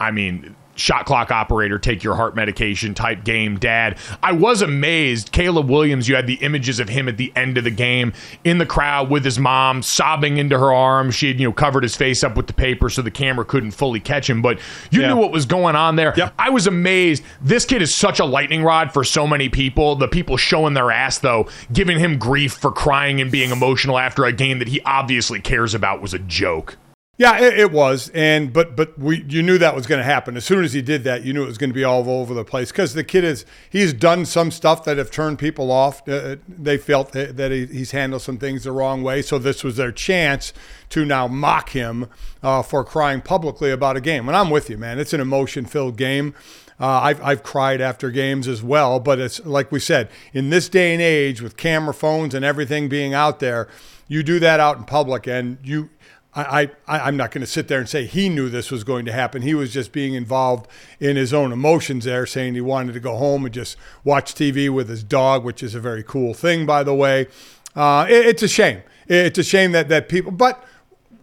I 0.00 0.10
mean, 0.12 0.56
shot 0.76 1.06
clock 1.06 1.30
operator, 1.30 1.78
take 1.78 2.04
your 2.04 2.14
heart 2.14 2.36
medication 2.36 2.94
type 2.94 3.24
game, 3.24 3.58
dad. 3.58 3.98
I 4.22 4.32
was 4.32 4.62
amazed. 4.62 5.32
Caleb 5.32 5.68
Williams, 5.68 6.08
you 6.08 6.14
had 6.14 6.26
the 6.26 6.34
images 6.34 6.78
of 6.78 6.88
him 6.88 7.08
at 7.08 7.16
the 7.16 7.32
end 7.34 7.58
of 7.58 7.64
the 7.64 7.70
game 7.70 8.12
in 8.44 8.58
the 8.58 8.66
crowd 8.66 9.10
with 9.10 9.24
his 9.24 9.38
mom 9.38 9.82
sobbing 9.82 10.36
into 10.36 10.58
her 10.58 10.72
arms. 10.72 11.14
She 11.14 11.28
had, 11.28 11.40
you 11.40 11.48
know, 11.48 11.52
covered 11.52 11.82
his 11.82 11.96
face 11.96 12.22
up 12.22 12.36
with 12.36 12.46
the 12.46 12.52
paper 12.52 12.88
so 12.90 13.02
the 13.02 13.10
camera 13.10 13.44
couldn't 13.44 13.72
fully 13.72 14.00
catch 14.00 14.28
him, 14.28 14.42
but 14.42 14.58
you 14.90 15.00
Yeah. 15.00 15.08
knew 15.08 15.16
what 15.16 15.32
was 15.32 15.46
going 15.46 15.76
on 15.76 15.96
there. 15.96 16.12
Yep. 16.16 16.34
I 16.38 16.50
was 16.50 16.66
amazed. 16.66 17.22
This 17.40 17.64
kid 17.64 17.82
is 17.82 17.94
such 17.94 18.20
a 18.20 18.24
lightning 18.24 18.62
rod 18.62 18.92
for 18.92 19.02
so 19.04 19.26
many 19.26 19.48
people. 19.48 19.96
The 19.96 20.08
people 20.08 20.36
showing 20.36 20.74
their 20.74 20.90
ass, 20.90 21.18
though, 21.18 21.48
giving 21.72 21.98
him 21.98 22.18
grief 22.18 22.52
for 22.52 22.70
crying 22.70 23.20
and 23.20 23.30
being 23.30 23.50
emotional 23.50 23.98
after 23.98 24.24
a 24.24 24.32
game 24.32 24.58
that 24.58 24.68
he 24.68 24.80
obviously 24.82 25.40
cares 25.40 25.74
about 25.74 26.02
was 26.02 26.12
a 26.14 26.18
joke. 26.18 26.76
Yeah, 27.18 27.38
it, 27.38 27.58
it, 27.58 27.72
was, 27.72 28.10
and 28.12 28.52
but 28.52 28.76
but 28.76 28.98
we 28.98 29.24
you 29.26 29.42
knew 29.42 29.56
that 29.56 29.74
was 29.74 29.86
going 29.86 30.00
to 30.00 30.04
happen 30.04 30.36
as 30.36 30.44
soon 30.44 30.64
as 30.64 30.74
he 30.74 30.82
did 30.82 31.02
that. 31.04 31.24
You 31.24 31.32
knew 31.32 31.44
it 31.44 31.46
was 31.46 31.56
going 31.56 31.70
to 31.70 31.74
be 31.74 31.82
all 31.82 32.06
over 32.10 32.34
the 32.34 32.44
place 32.44 32.70
because 32.70 32.92
the 32.92 33.04
kid 33.04 33.24
is 33.24 33.46
he's 33.70 33.94
done 33.94 34.26
some 34.26 34.50
stuff 34.50 34.84
that 34.84 34.98
have 34.98 35.10
turned 35.10 35.38
people 35.38 35.70
off. 35.70 36.06
Uh, 36.06 36.36
they 36.46 36.76
felt 36.76 37.12
that 37.12 37.50
he, 37.50 37.64
he's 37.66 37.92
handled 37.92 38.20
some 38.20 38.36
things 38.36 38.64
the 38.64 38.72
wrong 38.72 39.02
way, 39.02 39.22
so 39.22 39.38
this 39.38 39.64
was 39.64 39.76
their 39.76 39.92
chance 39.92 40.52
to 40.90 41.06
now 41.06 41.26
mock 41.26 41.70
him 41.70 42.10
uh, 42.42 42.60
for 42.60 42.84
crying 42.84 43.22
publicly 43.22 43.70
about 43.70 43.96
a 43.96 44.00
game. 44.02 44.28
And 44.28 44.36
I'm 44.36 44.50
with 44.50 44.68
you, 44.68 44.76
man. 44.76 44.98
It's 44.98 45.14
an 45.14 45.20
emotion-filled 45.20 45.96
game. 45.96 46.34
Uh, 46.78 46.86
I've, 46.86 47.22
I've 47.22 47.42
cried 47.42 47.80
after 47.80 48.10
games 48.10 48.46
as 48.46 48.62
well, 48.62 49.00
but 49.00 49.18
it's 49.18 49.44
like 49.46 49.72
we 49.72 49.80
said, 49.80 50.10
in 50.34 50.50
this 50.50 50.68
day 50.68 50.92
and 50.92 51.00
age 51.00 51.40
with 51.40 51.56
camera 51.56 51.94
phones 51.94 52.34
and 52.34 52.44
everything 52.44 52.90
being 52.90 53.14
out 53.14 53.40
there, 53.40 53.68
you 54.06 54.22
do 54.22 54.38
that 54.40 54.60
out 54.60 54.76
in 54.76 54.84
public 54.84 55.26
and 55.26 55.56
you 55.64 55.88
I, 56.36 56.70
I, 56.86 57.08
am 57.08 57.16
not 57.16 57.30
going 57.30 57.40
to 57.40 57.46
sit 57.46 57.66
there 57.66 57.78
and 57.78 57.88
say 57.88 58.04
he 58.04 58.28
knew 58.28 58.50
this 58.50 58.70
was 58.70 58.84
going 58.84 59.06
to 59.06 59.12
happen. 59.12 59.40
He 59.40 59.54
was 59.54 59.72
just 59.72 59.90
being 59.90 60.12
involved 60.12 60.68
in 61.00 61.16
his 61.16 61.32
own 61.32 61.50
emotions 61.50 62.04
there, 62.04 62.26
saying 62.26 62.52
he 62.54 62.60
wanted 62.60 62.92
to 62.92 63.00
go 63.00 63.16
home 63.16 63.46
and 63.46 63.54
just 63.54 63.78
watch 64.04 64.34
TV 64.34 64.68
with 64.68 64.90
his 64.90 65.02
dog, 65.02 65.44
which 65.44 65.62
is 65.62 65.74
a 65.74 65.80
very 65.80 66.02
cool 66.02 66.34
thing, 66.34 66.66
by 66.66 66.82
the 66.82 66.94
way. 66.94 67.28
Uh, 67.74 68.06
it, 68.08 68.26
it's 68.26 68.42
a 68.42 68.48
shame. 68.48 68.82
It's 69.08 69.38
a 69.38 69.42
shame 69.42 69.72
that, 69.72 69.88
that 69.88 70.10
people, 70.10 70.30
but 70.30 70.62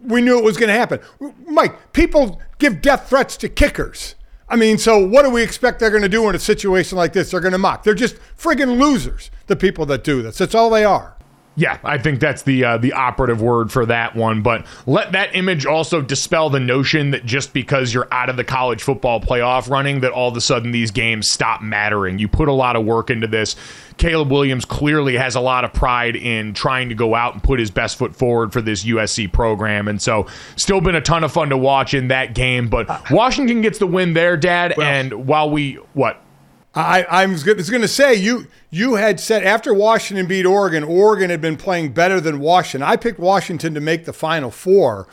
we 0.02 0.20
knew 0.20 0.36
it 0.36 0.44
was 0.44 0.56
going 0.56 0.68
to 0.68 0.74
happen. 0.74 0.98
Mike, 1.46 1.92
people 1.92 2.40
give 2.58 2.82
death 2.82 3.08
threats 3.08 3.36
to 3.38 3.48
kickers. 3.48 4.16
I 4.48 4.56
mean, 4.56 4.78
so 4.78 5.04
what 5.04 5.22
do 5.22 5.30
we 5.30 5.42
expect 5.42 5.78
they're 5.78 5.90
going 5.90 6.02
to 6.02 6.08
do 6.08 6.28
in 6.28 6.34
a 6.34 6.40
situation 6.40 6.98
like 6.98 7.12
this? 7.12 7.30
They're 7.30 7.40
going 7.40 7.52
to 7.52 7.58
mock. 7.58 7.84
They're 7.84 7.94
just 7.94 8.16
friggin' 8.36 8.78
losers, 8.78 9.30
the 9.46 9.56
people 9.56 9.86
that 9.86 10.04
do 10.04 10.22
this. 10.22 10.38
That's 10.38 10.54
all 10.54 10.70
they 10.70 10.84
are. 10.84 11.13
Yeah, 11.56 11.78
I 11.84 11.98
think 11.98 12.18
that's 12.18 12.42
the 12.42 12.64
uh, 12.64 12.78
the 12.78 12.94
operative 12.94 13.40
word 13.40 13.70
for 13.70 13.86
that 13.86 14.16
one. 14.16 14.42
But 14.42 14.66
let 14.86 15.12
that 15.12 15.36
image 15.36 15.66
also 15.66 16.00
dispel 16.00 16.50
the 16.50 16.58
notion 16.58 17.12
that 17.12 17.24
just 17.24 17.52
because 17.52 17.94
you're 17.94 18.12
out 18.12 18.28
of 18.28 18.36
the 18.36 18.42
college 18.42 18.82
football 18.82 19.20
playoff 19.20 19.70
running, 19.70 20.00
that 20.00 20.10
all 20.10 20.28
of 20.28 20.36
a 20.36 20.40
sudden 20.40 20.72
these 20.72 20.90
games 20.90 21.30
stop 21.30 21.62
mattering. 21.62 22.18
You 22.18 22.26
put 22.26 22.48
a 22.48 22.52
lot 22.52 22.74
of 22.74 22.84
work 22.84 23.08
into 23.08 23.28
this. 23.28 23.54
Caleb 23.98 24.32
Williams 24.32 24.64
clearly 24.64 25.16
has 25.16 25.36
a 25.36 25.40
lot 25.40 25.64
of 25.64 25.72
pride 25.72 26.16
in 26.16 26.54
trying 26.54 26.88
to 26.88 26.96
go 26.96 27.14
out 27.14 27.34
and 27.34 27.42
put 27.42 27.60
his 27.60 27.70
best 27.70 27.96
foot 27.96 28.16
forward 28.16 28.52
for 28.52 28.60
this 28.60 28.84
USC 28.84 29.32
program, 29.32 29.86
and 29.86 30.02
so 30.02 30.26
still 30.56 30.80
been 30.80 30.96
a 30.96 31.00
ton 31.00 31.22
of 31.22 31.30
fun 31.30 31.50
to 31.50 31.56
watch 31.56 31.94
in 31.94 32.08
that 32.08 32.34
game. 32.34 32.68
But 32.68 33.10
Washington 33.12 33.60
gets 33.60 33.78
the 33.78 33.86
win 33.86 34.14
there, 34.14 34.36
Dad. 34.36 34.74
Well, 34.76 34.86
and 34.88 35.28
while 35.28 35.48
we 35.50 35.74
what 35.92 36.20
I, 36.74 37.04
I 37.04 37.26
was 37.26 37.44
going 37.44 37.82
to 37.82 37.88
say 37.88 38.14
you 38.14 38.48
you 38.70 38.94
had 38.94 39.20
said 39.20 39.44
after 39.44 39.72
Washington 39.72 40.26
beat 40.26 40.44
Oregon, 40.44 40.82
Oregon 40.82 41.30
had 41.30 41.40
been 41.40 41.56
playing 41.56 41.92
better 41.92 42.20
than 42.20 42.40
Washington. 42.40 42.88
I 42.88 42.96
picked 42.96 43.20
Washington 43.20 43.74
to 43.74 43.80
make 43.80 44.04
the 44.04 44.12
Final 44.12 44.50
Four, 44.50 45.06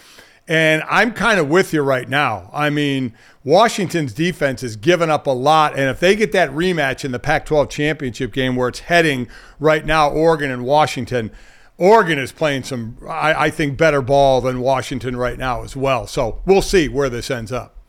and 0.47 0.83
I'm 0.89 1.13
kind 1.13 1.39
of 1.39 1.49
with 1.49 1.71
you 1.71 1.83
right 1.83 2.09
now. 2.09 2.49
I 2.51 2.71
mean, 2.71 3.13
Washington's 3.43 4.13
defense 4.13 4.61
has 4.61 4.75
given 4.75 5.11
up 5.11 5.27
a 5.27 5.31
lot, 5.31 5.73
and 5.73 5.89
if 5.89 5.99
they 5.99 6.15
get 6.15 6.31
that 6.31 6.49
rematch 6.49 7.05
in 7.05 7.11
the 7.11 7.19
Pac-12 7.19 7.69
championship 7.69 8.33
game 8.33 8.55
where 8.55 8.69
it's 8.69 8.79
heading 8.79 9.27
right 9.59 9.85
now, 9.85 10.09
Oregon 10.09 10.49
and 10.49 10.65
Washington. 10.65 11.31
Oregon 11.77 12.19
is 12.19 12.31
playing 12.31 12.61
some, 12.63 12.97
I, 13.07 13.45
I 13.45 13.49
think, 13.49 13.75
better 13.75 14.03
ball 14.03 14.39
than 14.41 14.61
Washington 14.61 15.15
right 15.15 15.37
now 15.37 15.63
as 15.63 15.75
well. 15.75 16.05
So 16.05 16.41
we'll 16.45 16.61
see 16.61 16.87
where 16.87 17.09
this 17.09 17.31
ends 17.31 17.51
up. 17.51 17.80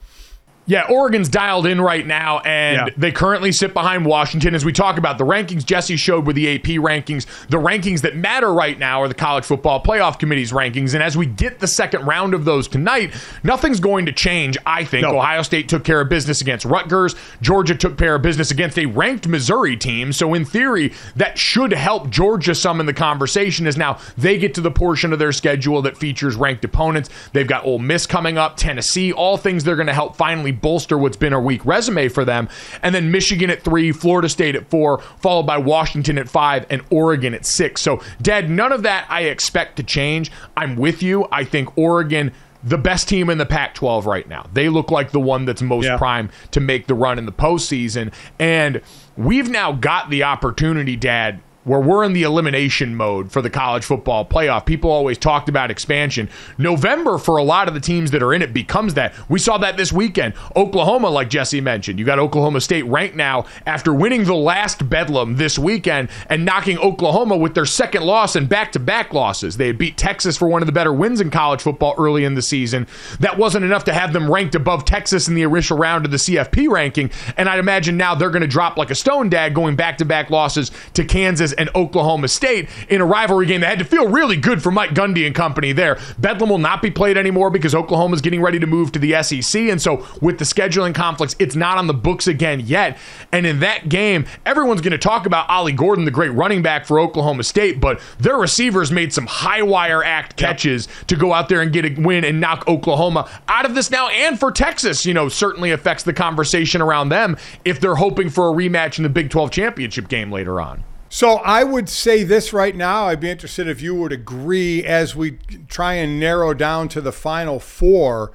Yeah, 0.64 0.86
Oregon's 0.88 1.28
dialed 1.28 1.66
in 1.66 1.80
right 1.80 2.06
now, 2.06 2.38
and 2.40 2.76
yeah. 2.76 2.94
they 2.96 3.10
currently 3.10 3.50
sit 3.50 3.74
behind 3.74 4.06
Washington. 4.06 4.54
As 4.54 4.64
we 4.64 4.72
talk 4.72 4.96
about 4.96 5.18
the 5.18 5.24
rankings, 5.24 5.64
Jesse 5.64 5.96
showed 5.96 6.24
with 6.24 6.36
the 6.36 6.54
AP 6.54 6.78
rankings. 6.78 7.26
The 7.48 7.56
rankings 7.56 8.02
that 8.02 8.14
matter 8.14 8.52
right 8.52 8.78
now 8.78 9.02
are 9.02 9.08
the 9.08 9.14
College 9.14 9.44
Football 9.44 9.82
Playoff 9.82 10.20
Committee's 10.20 10.52
rankings. 10.52 10.94
And 10.94 11.02
as 11.02 11.16
we 11.16 11.26
get 11.26 11.58
the 11.58 11.66
second 11.66 12.06
round 12.06 12.32
of 12.32 12.44
those 12.44 12.68
tonight, 12.68 13.12
nothing's 13.42 13.80
going 13.80 14.06
to 14.06 14.12
change, 14.12 14.56
I 14.64 14.84
think. 14.84 15.02
No. 15.02 15.18
Ohio 15.18 15.42
State 15.42 15.68
took 15.68 15.82
care 15.82 16.00
of 16.00 16.08
business 16.08 16.40
against 16.40 16.64
Rutgers. 16.64 17.16
Georgia 17.40 17.74
took 17.74 17.98
care 17.98 18.14
of 18.14 18.22
business 18.22 18.52
against 18.52 18.78
a 18.78 18.86
ranked 18.86 19.26
Missouri 19.26 19.76
team. 19.76 20.12
So, 20.12 20.32
in 20.32 20.44
theory, 20.44 20.92
that 21.16 21.38
should 21.38 21.72
help 21.72 22.08
Georgia 22.08 22.54
some 22.54 22.78
in 22.78 22.86
the 22.86 22.94
conversation 22.94 23.66
as 23.66 23.76
now 23.76 23.98
they 24.16 24.38
get 24.38 24.54
to 24.54 24.60
the 24.60 24.70
portion 24.70 25.12
of 25.12 25.18
their 25.18 25.32
schedule 25.32 25.82
that 25.82 25.96
features 25.96 26.36
ranked 26.36 26.64
opponents. 26.64 27.10
They've 27.32 27.48
got 27.48 27.64
Ole 27.64 27.80
Miss 27.80 28.06
coming 28.06 28.38
up, 28.38 28.56
Tennessee, 28.56 29.12
all 29.12 29.36
things 29.36 29.64
they're 29.64 29.74
going 29.74 29.88
to 29.88 29.92
help 29.92 30.14
finally 30.14 30.51
bolster 30.52 30.98
what's 30.98 31.16
been 31.16 31.32
a 31.32 31.40
weak 31.40 31.64
resume 31.64 32.08
for 32.08 32.24
them. 32.24 32.48
And 32.82 32.94
then 32.94 33.10
Michigan 33.10 33.50
at 33.50 33.62
three, 33.62 33.92
Florida 33.92 34.28
State 34.28 34.54
at 34.54 34.68
four, 34.70 35.00
followed 35.18 35.44
by 35.44 35.58
Washington 35.58 36.18
at 36.18 36.28
five, 36.28 36.66
and 36.70 36.82
Oregon 36.90 37.34
at 37.34 37.44
six. 37.44 37.80
So, 37.80 38.02
Dad, 38.20 38.50
none 38.50 38.72
of 38.72 38.82
that 38.82 39.06
I 39.08 39.22
expect 39.22 39.76
to 39.76 39.82
change. 39.82 40.30
I'm 40.56 40.76
with 40.76 41.02
you. 41.02 41.26
I 41.32 41.44
think 41.44 41.76
Oregon 41.76 42.32
the 42.64 42.78
best 42.78 43.08
team 43.08 43.28
in 43.28 43.38
the 43.38 43.46
Pac 43.46 43.74
12 43.74 44.06
right 44.06 44.28
now. 44.28 44.46
They 44.52 44.68
look 44.68 44.90
like 44.90 45.10
the 45.10 45.20
one 45.20 45.44
that's 45.44 45.62
most 45.62 45.86
yeah. 45.86 45.96
prime 45.96 46.30
to 46.52 46.60
make 46.60 46.86
the 46.86 46.94
run 46.94 47.18
in 47.18 47.26
the 47.26 47.32
postseason. 47.32 48.12
And 48.38 48.80
we've 49.16 49.50
now 49.50 49.72
got 49.72 50.10
the 50.10 50.22
opportunity, 50.22 50.96
Dad, 50.96 51.40
where 51.64 51.80
we're 51.80 52.04
in 52.04 52.12
the 52.12 52.22
elimination 52.22 52.94
mode 52.94 53.30
for 53.30 53.40
the 53.40 53.50
college 53.50 53.84
football 53.84 54.24
playoff. 54.24 54.66
People 54.66 54.90
always 54.90 55.18
talked 55.18 55.48
about 55.48 55.70
expansion. 55.70 56.28
November, 56.58 57.18
for 57.18 57.36
a 57.36 57.42
lot 57.42 57.68
of 57.68 57.74
the 57.74 57.80
teams 57.80 58.10
that 58.10 58.22
are 58.22 58.34
in 58.34 58.42
it, 58.42 58.52
becomes 58.52 58.94
that. 58.94 59.14
We 59.28 59.38
saw 59.38 59.58
that 59.58 59.76
this 59.76 59.92
weekend. 59.92 60.34
Oklahoma, 60.56 61.10
like 61.10 61.30
Jesse 61.30 61.60
mentioned, 61.60 61.98
you 61.98 62.04
got 62.04 62.18
Oklahoma 62.18 62.60
State 62.60 62.84
ranked 62.86 63.16
now 63.16 63.46
after 63.66 63.94
winning 63.94 64.24
the 64.24 64.34
last 64.34 64.88
Bedlam 64.88 65.36
this 65.36 65.58
weekend 65.58 66.08
and 66.28 66.44
knocking 66.44 66.78
Oklahoma 66.78 67.36
with 67.36 67.54
their 67.54 67.66
second 67.66 68.02
loss 68.02 68.34
and 68.34 68.48
back 68.48 68.72
to 68.72 68.80
back 68.80 69.12
losses. 69.12 69.56
They 69.56 69.68
had 69.68 69.78
beat 69.78 69.96
Texas 69.96 70.36
for 70.36 70.48
one 70.48 70.62
of 70.62 70.66
the 70.66 70.72
better 70.72 70.92
wins 70.92 71.20
in 71.20 71.30
college 71.30 71.62
football 71.62 71.94
early 71.96 72.24
in 72.24 72.34
the 72.34 72.42
season. 72.42 72.86
That 73.20 73.38
wasn't 73.38 73.64
enough 73.64 73.84
to 73.84 73.92
have 73.92 74.12
them 74.12 74.30
ranked 74.30 74.54
above 74.54 74.84
Texas 74.84 75.28
in 75.28 75.34
the 75.34 75.42
initial 75.42 75.78
round 75.78 76.04
of 76.04 76.10
the 76.10 76.16
CFP 76.16 76.68
ranking. 76.68 77.10
And 77.36 77.48
I'd 77.48 77.58
imagine 77.58 77.96
now 77.96 78.14
they're 78.14 78.30
going 78.30 78.42
to 78.42 78.48
drop 78.48 78.76
like 78.76 78.90
a 78.90 78.94
stone 78.94 79.28
dag 79.28 79.54
going 79.54 79.76
back 79.76 79.98
to 79.98 80.04
back 80.04 80.30
losses 80.30 80.72
to 80.94 81.04
Kansas 81.04 81.51
and 81.52 81.70
Oklahoma 81.74 82.28
State 82.28 82.68
in 82.88 83.00
a 83.00 83.06
rivalry 83.06 83.46
game 83.46 83.60
that 83.60 83.68
had 83.68 83.78
to 83.78 83.84
feel 83.84 84.08
really 84.08 84.36
good 84.36 84.62
for 84.62 84.70
Mike 84.70 84.90
Gundy 84.90 85.26
and 85.26 85.34
company 85.34 85.72
there. 85.72 85.98
Bedlam 86.18 86.50
will 86.50 86.58
not 86.58 86.82
be 86.82 86.90
played 86.90 87.16
anymore 87.16 87.50
because 87.50 87.74
Oklahoma 87.74 88.14
is 88.14 88.20
getting 88.20 88.40
ready 88.40 88.58
to 88.58 88.66
move 88.66 88.92
to 88.92 88.98
the 88.98 89.22
SEC. 89.22 89.62
And 89.62 89.80
so 89.80 90.06
with 90.20 90.38
the 90.38 90.44
scheduling 90.44 90.94
conflicts, 90.94 91.36
it's 91.38 91.56
not 91.56 91.78
on 91.78 91.86
the 91.86 91.94
books 91.94 92.26
again 92.26 92.60
yet. 92.60 92.98
And 93.32 93.46
in 93.46 93.60
that 93.60 93.88
game, 93.88 94.26
everyone's 94.44 94.80
going 94.80 94.92
to 94.92 94.98
talk 94.98 95.26
about 95.26 95.48
Ollie 95.48 95.72
Gordon, 95.72 96.04
the 96.04 96.10
great 96.10 96.30
running 96.30 96.62
back 96.62 96.86
for 96.86 96.98
Oklahoma 96.98 97.44
State, 97.44 97.80
but 97.80 98.00
their 98.18 98.36
receivers 98.36 98.90
made 98.90 99.12
some 99.12 99.26
high 99.26 99.62
wire 99.62 100.02
act 100.04 100.36
catches 100.36 100.86
yep. 100.86 101.06
to 101.08 101.16
go 101.16 101.32
out 101.32 101.48
there 101.48 101.60
and 101.60 101.72
get 101.72 101.84
a 101.84 102.00
win 102.00 102.24
and 102.24 102.40
knock 102.40 102.66
Oklahoma 102.68 103.28
out 103.48 103.64
of 103.64 103.74
this 103.74 103.90
now. 103.90 104.08
And 104.08 104.38
for 104.38 104.50
Texas, 104.50 105.06
you 105.06 105.14
know, 105.14 105.28
certainly 105.28 105.70
affects 105.70 106.02
the 106.04 106.12
conversation 106.12 106.80
around 106.80 107.08
them 107.08 107.36
if 107.64 107.80
they're 107.80 107.96
hoping 107.96 108.30
for 108.30 108.48
a 108.48 108.52
rematch 108.52 108.98
in 108.98 109.02
the 109.02 109.08
Big 109.08 109.30
12 109.30 109.50
championship 109.50 110.08
game 110.08 110.30
later 110.30 110.60
on. 110.60 110.84
So 111.14 111.34
I 111.34 111.62
would 111.62 111.90
say 111.90 112.24
this 112.24 112.54
right 112.54 112.74
now. 112.74 113.08
I'd 113.08 113.20
be 113.20 113.28
interested 113.28 113.68
if 113.68 113.82
you 113.82 113.94
would 113.96 114.12
agree 114.12 114.82
as 114.82 115.14
we 115.14 115.32
try 115.68 115.92
and 115.92 116.18
narrow 116.18 116.54
down 116.54 116.88
to 116.88 117.02
the 117.02 117.12
final 117.12 117.60
four 117.60 118.32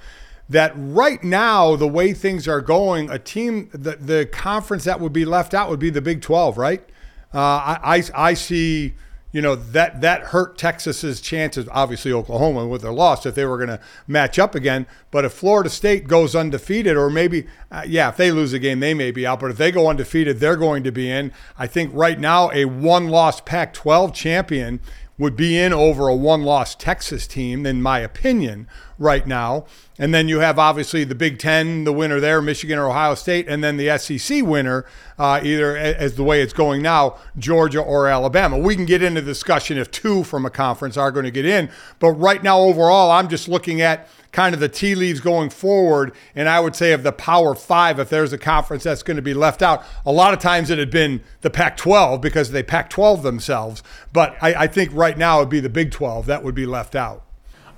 that 0.47 0.73
right 0.75 1.23
now 1.23 1.75
the 1.75 1.87
way 1.87 2.13
things 2.13 2.47
are 2.47 2.61
going, 2.61 3.09
a 3.09 3.17
team 3.17 3.71
the 3.73 3.95
the 3.95 4.27
conference 4.27 4.83
that 4.83 4.99
would 4.99 5.11
be 5.11 5.25
left 5.25 5.55
out 5.55 5.71
would 5.71 5.79
be 5.79 5.89
the 5.89 6.03
Big 6.03 6.21
12, 6.21 6.59
right? 6.59 6.87
Uh, 7.33 7.39
I, 7.39 7.79
I 7.83 8.03
I 8.13 8.33
see 8.35 8.93
you 9.37 9.43
know 9.43 9.55
that 9.55 10.01
that 10.01 10.21
hurt 10.23 10.57
Texas's 10.57 11.21
chances. 11.21 11.69
Obviously, 11.71 12.11
Oklahoma 12.11 12.65
with 12.65 12.81
their 12.81 12.91
loss 12.91 13.23
if 13.23 13.35
they 13.35 13.45
were 13.45 13.57
going 13.57 13.69
to 13.69 13.79
match 14.07 14.39
up 14.39 14.55
again. 14.55 14.87
But 15.11 15.25
if 15.25 15.33
Florida 15.33 15.69
State 15.69 16.07
goes 16.07 16.35
undefeated, 16.35 16.97
or 16.97 17.11
maybe 17.11 17.45
uh, 17.71 17.83
yeah, 17.85 18.09
if 18.09 18.17
they 18.17 18.31
lose 18.31 18.53
a 18.53 18.57
game, 18.57 18.79
they 18.79 18.95
may 18.95 19.11
be 19.11 19.27
out. 19.27 19.39
But 19.39 19.51
if 19.51 19.57
they 19.57 19.71
go 19.71 19.89
undefeated, 19.89 20.39
they're 20.39 20.55
going 20.55 20.83
to 20.85 20.91
be 20.91 21.11
in. 21.11 21.31
I 21.55 21.67
think 21.67 21.91
right 21.93 22.19
now 22.19 22.49
a 22.51 22.65
one-loss 22.65 23.41
Pac-12 23.41 24.11
champion 24.11 24.79
would 25.17 25.35
be 25.35 25.57
in 25.57 25.73
over 25.73 26.07
a 26.07 26.15
one-loss 26.15 26.75
Texas 26.75 27.25
team, 27.25 27.65
in 27.65 27.81
my 27.81 27.99
opinion, 27.99 28.67
right 28.99 29.25
now. 29.25 29.65
And 29.97 30.13
then 30.13 30.27
you 30.27 30.39
have 30.39 30.59
obviously 30.59 31.03
the 31.03 31.15
Big 31.15 31.39
Ten, 31.39 31.83
the 31.83 31.93
winner 31.93 32.19
there, 32.19 32.41
Michigan 32.41 32.77
or 32.77 32.89
Ohio 32.89 33.15
State, 33.15 33.47
and 33.47 33.63
then 33.63 33.77
the 33.77 33.97
SEC 33.97 34.43
winner, 34.43 34.85
uh, 35.17 35.41
either 35.43 35.75
as 35.75 36.15
the 36.15 36.23
way 36.23 36.41
it's 36.41 36.53
going 36.53 36.83
now, 36.83 37.17
Georgia 37.37 37.81
or 37.81 38.07
Alabama. 38.07 38.59
We 38.59 38.75
can 38.75 38.85
get 38.85 39.01
into 39.01 39.21
discussion 39.21 39.77
if 39.77 39.89
two 39.89 40.23
from 40.23 40.45
a 40.45 40.51
conference 40.51 40.97
are 40.97 41.11
going 41.11 41.25
to 41.25 41.31
get 41.31 41.45
in, 41.45 41.69
but 41.97 42.11
right 42.11 42.43
now 42.43 42.59
overall, 42.59 43.09
I'm 43.09 43.27
just 43.27 43.47
looking 43.47 43.81
at 43.81 44.07
kind 44.37 44.53
of 44.53 44.61
the 44.61 44.69
tea 44.69 44.93
leaves 44.93 45.19
going 45.19 45.49
forward. 45.49 46.13
And 46.35 46.47
I 46.47 46.59
would 46.59 46.75
say 46.75 46.91
of 46.91 47.01
the 47.01 47.11
Power 47.11 47.55
Five, 47.55 47.99
if 47.99 48.07
there's 48.09 48.33
a 48.33 48.37
conference 48.37 48.83
that's 48.83 49.01
going 49.01 49.15
to 49.15 49.23
be 49.23 49.33
left 49.33 49.63
out, 49.63 49.83
a 50.05 50.11
lot 50.11 50.31
of 50.31 50.39
times 50.39 50.69
it 50.69 50.77
had 50.77 50.91
been 50.91 51.23
the 51.41 51.49
Pac 51.49 51.75
12 51.75 52.21
because 52.21 52.51
they 52.51 52.61
Pac 52.61 52.91
12 52.91 53.23
themselves. 53.23 53.81
But 54.13 54.37
I, 54.39 54.53
I 54.53 54.67
think 54.67 54.91
right 54.93 55.17
now 55.17 55.39
it'd 55.39 55.49
be 55.49 55.59
the 55.59 55.69
Big 55.69 55.89
12 55.89 56.27
that 56.27 56.43
would 56.43 56.53
be 56.53 56.67
left 56.67 56.95
out. 56.95 57.23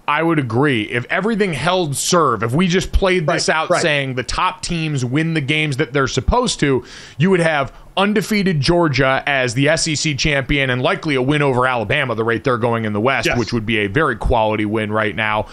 I 0.06 0.22
would 0.22 0.38
agree. 0.38 0.82
If 0.84 1.06
everything 1.10 1.54
held 1.54 1.96
serve, 1.96 2.44
if 2.44 2.52
we 2.52 2.68
just 2.68 2.92
played 2.92 3.26
this 3.26 3.48
right, 3.48 3.56
out 3.56 3.70
right. 3.70 3.82
saying 3.82 4.16
the 4.16 4.24
top 4.24 4.62
teams 4.62 5.06
win 5.06 5.36
the 5.36 5.42
games 5.42 5.78
that 5.78 5.94
they're 5.94 6.08
supposed 6.08 6.60
to, 6.62 6.84
you 7.18 7.30
would 7.30 7.40
have 7.40 7.72
undefeated 7.96 8.60
Georgia 8.60 9.24
as 9.28 9.54
the 9.54 9.78
SEC 9.78 10.18
champion 10.18 10.72
and 10.72 10.82
likely 10.82 11.16
a 11.16 11.22
win 11.22 11.42
over 11.42 11.68
Alabama, 11.68 12.16
the 12.16 12.24
rate 12.24 12.44
they're 12.44 12.58
going 12.58 12.84
in 12.86 12.92
the 12.92 13.00
West, 13.00 13.28
yes. 13.28 13.38
which 13.38 13.54
would 13.54 13.66
be 13.66 13.78
a 13.78 13.88
very 13.88 14.16
quality 14.16 14.66
win 14.66 14.92
right 14.92 15.16
now. 15.16 15.46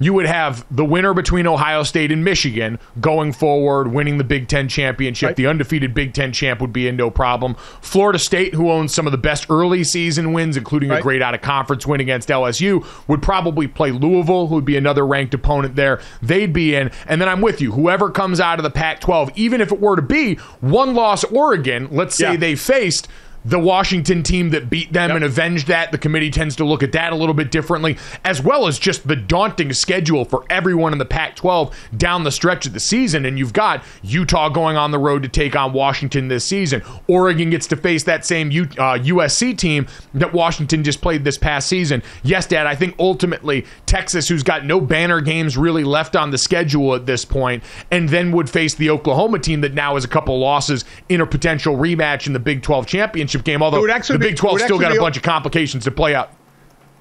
You 0.00 0.14
would 0.14 0.26
have 0.26 0.66
the 0.74 0.84
winner 0.84 1.14
between 1.14 1.46
Ohio 1.46 1.82
State 1.84 2.10
and 2.10 2.24
Michigan 2.24 2.78
going 3.00 3.32
forward, 3.32 3.92
winning 3.92 4.18
the 4.18 4.24
Big 4.24 4.48
Ten 4.48 4.66
championship. 4.66 5.28
Right. 5.28 5.36
The 5.36 5.46
undefeated 5.46 5.94
Big 5.94 6.14
Ten 6.14 6.32
champ 6.32 6.60
would 6.60 6.72
be 6.72 6.88
in 6.88 6.96
no 6.96 7.10
problem. 7.10 7.54
Florida 7.82 8.18
State, 8.18 8.54
who 8.54 8.70
owns 8.70 8.92
some 8.92 9.06
of 9.06 9.12
the 9.12 9.18
best 9.18 9.46
early 9.50 9.84
season 9.84 10.32
wins, 10.32 10.56
including 10.56 10.88
right. 10.88 10.98
a 10.98 11.02
great 11.02 11.22
out 11.22 11.34
of 11.34 11.42
conference 11.42 11.86
win 11.86 12.00
against 12.00 12.30
LSU, 12.30 12.84
would 13.06 13.22
probably 13.22 13.68
play 13.68 13.92
Louisville, 13.92 14.46
who 14.46 14.56
would 14.56 14.64
be 14.64 14.76
another 14.76 15.06
ranked 15.06 15.34
opponent 15.34 15.76
there. 15.76 16.00
They'd 16.22 16.52
be 16.52 16.74
in. 16.74 16.90
And 17.06 17.20
then 17.20 17.28
I'm 17.28 17.42
with 17.42 17.60
you. 17.60 17.72
Whoever 17.72 18.10
comes 18.10 18.40
out 18.40 18.58
of 18.58 18.62
the 18.62 18.70
Pac 18.70 19.00
12, 19.00 19.32
even 19.36 19.60
if 19.60 19.70
it 19.70 19.80
were 19.80 19.96
to 19.96 20.02
be 20.02 20.36
one 20.60 20.94
loss 20.94 21.24
Oregon, 21.24 21.88
let's 21.90 22.14
say 22.14 22.32
yeah. 22.32 22.36
they 22.36 22.56
faced 22.56 23.06
the 23.44 23.58
Washington 23.58 24.22
team 24.22 24.50
that 24.50 24.68
beat 24.68 24.92
them 24.92 25.10
yep. 25.10 25.16
and 25.16 25.24
avenged 25.24 25.66
that. 25.68 25.92
The 25.92 25.98
committee 25.98 26.30
tends 26.30 26.56
to 26.56 26.64
look 26.64 26.82
at 26.82 26.92
that 26.92 27.12
a 27.12 27.16
little 27.16 27.34
bit 27.34 27.50
differently, 27.50 27.96
as 28.24 28.42
well 28.42 28.66
as 28.66 28.78
just 28.78 29.08
the 29.08 29.16
daunting 29.16 29.72
schedule 29.72 30.24
for 30.24 30.44
everyone 30.50 30.92
in 30.92 30.98
the 30.98 31.04
Pac 31.04 31.36
12 31.36 31.74
down 31.96 32.24
the 32.24 32.30
stretch 32.30 32.66
of 32.66 32.72
the 32.72 32.80
season. 32.80 33.24
And 33.24 33.38
you've 33.38 33.52
got 33.52 33.82
Utah 34.02 34.48
going 34.48 34.76
on 34.76 34.90
the 34.90 34.98
road 34.98 35.22
to 35.22 35.28
take 35.28 35.56
on 35.56 35.72
Washington 35.72 36.28
this 36.28 36.44
season. 36.44 36.82
Oregon 37.06 37.50
gets 37.50 37.66
to 37.68 37.76
face 37.76 38.04
that 38.04 38.24
same 38.24 38.50
U- 38.50 38.64
uh, 38.78 38.98
USC 38.98 39.56
team 39.56 39.86
that 40.14 40.32
Washington 40.32 40.84
just 40.84 41.00
played 41.00 41.24
this 41.24 41.38
past 41.38 41.68
season. 41.68 42.02
Yes, 42.22 42.46
Dad, 42.46 42.66
I 42.66 42.74
think 42.74 42.94
ultimately 42.98 43.64
Texas, 43.86 44.28
who's 44.28 44.42
got 44.42 44.64
no 44.64 44.80
banner 44.80 45.20
games 45.20 45.56
really 45.56 45.84
left 45.84 46.16
on 46.16 46.30
the 46.30 46.38
schedule 46.38 46.94
at 46.94 47.06
this 47.06 47.24
point, 47.24 47.62
and 47.90 48.08
then 48.08 48.32
would 48.32 48.50
face 48.50 48.74
the 48.74 48.90
Oklahoma 48.90 49.38
team 49.38 49.62
that 49.62 49.74
now 49.74 49.94
has 49.94 50.04
a 50.04 50.08
couple 50.08 50.38
losses 50.38 50.84
in 51.08 51.20
a 51.20 51.26
potential 51.26 51.76
rematch 51.76 52.26
in 52.26 52.32
the 52.32 52.38
Big 52.38 52.62
12 52.62 52.86
championship 52.86 53.29
championship 53.30 53.44
game. 53.44 53.62
Although 53.62 53.86
the 53.86 54.18
Big 54.18 54.36
12 54.36 54.60
still 54.60 54.78
got 54.78 54.96
a 54.96 55.00
bunch 55.00 55.16
of 55.16 55.22
complications 55.22 55.84
to 55.84 55.90
play 55.90 56.14
out. 56.14 56.32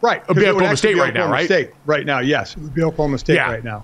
Right. 0.02 0.24
It'd 0.24 0.38
be 0.38 0.48
Oklahoma 0.48 0.78
State 0.78 0.96
right 0.96 1.10
Oklahoma 1.10 1.28
now, 1.28 1.32
right? 1.32 1.46
State 1.46 1.72
right 1.86 2.06
now, 2.06 2.20
yes. 2.20 2.56
It 2.56 2.60
would 2.60 2.74
be 2.74 2.84
Oklahoma 2.84 3.18
State 3.18 3.36
yeah. 3.36 3.52
right 3.52 3.64
now. 3.64 3.84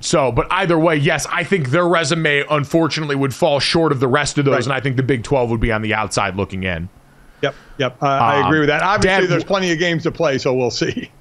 So, 0.00 0.32
but 0.32 0.48
either 0.50 0.76
way, 0.76 0.96
yes, 0.96 1.26
I 1.30 1.44
think 1.44 1.70
their 1.70 1.86
resume 1.86 2.44
unfortunately 2.50 3.14
would 3.14 3.32
fall 3.32 3.60
short 3.60 3.92
of 3.92 4.00
the 4.00 4.08
rest 4.08 4.36
of 4.36 4.44
those, 4.44 4.54
right. 4.54 4.64
and 4.64 4.72
I 4.72 4.80
think 4.80 4.96
the 4.96 5.04
Big 5.04 5.22
12 5.22 5.50
would 5.50 5.60
be 5.60 5.70
on 5.70 5.80
the 5.80 5.94
outside 5.94 6.34
looking 6.34 6.64
in. 6.64 6.88
Yep, 7.40 7.54
yep. 7.78 8.02
Uh, 8.02 8.06
I 8.06 8.44
agree 8.44 8.58
with 8.58 8.68
that. 8.68 8.82
Obviously, 8.82 9.22
Dad, 9.22 9.30
there's 9.30 9.44
plenty 9.44 9.70
of 9.70 9.78
games 9.78 10.02
to 10.02 10.10
play, 10.10 10.38
so 10.38 10.52
we'll 10.52 10.72
see. 10.72 11.12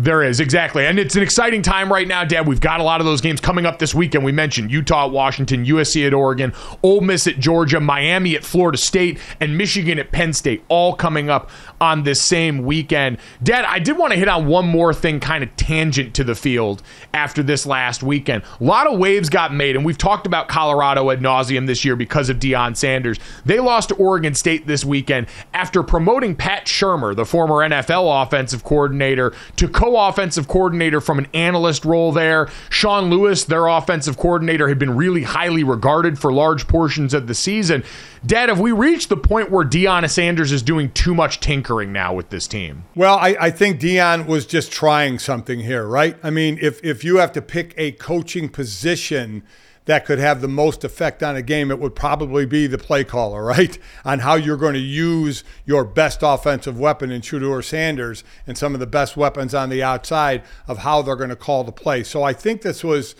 There 0.00 0.22
is, 0.22 0.38
exactly. 0.38 0.86
And 0.86 0.96
it's 0.96 1.16
an 1.16 1.24
exciting 1.24 1.60
time 1.60 1.92
right 1.92 2.06
now, 2.06 2.22
Dad. 2.22 2.46
We've 2.46 2.60
got 2.60 2.78
a 2.78 2.84
lot 2.84 3.00
of 3.00 3.04
those 3.04 3.20
games 3.20 3.40
coming 3.40 3.66
up 3.66 3.80
this 3.80 3.96
weekend. 3.96 4.24
We 4.24 4.30
mentioned 4.30 4.70
Utah 4.70 5.06
at 5.06 5.10
Washington, 5.10 5.64
USC 5.64 6.06
at 6.06 6.14
Oregon, 6.14 6.52
Ole 6.84 7.00
Miss 7.00 7.26
at 7.26 7.40
Georgia, 7.40 7.80
Miami 7.80 8.36
at 8.36 8.44
Florida 8.44 8.78
State, 8.78 9.18
and 9.40 9.58
Michigan 9.58 9.98
at 9.98 10.12
Penn 10.12 10.32
State, 10.32 10.62
all 10.68 10.94
coming 10.94 11.30
up 11.30 11.50
on 11.80 12.04
this 12.04 12.22
same 12.22 12.64
weekend. 12.64 13.18
Dad, 13.42 13.64
I 13.64 13.80
did 13.80 13.98
want 13.98 14.12
to 14.12 14.18
hit 14.20 14.28
on 14.28 14.46
one 14.46 14.68
more 14.68 14.94
thing, 14.94 15.18
kind 15.18 15.42
of 15.42 15.56
tangent 15.56 16.14
to 16.14 16.22
the 16.22 16.36
field 16.36 16.80
after 17.12 17.42
this 17.42 17.66
last 17.66 18.04
weekend. 18.04 18.44
A 18.60 18.64
lot 18.64 18.86
of 18.86 19.00
waves 19.00 19.28
got 19.28 19.52
made, 19.52 19.74
and 19.74 19.84
we've 19.84 19.98
talked 19.98 20.28
about 20.28 20.46
Colorado 20.46 21.10
ad 21.10 21.18
nauseum 21.18 21.66
this 21.66 21.84
year 21.84 21.96
because 21.96 22.28
of 22.28 22.38
Deion 22.38 22.76
Sanders. 22.76 23.18
They 23.44 23.58
lost 23.58 23.88
to 23.88 23.96
Oregon 23.96 24.34
State 24.34 24.64
this 24.64 24.84
weekend 24.84 25.26
after 25.54 25.82
promoting 25.82 26.36
Pat 26.36 26.66
Shurmur, 26.66 27.16
the 27.16 27.26
former 27.26 27.68
NFL 27.68 28.22
offensive 28.22 28.62
coordinator, 28.62 29.34
to 29.56 29.66
co 29.66 29.87
offensive 29.96 30.48
coordinator 30.48 31.00
from 31.00 31.18
an 31.18 31.26
analyst 31.34 31.84
role 31.84 32.12
there. 32.12 32.48
Sean 32.70 33.10
Lewis, 33.10 33.44
their 33.44 33.66
offensive 33.66 34.16
coordinator, 34.16 34.68
had 34.68 34.78
been 34.78 34.96
really 34.96 35.22
highly 35.22 35.64
regarded 35.64 36.18
for 36.18 36.32
large 36.32 36.66
portions 36.68 37.14
of 37.14 37.26
the 37.26 37.34
season. 37.34 37.84
Dad, 38.26 38.48
have 38.48 38.60
we 38.60 38.72
reached 38.72 39.08
the 39.08 39.16
point 39.16 39.50
where 39.50 39.64
Deion 39.64 40.08
Sanders 40.08 40.52
is 40.52 40.62
doing 40.62 40.90
too 40.92 41.14
much 41.14 41.40
tinkering 41.40 41.92
now 41.92 42.12
with 42.14 42.30
this 42.30 42.46
team? 42.46 42.84
Well, 42.94 43.16
I, 43.16 43.36
I 43.40 43.50
think 43.50 43.80
Deion 43.80 44.26
was 44.26 44.46
just 44.46 44.72
trying 44.72 45.18
something 45.18 45.60
here, 45.60 45.86
right? 45.86 46.16
I 46.22 46.30
mean, 46.30 46.58
if 46.60 46.82
if 46.84 47.04
you 47.04 47.16
have 47.16 47.32
to 47.32 47.42
pick 47.42 47.74
a 47.76 47.92
coaching 47.92 48.48
position 48.48 49.42
that 49.88 50.04
could 50.04 50.18
have 50.18 50.42
the 50.42 50.48
most 50.48 50.84
effect 50.84 51.22
on 51.22 51.34
a 51.34 51.40
game, 51.40 51.70
it 51.70 51.78
would 51.78 51.94
probably 51.94 52.44
be 52.44 52.66
the 52.66 52.76
play 52.76 53.02
caller, 53.04 53.42
right? 53.42 53.78
On 54.04 54.18
how 54.18 54.34
you're 54.34 54.58
going 54.58 54.74
to 54.74 54.78
use 54.78 55.44
your 55.64 55.82
best 55.82 56.18
offensive 56.22 56.78
weapon 56.78 57.10
in 57.10 57.22
Shedeur 57.22 57.64
Sanders 57.64 58.22
and 58.46 58.58
some 58.58 58.74
of 58.74 58.80
the 58.80 58.86
best 58.86 59.16
weapons 59.16 59.54
on 59.54 59.70
the 59.70 59.82
outside 59.82 60.42
of 60.66 60.78
how 60.78 61.00
they're 61.00 61.16
going 61.16 61.30
to 61.30 61.36
call 61.36 61.64
the 61.64 61.72
play. 61.72 62.02
So 62.02 62.22
I 62.22 62.34
think 62.34 62.60
this 62.60 62.84
was 62.84 63.14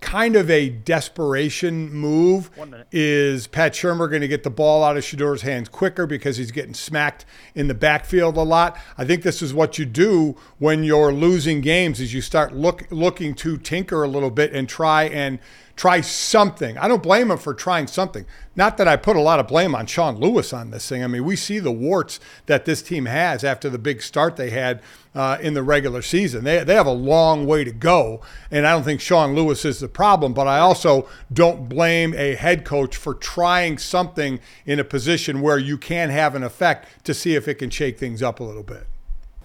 kind 0.00 0.36
of 0.36 0.50
a 0.50 0.70
desperation 0.70 1.92
move. 1.92 2.50
Is 2.92 3.46
Pat 3.46 3.72
Shurmur 3.72 4.08
going 4.08 4.22
to 4.22 4.28
get 4.28 4.42
the 4.42 4.50
ball 4.50 4.84
out 4.84 4.96
of 4.96 5.04
Shedeur's 5.04 5.42
hands 5.42 5.68
quicker 5.68 6.06
because 6.06 6.38
he's 6.38 6.50
getting 6.50 6.74
smacked 6.74 7.26
in 7.54 7.68
the 7.68 7.74
backfield 7.74 8.38
a 8.38 8.42
lot? 8.42 8.78
I 8.96 9.04
think 9.04 9.22
this 9.22 9.42
is 9.42 9.52
what 9.52 9.78
you 9.78 9.84
do 9.84 10.36
when 10.58 10.82
you're 10.82 11.12
losing 11.12 11.60
games 11.60 12.00
is 12.00 12.14
you 12.14 12.22
start 12.22 12.54
look 12.54 12.86
looking 12.90 13.34
to 13.34 13.58
tinker 13.58 14.02
a 14.02 14.08
little 14.08 14.30
bit 14.30 14.52
and 14.52 14.66
try 14.68 15.04
and 15.04 15.38
try 15.76 16.00
something. 16.00 16.78
I 16.78 16.88
don't 16.88 17.02
blame 17.02 17.30
him 17.30 17.36
for 17.36 17.52
trying 17.52 17.86
something. 17.86 18.24
Not 18.56 18.78
that 18.78 18.88
I 18.88 18.96
put 18.96 19.14
a 19.14 19.20
lot 19.20 19.38
of 19.38 19.46
blame 19.46 19.74
on 19.74 19.86
Sean 19.86 20.16
Lewis 20.16 20.54
on 20.54 20.70
this 20.70 20.88
thing. 20.88 21.04
I 21.04 21.06
mean, 21.06 21.24
we 21.24 21.36
see 21.36 21.58
the 21.58 21.70
warts 21.70 22.18
that 22.46 22.64
this 22.64 22.80
team 22.80 23.04
has 23.04 23.44
after 23.44 23.68
the 23.68 23.78
big 23.78 24.00
start 24.00 24.36
they 24.36 24.48
had 24.48 24.82
uh, 25.14 25.36
in 25.40 25.52
the 25.52 25.62
regular 25.62 26.00
season. 26.00 26.44
They, 26.44 26.64
they 26.64 26.74
have 26.74 26.86
a 26.86 26.92
long 26.92 27.46
way 27.46 27.62
to 27.64 27.72
go, 27.72 28.22
and 28.50 28.66
I 28.66 28.72
don't 28.72 28.84
think 28.84 29.02
Sean 29.02 29.34
Lewis 29.34 29.66
is 29.66 29.80
the 29.80 29.88
problem, 29.88 30.32
but 30.32 30.46
I 30.46 30.58
also 30.58 31.08
don't 31.30 31.68
blame 31.68 32.14
a 32.14 32.34
head 32.34 32.64
coach 32.64 32.96
for 32.96 33.14
trying 33.14 33.76
something 33.76 34.40
in 34.64 34.80
a 34.80 34.84
position 34.84 35.42
where 35.42 35.58
you 35.58 35.76
can 35.76 36.08
have 36.08 36.34
an 36.34 36.42
effect 36.42 37.04
to 37.04 37.12
see 37.12 37.34
if 37.34 37.46
it 37.46 37.56
can 37.56 37.68
shake 37.68 37.98
things 37.98 38.22
up 38.22 38.40
a 38.40 38.44
little 38.44 38.62
bit. 38.62 38.86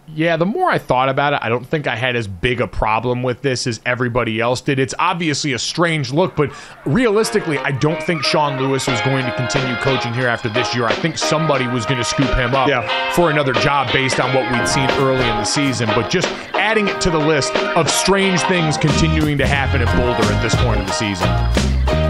Yeah, 0.07 0.35
the 0.35 0.45
more 0.45 0.69
I 0.69 0.77
thought 0.77 1.07
about 1.07 1.33
it, 1.33 1.39
I 1.41 1.47
don't 1.47 1.65
think 1.65 1.87
I 1.87 1.95
had 1.95 2.17
as 2.17 2.27
big 2.27 2.59
a 2.59 2.67
problem 2.67 3.23
with 3.23 3.41
this 3.41 3.65
as 3.65 3.79
everybody 3.85 4.41
else 4.41 4.59
did. 4.59 4.77
It's 4.77 4.93
obviously 4.99 5.53
a 5.53 5.59
strange 5.59 6.11
look, 6.11 6.35
but 6.35 6.51
realistically, 6.85 7.57
I 7.59 7.71
don't 7.71 8.01
think 8.03 8.23
Sean 8.23 8.59
Lewis 8.59 8.87
was 8.87 8.99
going 9.01 9.25
to 9.25 9.31
continue 9.35 9.73
coaching 9.77 10.13
here 10.13 10.27
after 10.27 10.49
this 10.49 10.75
year. 10.75 10.85
I 10.85 10.93
think 10.93 11.17
somebody 11.17 11.65
was 11.67 11.85
going 11.85 11.99
to 11.99 12.03
scoop 12.03 12.29
him 12.31 12.53
up 12.53 12.67
yeah. 12.67 13.13
for 13.13 13.31
another 13.31 13.53
job 13.53 13.91
based 13.93 14.19
on 14.19 14.35
what 14.35 14.51
we'd 14.51 14.67
seen 14.67 14.89
early 14.91 15.27
in 15.27 15.37
the 15.37 15.45
season. 15.45 15.87
But 15.95 16.09
just 16.09 16.27
adding 16.55 16.89
it 16.89 16.99
to 17.01 17.09
the 17.09 17.19
list 17.19 17.55
of 17.55 17.89
strange 17.89 18.41
things 18.43 18.77
continuing 18.77 19.37
to 19.37 19.47
happen 19.47 19.81
at 19.81 19.95
Boulder 19.95 20.33
at 20.33 20.41
this 20.41 20.55
point 20.55 20.81
of 20.81 20.87
the 20.87 20.93
season. 20.93 22.00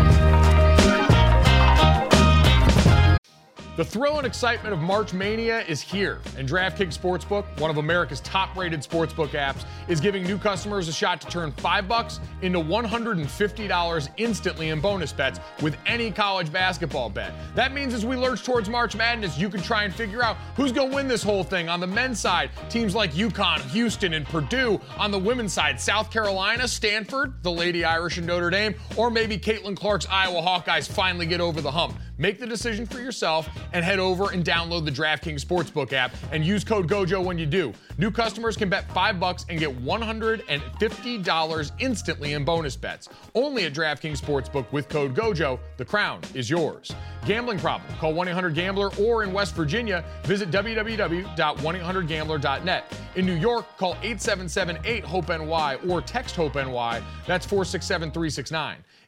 The 3.81 3.85
thrill 3.85 4.19
and 4.19 4.27
excitement 4.27 4.75
of 4.75 4.79
March 4.79 5.11
Mania 5.11 5.61
is 5.61 5.81
here, 5.81 6.21
and 6.37 6.47
DraftKings 6.47 6.95
Sportsbook, 6.95 7.59
one 7.59 7.71
of 7.71 7.77
America's 7.77 8.19
top-rated 8.19 8.81
sportsbook 8.81 9.29
apps, 9.29 9.65
is 9.87 9.99
giving 9.99 10.21
new 10.21 10.37
customers 10.37 10.87
a 10.87 10.93
shot 10.93 11.19
to 11.21 11.27
turn 11.27 11.51
5 11.53 11.87
bucks 11.87 12.19
into 12.43 12.59
$150 12.59 14.09
instantly 14.17 14.69
in 14.69 14.81
bonus 14.81 15.11
bets 15.11 15.39
with 15.63 15.75
any 15.87 16.11
college 16.11 16.53
basketball 16.53 17.09
bet. 17.09 17.33
That 17.55 17.73
means 17.73 17.95
as 17.95 18.05
we 18.05 18.15
lurch 18.15 18.43
towards 18.43 18.69
March 18.69 18.95
Madness, 18.95 19.39
you 19.39 19.49
can 19.49 19.63
try 19.63 19.83
and 19.83 19.91
figure 19.91 20.23
out 20.23 20.37
who's 20.55 20.71
going 20.71 20.91
to 20.91 20.95
win 20.95 21.07
this 21.07 21.23
whole 21.23 21.43
thing. 21.43 21.67
On 21.67 21.79
the 21.79 21.87
men's 21.87 22.19
side, 22.19 22.51
teams 22.69 22.93
like 22.93 23.13
UConn, 23.13 23.61
Houston, 23.71 24.13
and 24.13 24.27
Purdue. 24.27 24.79
On 24.99 25.09
the 25.09 25.17
women's 25.17 25.53
side, 25.53 25.81
South 25.81 26.11
Carolina, 26.11 26.67
Stanford, 26.67 27.41
the 27.41 27.51
Lady 27.51 27.83
Irish, 27.83 28.19
and 28.19 28.27
Notre 28.27 28.51
Dame, 28.51 28.75
or 28.95 29.09
maybe 29.09 29.39
Caitlin 29.39 29.75
Clark's 29.75 30.05
Iowa 30.05 30.39
Hawkeyes 30.39 30.87
finally 30.87 31.25
get 31.25 31.41
over 31.41 31.61
the 31.61 31.71
hump. 31.71 31.97
Make 32.21 32.39
the 32.39 32.45
decision 32.45 32.85
for 32.85 32.99
yourself 32.99 33.49
and 33.73 33.83
head 33.83 33.97
over 33.97 34.29
and 34.29 34.45
download 34.45 34.85
the 34.85 34.91
DraftKings 34.91 35.43
Sportsbook 35.43 35.91
app 35.91 36.11
and 36.31 36.45
use 36.45 36.63
code 36.63 36.87
GOJO 36.87 37.25
when 37.25 37.39
you 37.39 37.47
do. 37.47 37.73
New 37.97 38.11
customers 38.11 38.55
can 38.55 38.69
bet 38.69 38.87
5 38.93 39.19
bucks 39.19 39.43
and 39.49 39.57
get 39.57 39.75
$150 39.83 41.71
instantly 41.79 42.33
in 42.33 42.45
bonus 42.45 42.75
bets. 42.75 43.09
Only 43.33 43.65
at 43.65 43.73
DraftKings 43.73 44.21
Sportsbook 44.21 44.71
with 44.71 44.87
code 44.87 45.15
GOJO. 45.15 45.57
The 45.77 45.85
crown 45.85 46.21
is 46.35 46.47
yours. 46.47 46.91
Gambling 47.25 47.57
problem? 47.57 47.91
Call 47.97 48.13
1-800-GAMBLER 48.13 48.91
or 48.99 49.23
in 49.23 49.33
West 49.33 49.55
Virginia, 49.55 50.05
visit 50.23 50.51
www.1800gambler.net. 50.51 52.93
In 53.15 53.25
New 53.25 53.33
York, 53.33 53.65
call 53.79 53.95
877-8-HOPE-NY 53.95 55.79
or 55.89 56.03
text 56.03 56.35
HOPE-NY. 56.35 57.01
That's 57.25 57.47
467-369. 57.47 58.75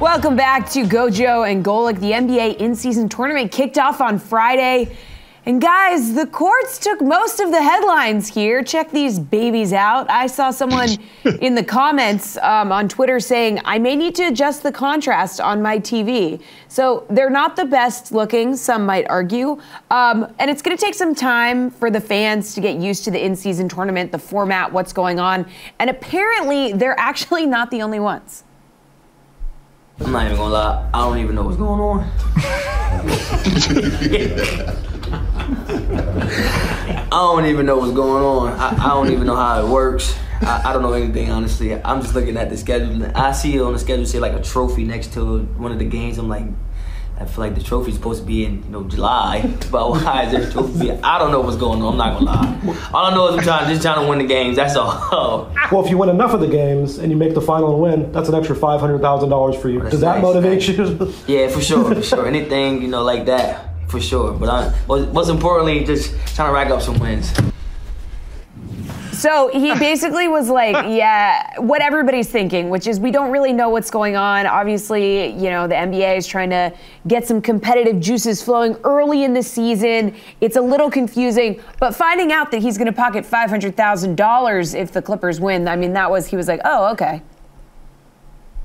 Welcome 0.00 0.36
back 0.36 0.68
to 0.72 0.82
Gojo 0.82 1.50
and 1.50 1.64
Golic. 1.64 1.98
The 2.00 2.10
NBA 2.10 2.58
in 2.58 2.76
season 2.76 3.08
tournament 3.08 3.50
kicked 3.50 3.78
off 3.78 4.02
on 4.02 4.18
Friday. 4.18 4.94
And 5.46 5.58
guys, 5.58 6.12
the 6.12 6.26
courts 6.26 6.78
took 6.78 7.00
most 7.00 7.40
of 7.40 7.50
the 7.50 7.62
headlines 7.62 8.28
here. 8.28 8.62
Check 8.62 8.90
these 8.90 9.18
babies 9.18 9.72
out. 9.72 10.10
I 10.10 10.26
saw 10.26 10.50
someone 10.50 10.90
in 11.40 11.54
the 11.54 11.64
comments 11.64 12.36
um, 12.42 12.72
on 12.72 12.90
Twitter 12.90 13.18
saying, 13.18 13.62
I 13.64 13.78
may 13.78 13.96
need 13.96 14.14
to 14.16 14.24
adjust 14.24 14.62
the 14.62 14.70
contrast 14.70 15.40
on 15.40 15.62
my 15.62 15.78
TV. 15.78 16.42
So 16.68 17.06
they're 17.08 17.30
not 17.30 17.56
the 17.56 17.64
best 17.64 18.12
looking, 18.12 18.54
some 18.54 18.84
might 18.84 19.08
argue. 19.08 19.58
Um, 19.90 20.30
and 20.38 20.50
it's 20.50 20.60
going 20.60 20.76
to 20.76 20.84
take 20.84 20.94
some 20.94 21.14
time 21.14 21.70
for 21.70 21.90
the 21.90 22.02
fans 22.02 22.54
to 22.54 22.60
get 22.60 22.76
used 22.76 23.04
to 23.04 23.10
the 23.10 23.24
in 23.24 23.34
season 23.34 23.66
tournament, 23.66 24.12
the 24.12 24.18
format, 24.18 24.70
what's 24.70 24.92
going 24.92 25.18
on. 25.18 25.46
And 25.78 25.88
apparently, 25.88 26.74
they're 26.74 27.00
actually 27.00 27.46
not 27.46 27.70
the 27.70 27.80
only 27.80 27.98
ones. 27.98 28.44
I'm 29.98 30.12
not 30.12 30.26
even 30.26 30.36
gonna 30.36 30.52
lie, 30.52 30.90
I 30.92 31.00
don't 31.04 31.18
even 31.18 31.34
know 31.34 31.42
what's 31.44 31.56
going 31.56 31.80
on. 31.80 32.04
I 37.10 37.10
don't 37.10 37.46
even 37.46 37.64
know 37.64 37.78
what's 37.78 37.92
going 37.92 38.22
on. 38.22 38.52
I, 38.58 38.74
I 38.84 38.88
don't 38.88 39.10
even 39.10 39.26
know 39.26 39.36
how 39.36 39.64
it 39.64 39.68
works. 39.68 40.14
I, 40.42 40.62
I, 40.66 40.72
don't 40.74 40.82
know 40.82 40.92
anything 40.92 41.30
honestly. 41.30 41.74
I'm 41.82 42.02
just 42.02 42.14
looking 42.14 42.36
at 42.36 42.50
the 42.50 42.58
schedule. 42.58 43.10
I 43.14 43.32
see 43.32 43.56
it 43.56 43.62
on 43.62 43.72
the 43.72 43.78
schedule 43.78 44.04
say 44.04 44.18
like 44.18 44.34
a 44.34 44.42
trophy 44.42 44.84
next 44.84 45.14
to 45.14 45.40
one 45.56 45.72
of 45.72 45.78
the 45.78 45.86
games. 45.86 46.18
I'm 46.18 46.28
like, 46.28 46.44
I 47.18 47.24
feel 47.24 47.44
like 47.44 47.54
the 47.54 47.62
trophy's 47.62 47.94
supposed 47.94 48.20
to 48.20 48.26
be 48.26 48.44
in 48.44 48.62
you 48.62 48.70
know 48.70 48.84
July, 48.84 49.40
but 49.70 49.90
why 49.90 50.24
is 50.24 50.32
there 50.32 50.42
a 50.42 50.52
trophy? 50.52 50.90
I 50.90 51.18
don't 51.18 51.30
know 51.32 51.40
what's 51.40 51.56
going 51.56 51.80
on. 51.82 51.92
I'm 51.92 51.98
not 51.98 52.18
gonna 52.18 52.70
lie. 52.70 52.88
All 52.92 53.06
I 53.06 53.14
know 53.14 53.28
is 53.28 53.36
I'm 53.36 53.42
trying, 53.42 53.68
just 53.68 53.82
trying 53.82 54.02
to 54.02 54.08
win 54.08 54.18
the 54.18 54.26
games. 54.26 54.56
That's 54.56 54.76
all. 54.76 55.50
well, 55.72 55.84
if 55.84 55.90
you 55.90 55.96
win 55.96 56.10
enough 56.10 56.34
of 56.34 56.40
the 56.40 56.48
games 56.48 56.98
and 56.98 57.10
you 57.10 57.16
make 57.16 57.34
the 57.34 57.40
final 57.40 57.72
and 57.72 57.82
win, 57.82 58.12
that's 58.12 58.28
an 58.28 58.34
extra 58.34 58.54
five 58.54 58.80
hundred 58.80 59.00
thousand 59.00 59.30
dollars 59.30 59.56
for 59.56 59.70
you. 59.70 59.80
Does 59.80 60.00
that 60.00 60.16
nice, 60.16 60.22
motivate 60.22 60.68
you? 60.68 61.12
yeah, 61.26 61.48
for 61.48 61.62
sure, 61.62 61.94
for 61.94 62.02
sure. 62.10 62.26
Anything 62.26 62.82
you 62.82 62.88
know 62.88 63.02
like 63.02 63.24
that, 63.26 63.70
for 63.88 64.00
sure. 64.00 64.32
But 64.34 64.48
I, 64.50 64.74
most 64.86 65.30
importantly, 65.30 65.84
just 65.84 66.10
trying 66.34 66.48
to 66.48 66.54
rack 66.54 66.68
up 66.68 66.82
some 66.82 66.98
wins. 66.98 67.32
So 69.16 69.48
he 69.48 69.74
basically 69.78 70.28
was 70.28 70.50
like, 70.50 70.74
yeah, 70.86 71.58
what 71.58 71.80
everybody's 71.80 72.28
thinking, 72.28 72.68
which 72.68 72.86
is 72.86 73.00
we 73.00 73.10
don't 73.10 73.30
really 73.30 73.52
know 73.52 73.70
what's 73.70 73.90
going 73.90 74.14
on. 74.14 74.46
Obviously, 74.46 75.28
you 75.32 75.48
know, 75.48 75.66
the 75.66 75.74
NBA 75.74 76.18
is 76.18 76.26
trying 76.26 76.50
to 76.50 76.72
get 77.08 77.26
some 77.26 77.40
competitive 77.40 77.98
juices 77.98 78.42
flowing 78.42 78.76
early 78.84 79.24
in 79.24 79.32
the 79.32 79.42
season. 79.42 80.14
It's 80.42 80.56
a 80.56 80.60
little 80.60 80.90
confusing, 80.90 81.62
but 81.80 81.94
finding 81.94 82.30
out 82.30 82.50
that 82.50 82.60
he's 82.60 82.76
going 82.76 82.86
to 82.86 82.92
pocket 82.92 83.24
$500,000 83.24 84.74
if 84.74 84.92
the 84.92 85.00
Clippers 85.00 85.40
win, 85.40 85.66
I 85.66 85.76
mean, 85.76 85.94
that 85.94 86.10
was, 86.10 86.26
he 86.26 86.36
was 86.36 86.46
like, 86.46 86.60
oh, 86.64 86.92
okay 86.92 87.22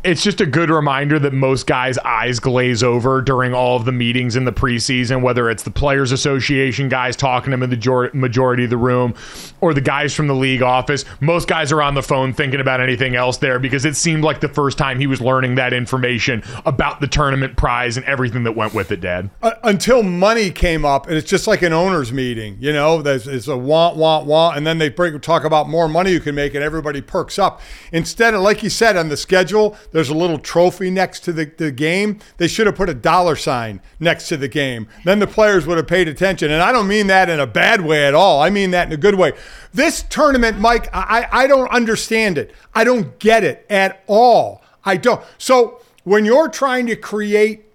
it's 0.03 0.23
just 0.23 0.41
a 0.41 0.45
good 0.45 0.69
reminder 0.69 1.19
that 1.19 1.33
most 1.33 1.67
guys' 1.67 1.97
eyes 1.99 2.39
glaze 2.39 2.81
over 2.81 3.21
during 3.21 3.53
all 3.53 3.75
of 3.75 3.85
the 3.85 3.91
meetings 3.91 4.35
in 4.35 4.45
the 4.45 4.51
preseason, 4.51 5.21
whether 5.21 5.49
it's 5.49 5.63
the 5.63 5.71
Players 5.71 6.11
Association 6.11 6.89
guys 6.89 7.15
talking 7.15 7.51
to 7.51 7.57
them 7.57 7.63
in 7.63 7.69
the 7.69 8.09
majority 8.13 8.63
of 8.63 8.69
the 8.69 8.77
room 8.77 9.13
or 9.61 9.73
the 9.73 9.81
guys 9.81 10.13
from 10.15 10.27
the 10.27 10.35
league 10.35 10.63
office. 10.63 11.05
Most 11.19 11.47
guys 11.47 11.71
are 11.71 11.81
on 11.81 11.93
the 11.93 12.01
phone 12.01 12.33
thinking 12.33 12.59
about 12.59 12.81
anything 12.81 13.15
else 13.15 13.37
there 13.37 13.59
because 13.59 13.85
it 13.85 13.95
seemed 13.95 14.23
like 14.23 14.39
the 14.39 14.49
first 14.49 14.77
time 14.77 14.99
he 14.99 15.07
was 15.07 15.21
learning 15.21 15.55
that 15.55 15.71
information 15.71 16.43
about 16.65 16.99
the 16.99 17.07
tournament 17.07 17.55
prize 17.55 17.95
and 17.95 18.05
everything 18.07 18.43
that 18.43 18.53
went 18.53 18.73
with 18.73 18.91
it, 18.91 19.01
Dad. 19.01 19.29
Uh, 19.43 19.51
until 19.63 20.01
money 20.01 20.49
came 20.49 20.83
up, 20.83 21.07
and 21.07 21.15
it's 21.15 21.29
just 21.29 21.45
like 21.45 21.61
an 21.61 21.73
owner's 21.73 22.11
meeting, 22.11 22.57
you 22.59 22.73
know, 22.73 23.01
there's 23.01 23.27
it's 23.27 23.47
a 23.47 23.57
want, 23.57 23.97
want, 23.97 24.25
want, 24.25 24.57
and 24.57 24.65
then 24.65 24.79
they 24.79 24.89
bring, 24.89 25.19
talk 25.19 25.43
about 25.43 25.69
more 25.69 25.87
money 25.87 26.11
you 26.11 26.19
can 26.19 26.33
make, 26.33 26.55
and 26.55 26.63
everybody 26.63 27.01
perks 27.01 27.37
up. 27.37 27.61
Instead 27.91 28.33
of, 28.33 28.41
like 28.41 28.63
you 28.63 28.69
said, 28.69 28.97
on 28.97 29.09
the 29.09 29.17
schedule, 29.17 29.77
there's 29.91 30.09
a 30.09 30.15
little 30.15 30.37
trophy 30.37 30.89
next 30.89 31.21
to 31.21 31.33
the, 31.33 31.45
the 31.57 31.71
game. 31.71 32.19
They 32.37 32.47
should 32.47 32.67
have 32.67 32.75
put 32.75 32.89
a 32.89 32.93
dollar 32.93 33.35
sign 33.35 33.81
next 33.99 34.27
to 34.29 34.37
the 34.37 34.47
game. 34.47 34.87
Then 35.05 35.19
the 35.19 35.27
players 35.27 35.67
would 35.67 35.77
have 35.77 35.87
paid 35.87 36.07
attention. 36.07 36.51
And 36.51 36.61
I 36.61 36.71
don't 36.71 36.87
mean 36.87 37.07
that 37.07 37.29
in 37.29 37.39
a 37.39 37.47
bad 37.47 37.81
way 37.81 38.05
at 38.05 38.13
all. 38.13 38.41
I 38.41 38.49
mean 38.49 38.71
that 38.71 38.87
in 38.87 38.93
a 38.93 38.97
good 38.97 39.15
way. 39.15 39.33
This 39.73 40.03
tournament, 40.03 40.59
Mike, 40.59 40.89
I, 40.93 41.27
I 41.31 41.47
don't 41.47 41.69
understand 41.69 42.37
it. 42.37 42.53
I 42.73 42.83
don't 42.83 43.19
get 43.19 43.43
it 43.43 43.65
at 43.69 44.03
all. 44.07 44.61
I 44.83 44.97
don't. 44.97 45.21
So 45.37 45.81
when 46.03 46.25
you're 46.25 46.49
trying 46.49 46.87
to 46.87 46.95
create, 46.95 47.65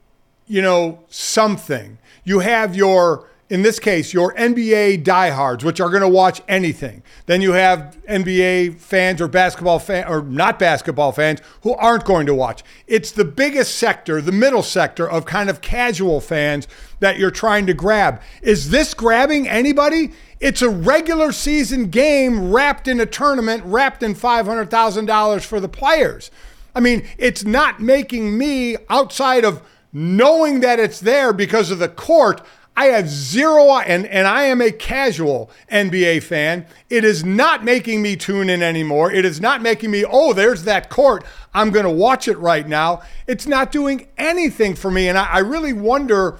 you 0.46 0.62
know, 0.62 1.00
something, 1.08 1.98
you 2.24 2.40
have 2.40 2.74
your 2.74 3.28
in 3.48 3.62
this 3.62 3.78
case, 3.78 4.12
your 4.12 4.34
NBA 4.34 5.04
diehards, 5.04 5.64
which 5.64 5.80
are 5.80 5.88
going 5.88 6.02
to 6.02 6.08
watch 6.08 6.42
anything. 6.48 7.02
Then 7.26 7.40
you 7.40 7.52
have 7.52 7.96
NBA 8.08 8.80
fans 8.80 9.20
or 9.20 9.28
basketball 9.28 9.78
fan 9.78 10.08
or 10.08 10.22
not 10.22 10.58
basketball 10.58 11.12
fans 11.12 11.40
who 11.62 11.72
aren't 11.74 12.04
going 12.04 12.26
to 12.26 12.34
watch. 12.34 12.64
It's 12.88 13.12
the 13.12 13.24
biggest 13.24 13.76
sector, 13.76 14.20
the 14.20 14.32
middle 14.32 14.64
sector 14.64 15.08
of 15.08 15.26
kind 15.26 15.48
of 15.48 15.60
casual 15.60 16.20
fans 16.20 16.66
that 16.98 17.18
you're 17.18 17.30
trying 17.30 17.66
to 17.66 17.74
grab. 17.74 18.20
Is 18.42 18.70
this 18.70 18.94
grabbing 18.94 19.48
anybody? 19.48 20.12
It's 20.40 20.60
a 20.60 20.68
regular 20.68 21.30
season 21.30 21.88
game 21.90 22.52
wrapped 22.52 22.88
in 22.88 23.00
a 23.00 23.06
tournament, 23.06 23.62
wrapped 23.64 24.02
in 24.02 24.14
$500,000 24.14 25.44
for 25.44 25.60
the 25.60 25.68
players. 25.68 26.32
I 26.74 26.80
mean, 26.80 27.06
it's 27.16 27.44
not 27.44 27.80
making 27.80 28.36
me 28.36 28.76
outside 28.90 29.44
of 29.44 29.62
knowing 29.92 30.60
that 30.60 30.78
it's 30.78 31.00
there 31.00 31.32
because 31.32 31.70
of 31.70 31.78
the 31.78 31.88
court. 31.88 32.42
I 32.76 32.86
have 32.86 33.08
zero, 33.08 33.78
and, 33.78 34.06
and 34.06 34.26
I 34.26 34.44
am 34.44 34.60
a 34.60 34.70
casual 34.70 35.50
NBA 35.72 36.22
fan. 36.22 36.66
It 36.90 37.04
is 37.04 37.24
not 37.24 37.64
making 37.64 38.02
me 38.02 38.16
tune 38.16 38.50
in 38.50 38.62
anymore. 38.62 39.10
It 39.10 39.24
is 39.24 39.40
not 39.40 39.62
making 39.62 39.90
me, 39.90 40.04
oh, 40.04 40.34
there's 40.34 40.64
that 40.64 40.90
court. 40.90 41.24
I'm 41.54 41.70
going 41.70 41.86
to 41.86 41.90
watch 41.90 42.28
it 42.28 42.36
right 42.38 42.68
now. 42.68 43.00
It's 43.26 43.46
not 43.46 43.72
doing 43.72 44.08
anything 44.18 44.74
for 44.74 44.90
me. 44.90 45.08
And 45.08 45.16
I, 45.16 45.24
I 45.24 45.38
really 45.38 45.72
wonder 45.72 46.38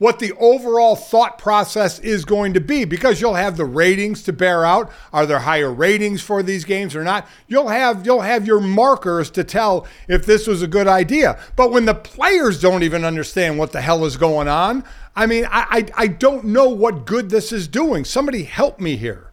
what 0.00 0.18
the 0.18 0.32
overall 0.38 0.96
thought 0.96 1.36
process 1.36 1.98
is 1.98 2.24
going 2.24 2.54
to 2.54 2.60
be 2.60 2.86
because 2.86 3.20
you'll 3.20 3.34
have 3.34 3.58
the 3.58 3.64
ratings 3.66 4.22
to 4.22 4.32
bear 4.32 4.64
out 4.64 4.90
are 5.12 5.26
there 5.26 5.40
higher 5.40 5.70
ratings 5.70 6.22
for 6.22 6.42
these 6.42 6.64
games 6.64 6.96
or 6.96 7.04
not 7.04 7.28
you'll 7.48 7.68
have 7.68 8.06
you'll 8.06 8.22
have 8.22 8.46
your 8.46 8.60
markers 8.60 9.30
to 9.30 9.44
tell 9.44 9.86
if 10.08 10.24
this 10.24 10.46
was 10.46 10.62
a 10.62 10.66
good 10.66 10.88
idea 10.88 11.38
but 11.54 11.70
when 11.70 11.84
the 11.84 11.94
players 11.94 12.58
don't 12.58 12.82
even 12.82 13.04
understand 13.04 13.58
what 13.58 13.72
the 13.72 13.82
hell 13.82 14.06
is 14.06 14.16
going 14.16 14.48
on 14.48 14.82
i 15.16 15.26
mean 15.26 15.44
i 15.46 15.66
i, 15.96 16.04
I 16.04 16.06
don't 16.06 16.44
know 16.44 16.68
what 16.68 17.06
good 17.06 17.30
this 17.30 17.52
is 17.52 17.68
doing. 17.68 18.04
Somebody 18.04 18.44
help 18.44 18.80
me 18.80 18.96
here 18.96 19.29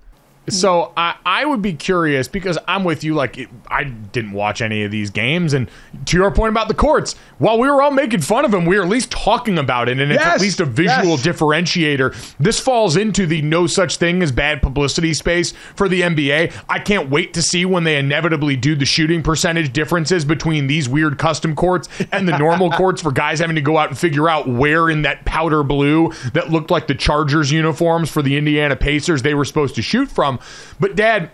so 0.49 0.93
I, 0.95 1.15
I 1.25 1.45
would 1.45 1.61
be 1.61 1.73
curious 1.73 2.27
because 2.27 2.57
I'm 2.67 2.83
with 2.83 3.03
you. 3.03 3.13
Like 3.13 3.37
it, 3.37 3.49
I 3.69 3.83
didn't 3.85 4.31
watch 4.31 4.61
any 4.61 4.83
of 4.83 4.91
these 4.91 5.09
games, 5.09 5.53
and 5.53 5.69
to 6.05 6.17
your 6.17 6.31
point 6.31 6.51
about 6.51 6.67
the 6.67 6.73
courts, 6.73 7.15
while 7.37 7.59
we 7.59 7.69
were 7.69 7.81
all 7.81 7.91
making 7.91 8.21
fun 8.21 8.45
of 8.45 8.51
them, 8.51 8.65
we 8.65 8.77
were 8.77 8.83
at 8.83 8.89
least 8.89 9.11
talking 9.11 9.57
about 9.57 9.89
it, 9.89 9.99
and 9.99 10.11
yes, 10.11 10.19
it's 10.19 10.27
at 10.27 10.41
least 10.41 10.59
a 10.59 10.65
visual 10.65 11.17
yes. 11.17 11.25
differentiator. 11.25 12.35
This 12.37 12.59
falls 12.59 12.95
into 12.95 13.25
the 13.25 13.41
no 13.41 13.67
such 13.67 13.97
thing 13.97 14.23
as 14.23 14.31
bad 14.31 14.61
publicity 14.61 15.13
space 15.13 15.53
for 15.75 15.89
the 15.89 16.01
NBA. 16.01 16.53
I 16.69 16.79
can't 16.79 17.09
wait 17.09 17.33
to 17.33 17.41
see 17.41 17.65
when 17.65 17.83
they 17.83 17.97
inevitably 17.97 18.55
do 18.55 18.75
the 18.75 18.85
shooting 18.85 19.21
percentage 19.23 19.73
differences 19.73 20.25
between 20.25 20.67
these 20.67 20.87
weird 20.87 21.17
custom 21.17 21.55
courts 21.55 21.89
and 22.11 22.27
the 22.27 22.37
normal 22.37 22.71
courts 22.77 23.01
for 23.01 23.11
guys 23.11 23.39
having 23.39 23.55
to 23.55 23.61
go 23.61 23.77
out 23.77 23.89
and 23.89 23.97
figure 23.97 24.29
out 24.29 24.47
where 24.47 24.89
in 24.89 25.01
that 25.03 25.25
powder 25.25 25.63
blue 25.63 26.11
that 26.33 26.51
looked 26.51 26.71
like 26.71 26.87
the 26.87 26.95
Chargers 26.95 27.51
uniforms 27.51 28.09
for 28.09 28.21
the 28.21 28.37
Indiana 28.37 28.75
Pacers 28.75 29.21
they 29.21 29.33
were 29.33 29.45
supposed 29.45 29.75
to 29.75 29.81
shoot 29.81 30.09
from. 30.09 30.36
But, 30.79 30.95
Dad, 30.95 31.31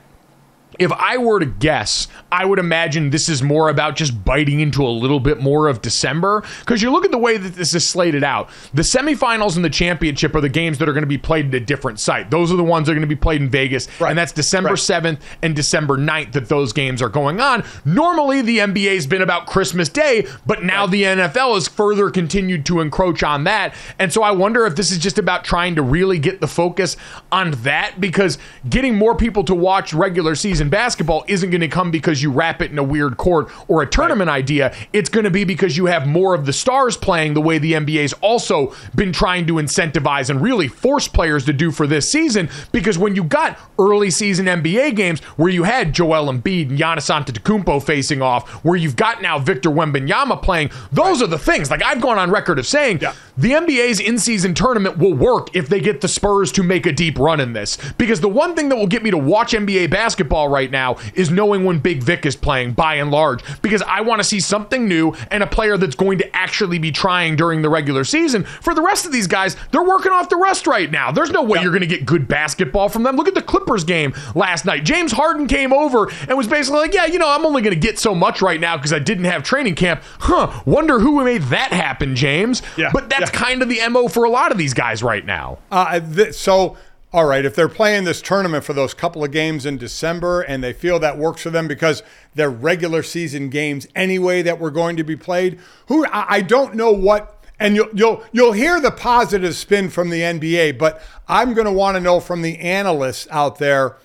if 0.79 0.91
I 0.91 1.17
were 1.17 1.39
to 1.39 1.45
guess, 1.45 2.07
I 2.31 2.45
would 2.45 2.59
imagine 2.59 3.09
this 3.09 3.29
is 3.29 3.43
more 3.43 3.69
about 3.69 3.95
just 3.95 4.23
biting 4.25 4.59
into 4.59 4.85
a 4.85 4.89
little 4.89 5.19
bit 5.19 5.39
more 5.39 5.67
of 5.67 5.81
December. 5.81 6.43
Because 6.59 6.81
you 6.81 6.91
look 6.91 7.05
at 7.05 7.11
the 7.11 7.17
way 7.17 7.37
that 7.37 7.55
this 7.55 7.73
is 7.73 7.87
slated 7.87 8.23
out. 8.23 8.49
The 8.73 8.81
semifinals 8.81 9.55
and 9.55 9.63
the 9.63 9.69
championship 9.69 10.35
are 10.35 10.41
the 10.41 10.49
games 10.49 10.77
that 10.79 10.89
are 10.89 10.93
going 10.93 11.03
to 11.03 11.07
be 11.07 11.17
played 11.17 11.47
at 11.47 11.55
a 11.55 11.59
different 11.59 11.99
site. 11.99 12.31
Those 12.31 12.51
are 12.51 12.55
the 12.55 12.63
ones 12.63 12.87
that 12.87 12.93
are 12.93 12.95
going 12.95 13.07
to 13.07 13.15
be 13.15 13.19
played 13.19 13.41
in 13.41 13.49
Vegas. 13.49 13.87
Right. 13.99 14.09
And 14.09 14.17
that's 14.17 14.31
December 14.31 14.69
right. 14.69 14.77
7th 14.77 15.19
and 15.41 15.55
December 15.55 15.97
9th 15.97 16.33
that 16.33 16.49
those 16.49 16.73
games 16.73 17.01
are 17.01 17.09
going 17.09 17.39
on. 17.39 17.63
Normally, 17.85 18.41
the 18.41 18.59
NBA's 18.59 19.05
been 19.05 19.21
about 19.21 19.45
Christmas 19.45 19.89
Day, 19.89 20.27
but 20.45 20.63
now 20.63 20.81
right. 20.81 20.91
the 20.91 21.03
NFL 21.03 21.53
has 21.55 21.67
further 21.67 22.09
continued 22.09 22.65
to 22.67 22.81
encroach 22.81 23.23
on 23.23 23.43
that. 23.43 23.75
And 23.99 24.11
so 24.11 24.23
I 24.23 24.31
wonder 24.31 24.65
if 24.65 24.75
this 24.75 24.91
is 24.91 24.97
just 24.97 25.19
about 25.19 25.43
trying 25.43 25.75
to 25.75 25.81
really 25.81 26.19
get 26.19 26.41
the 26.41 26.47
focus 26.47 26.97
on 27.31 27.51
that 27.63 27.99
because 27.99 28.37
getting 28.69 28.95
more 28.95 29.15
people 29.15 29.43
to 29.43 29.55
watch 29.55 29.93
regular 29.93 30.35
season 30.35 30.62
season 30.63 30.69
basketball 30.69 31.25
isn't 31.27 31.49
going 31.49 31.61
to 31.61 31.67
come 31.67 31.91
because 31.91 32.23
you 32.23 32.31
wrap 32.31 32.61
it 32.61 32.71
in 32.71 32.79
a 32.79 32.83
weird 32.83 33.17
court 33.17 33.49
or 33.67 33.81
a 33.81 33.87
tournament 33.87 34.29
right. 34.29 34.37
idea. 34.37 34.73
It's 34.93 35.09
going 35.09 35.25
to 35.25 35.31
be 35.31 35.43
because 35.43 35.75
you 35.75 35.87
have 35.87 36.07
more 36.07 36.33
of 36.33 36.45
the 36.45 36.53
stars 36.53 36.95
playing 36.95 37.33
the 37.33 37.41
way 37.41 37.57
the 37.57 37.73
NBA's 37.73 38.13
also 38.21 38.73
been 38.95 39.11
trying 39.11 39.45
to 39.47 39.55
incentivize 39.55 40.29
and 40.29 40.41
really 40.41 40.69
force 40.69 41.07
players 41.07 41.45
to 41.45 41.53
do 41.53 41.71
for 41.71 41.85
this 41.85 42.09
season. 42.09 42.49
Because 42.71 42.97
when 42.97 43.15
you 43.15 43.23
got 43.23 43.57
early 43.77 44.09
season 44.09 44.45
NBA 44.45 44.95
games 44.95 45.19
where 45.37 45.49
you 45.49 45.63
had 45.63 45.93
Joel 45.93 46.31
Embiid 46.31 46.69
and 46.69 46.79
Giannis 46.79 47.09
Antetokounmpo 47.11 47.83
facing 47.83 48.21
off, 48.21 48.49
where 48.63 48.77
you've 48.77 48.95
got 48.95 49.21
now 49.21 49.39
Victor 49.39 49.69
Wembanyama 49.69 50.41
playing, 50.41 50.69
those 50.91 51.19
right. 51.19 51.23
are 51.23 51.27
the 51.27 51.39
things. 51.39 51.69
Like 51.69 51.83
I've 51.83 52.01
gone 52.01 52.17
on 52.17 52.31
record 52.31 52.57
of 52.57 52.65
saying, 52.65 52.99
yeah. 53.01 53.13
the 53.37 53.51
NBA's 53.51 53.99
in-season 53.99 54.53
tournament 54.53 54.97
will 54.97 55.13
work 55.13 55.53
if 55.55 55.67
they 55.67 55.81
get 55.81 55.99
the 55.99 56.07
Spurs 56.07 56.51
to 56.53 56.63
make 56.63 56.85
a 56.85 56.91
deep 56.93 57.19
run 57.19 57.41
in 57.41 57.51
this. 57.51 57.77
Because 57.97 58.21
the 58.21 58.29
one 58.29 58.55
thing 58.55 58.69
that 58.69 58.77
will 58.77 58.87
get 58.87 59.03
me 59.03 59.11
to 59.11 59.17
watch 59.17 59.51
NBA 59.51 59.89
basketball 59.89 60.52
right 60.53 60.71
now 60.71 60.97
is 61.15 61.29
knowing 61.29 61.65
when 61.65 61.79
Big 61.79 62.01
Vic 62.01 62.25
is 62.25 62.35
playing 62.35 62.73
by 62.73 62.95
and 62.95 63.11
large 63.11 63.43
because 63.61 63.81
I 63.81 64.01
want 64.01 64.21
to 64.21 64.23
see 64.23 64.39
something 64.39 64.87
new 64.87 65.13
and 65.31 65.43
a 65.43 65.47
player 65.47 65.77
that's 65.77 65.95
going 65.95 66.19
to 66.19 66.35
actually 66.35 66.79
be 66.79 66.91
trying 66.91 67.35
during 67.35 67.61
the 67.61 67.69
regular 67.69 68.03
season. 68.03 68.43
For 68.43 68.73
the 68.73 68.81
rest 68.81 69.05
of 69.05 69.11
these 69.11 69.27
guys, 69.27 69.57
they're 69.71 69.83
working 69.83 70.11
off 70.11 70.29
the 70.29 70.37
rust 70.37 70.67
right 70.67 70.89
now. 70.89 71.11
There's 71.11 71.31
no 71.31 71.43
way 71.43 71.61
you're 71.61 71.71
going 71.71 71.81
to 71.81 71.87
get 71.87 72.05
good 72.05 72.27
basketball 72.27 72.89
from 72.89 73.03
them. 73.03 73.15
Look 73.15 73.27
at 73.27 73.33
the 73.33 73.41
Clippers 73.41 73.83
game 73.83 74.13
last 74.35 74.65
night. 74.65 74.85
James 74.85 75.11
Harden 75.11 75.47
came 75.47 75.73
over 75.73 76.09
and 76.27 76.37
was 76.37 76.47
basically 76.47 76.79
like, 76.79 76.93
"Yeah, 76.93 77.05
you 77.05 77.19
know, 77.19 77.29
I'm 77.29 77.45
only 77.45 77.61
going 77.61 77.73
to 77.73 77.79
get 77.79 77.99
so 77.99 78.13
much 78.13 78.41
right 78.41 78.59
now 78.59 78.77
because 78.77 78.93
I 78.93 78.99
didn't 78.99 79.25
have 79.25 79.43
training 79.43 79.75
camp." 79.75 80.03
Huh? 80.19 80.61
Wonder 80.65 80.99
who 80.99 81.23
made 81.23 81.43
that 81.43 81.71
happen, 81.73 82.15
James. 82.15 82.61
Yeah, 82.77 82.91
but 82.93 83.09
that's 83.09 83.31
yeah. 83.31 83.39
kind 83.39 83.61
of 83.61 83.69
the 83.69 83.79
mo 83.89 84.07
for 84.07 84.23
a 84.23 84.29
lot 84.29 84.51
of 84.51 84.57
these 84.57 84.73
guys 84.73 85.01
right 85.01 85.25
now. 85.25 85.59
Uh, 85.71 85.99
th- 85.99 86.33
so, 86.33 86.77
all 87.13 87.25
right, 87.25 87.45
if 87.45 87.53
they're 87.53 87.69
playing 87.69 88.05
this 88.05 88.23
tournament 88.23 88.63
for 88.63 88.73
those 88.73 88.95
couple 88.95 89.23
of 89.23 89.31
games 89.31 89.67
in 89.67 89.77
December 89.77 90.41
and 90.41 90.63
they 90.63 90.73
feel 90.73 90.97
that 90.97 91.15
works 91.15 91.43
for 91.43 91.51
them 91.51 91.67
because 91.67 92.01
they're 92.33 92.49
regular 92.49 93.03
season 93.03 93.49
games 93.49 93.87
anyway 93.95 94.41
that 94.41 94.59
were 94.59 94.71
going 94.71 94.97
to 94.97 95.03
be 95.03 95.15
played, 95.15 95.59
who 95.87 96.07
I, 96.11 96.41
don't 96.41 96.73
know 96.73 96.91
what. 96.91 97.39
And 97.59 97.75
you'll 97.75 97.89
you'll 97.93 98.23
you'll 98.31 98.51
hear 98.53 98.81
the 98.81 98.89
positive 98.89 99.55
spin 99.55 99.91
from 99.91 100.09
the 100.09 100.21
NBA, 100.21 100.79
but 100.79 101.01
I'm 101.27 101.53
going 101.53 101.67
to 101.67 101.71
want 101.71 101.95
to 101.95 102.01
know 102.01 102.19
from 102.19 102.41
the 102.41 102.57
analysts 102.57 103.27
out 103.29 103.59
there, 103.59 103.95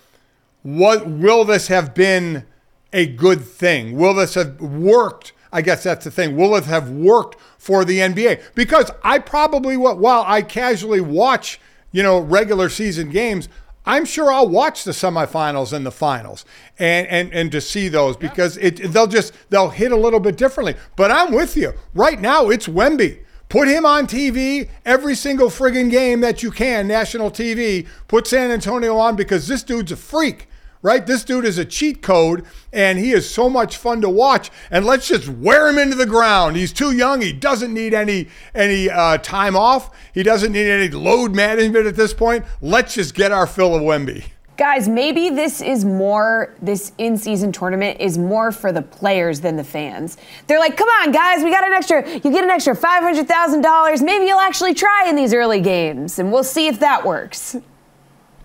what 0.63 1.09
will 1.09 1.47
this 1.47 1.69
have 1.69 1.95
been 1.95 2.45
a 2.93 3.07
good 3.07 3.41
thing? 3.41 3.97
Will 3.97 4.13
this 4.13 4.35
have 4.35 4.61
worked? 4.61 5.33
I 5.51 5.63
guess 5.63 5.83
that's 5.83 6.05
the 6.05 6.11
thing. 6.11 6.37
Will 6.37 6.55
it 6.57 6.67
have 6.67 6.91
worked 6.91 7.41
for 7.57 7.87
the 7.87 8.01
NBA? 8.01 8.55
Because 8.55 8.91
I 9.03 9.19
probably, 9.19 9.79
while 9.79 10.25
I 10.27 10.43
casually 10.43 11.01
watch, 11.01 11.59
you 11.93 12.03
know, 12.03 12.19
regular 12.19 12.69
season 12.69 13.11
games, 13.11 13.49
I'm 13.87 14.05
sure 14.05 14.31
I'll 14.31 14.49
watch 14.49 14.85
the 14.85 14.91
semifinals 14.91 15.73
and 15.73 15.87
the 15.87 15.91
finals 15.91 16.45
and 16.79 17.07
and 17.07 17.33
and 17.33 17.51
to 17.53 17.61
see 17.61 17.89
those 17.89 18.19
because 18.19 18.59
it 18.59 18.93
they'll 18.93 19.07
just 19.07 19.33
they'll 19.49 19.71
hit 19.71 19.93
a 19.93 19.97
little 19.97 20.21
bit 20.21 20.37
differently. 20.37 20.75
But 20.95 21.11
I'm 21.11 21.33
with 21.33 21.57
you. 21.57 21.73
Right 21.95 22.21
now 22.21 22.51
it's 22.51 22.69
Wemby. 22.69 23.21
Put 23.49 23.67
him 23.67 23.87
on 23.87 24.07
TV 24.07 24.69
every 24.85 25.15
single 25.15 25.49
friggin' 25.49 25.91
game 25.91 26.21
that 26.21 26.43
you 26.43 26.51
can, 26.51 26.87
national 26.87 27.31
TV. 27.31 27.87
Put 28.07 28.27
San 28.27 28.51
Antonio 28.51 28.99
on 28.99 29.17
because 29.17 29.49
this 29.49 29.63
dude's 29.63 29.91
a 29.91 29.97
freak 29.97 30.49
right? 30.83 31.07
This 31.07 31.25
dude 31.25 31.45
is 31.45 31.59
a 31.59 31.65
cheat 31.65 32.03
code 32.03 32.45
and 32.73 32.99
he 32.99 33.13
is 33.13 33.29
so 33.29 33.49
much 33.49 33.77
fun 33.77 34.01
to 34.03 34.09
watch. 34.09 34.51
And 34.71 34.85
let's 34.85 35.09
just 35.09 35.29
wear 35.29 35.69
him 35.69 35.79
into 35.79 35.97
the 35.97 36.07
ground. 36.07 36.57
He's 36.57 36.73
too 36.73 36.93
young. 36.93 37.21
He 37.21 37.33
doesn't 37.33 37.73
need 37.73 37.95
any 37.95 38.29
any 38.55 38.91
uh, 38.91 39.19
time 39.19 39.57
off. 39.57 39.95
He 40.13 40.23
doesn't 40.23 40.53
need 40.53 40.71
any 40.71 40.89
load 40.89 41.35
management 41.35 41.87
at 41.87 41.97
this 41.97 42.15
point. 42.15 42.45
Let's 42.61 42.95
just 42.95 43.15
get 43.15 43.33
our 43.33 43.47
fill 43.47 43.75
of 43.75 43.83
Wemby. 43.83 44.25
Guys, 44.59 44.89
maybe 44.89 45.31
this 45.31 45.61
is 45.61 45.85
more, 45.85 46.53
this 46.61 46.91
in 46.99 47.17
season 47.17 47.53
tournament 47.53 48.01
is 48.01 48.19
more 48.19 48.51
for 48.51 48.73
the 48.73 48.83
players 48.83 49.41
than 49.41 49.55
the 49.55 49.63
fans. 49.63 50.17
They're 50.49 50.59
like, 50.59 50.77
come 50.77 50.89
on, 51.01 51.13
guys, 51.13 51.45
we 51.45 51.53
got 51.53 51.63
an 51.63 51.73
extra, 51.73 52.05
you 52.11 52.19
get 52.19 52.43
an 52.43 52.51
extra 52.51 52.75
$500,000. 52.75 54.03
Maybe 54.03 54.25
you'll 54.25 54.41
actually 54.41 54.75
try 54.75 55.07
in 55.09 55.15
these 55.15 55.33
early 55.33 55.61
games, 55.61 56.19
and 56.19 56.33
we'll 56.33 56.43
see 56.43 56.67
if 56.67 56.81
that 56.81 57.07
works. 57.07 57.55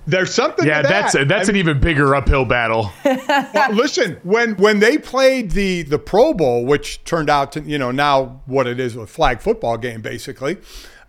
There's 0.06 0.34
something. 0.34 0.66
Yeah, 0.66 0.82
that. 0.82 0.89
that's 0.89 1.16
a, 1.16 1.26
that's 1.26 1.49
I 1.49 1.51
an 1.51 1.56
even 1.56 1.80
bigger 1.80 2.14
uphill 2.14 2.45
battle. 2.45 2.91
well, 3.06 3.72
listen, 3.72 4.20
when 4.24 4.56
when 4.56 4.80
they 4.80 4.97
played 4.97 5.51
the 5.51 5.84
the 5.84 5.99
Pro 5.99 6.34
Bowl, 6.34 6.66
which 6.66 7.04
turned 7.06 7.30
out 7.30 7.54
to 7.54 7.62
you 7.62 7.78
know 7.78 7.91
now 7.91 8.41
what 8.45 8.68
it 8.68 8.80
is 8.80 8.95
a 8.95 9.08
flag 9.08 9.41
football 9.41 9.78
game 9.78 10.01
basically, 10.01 10.58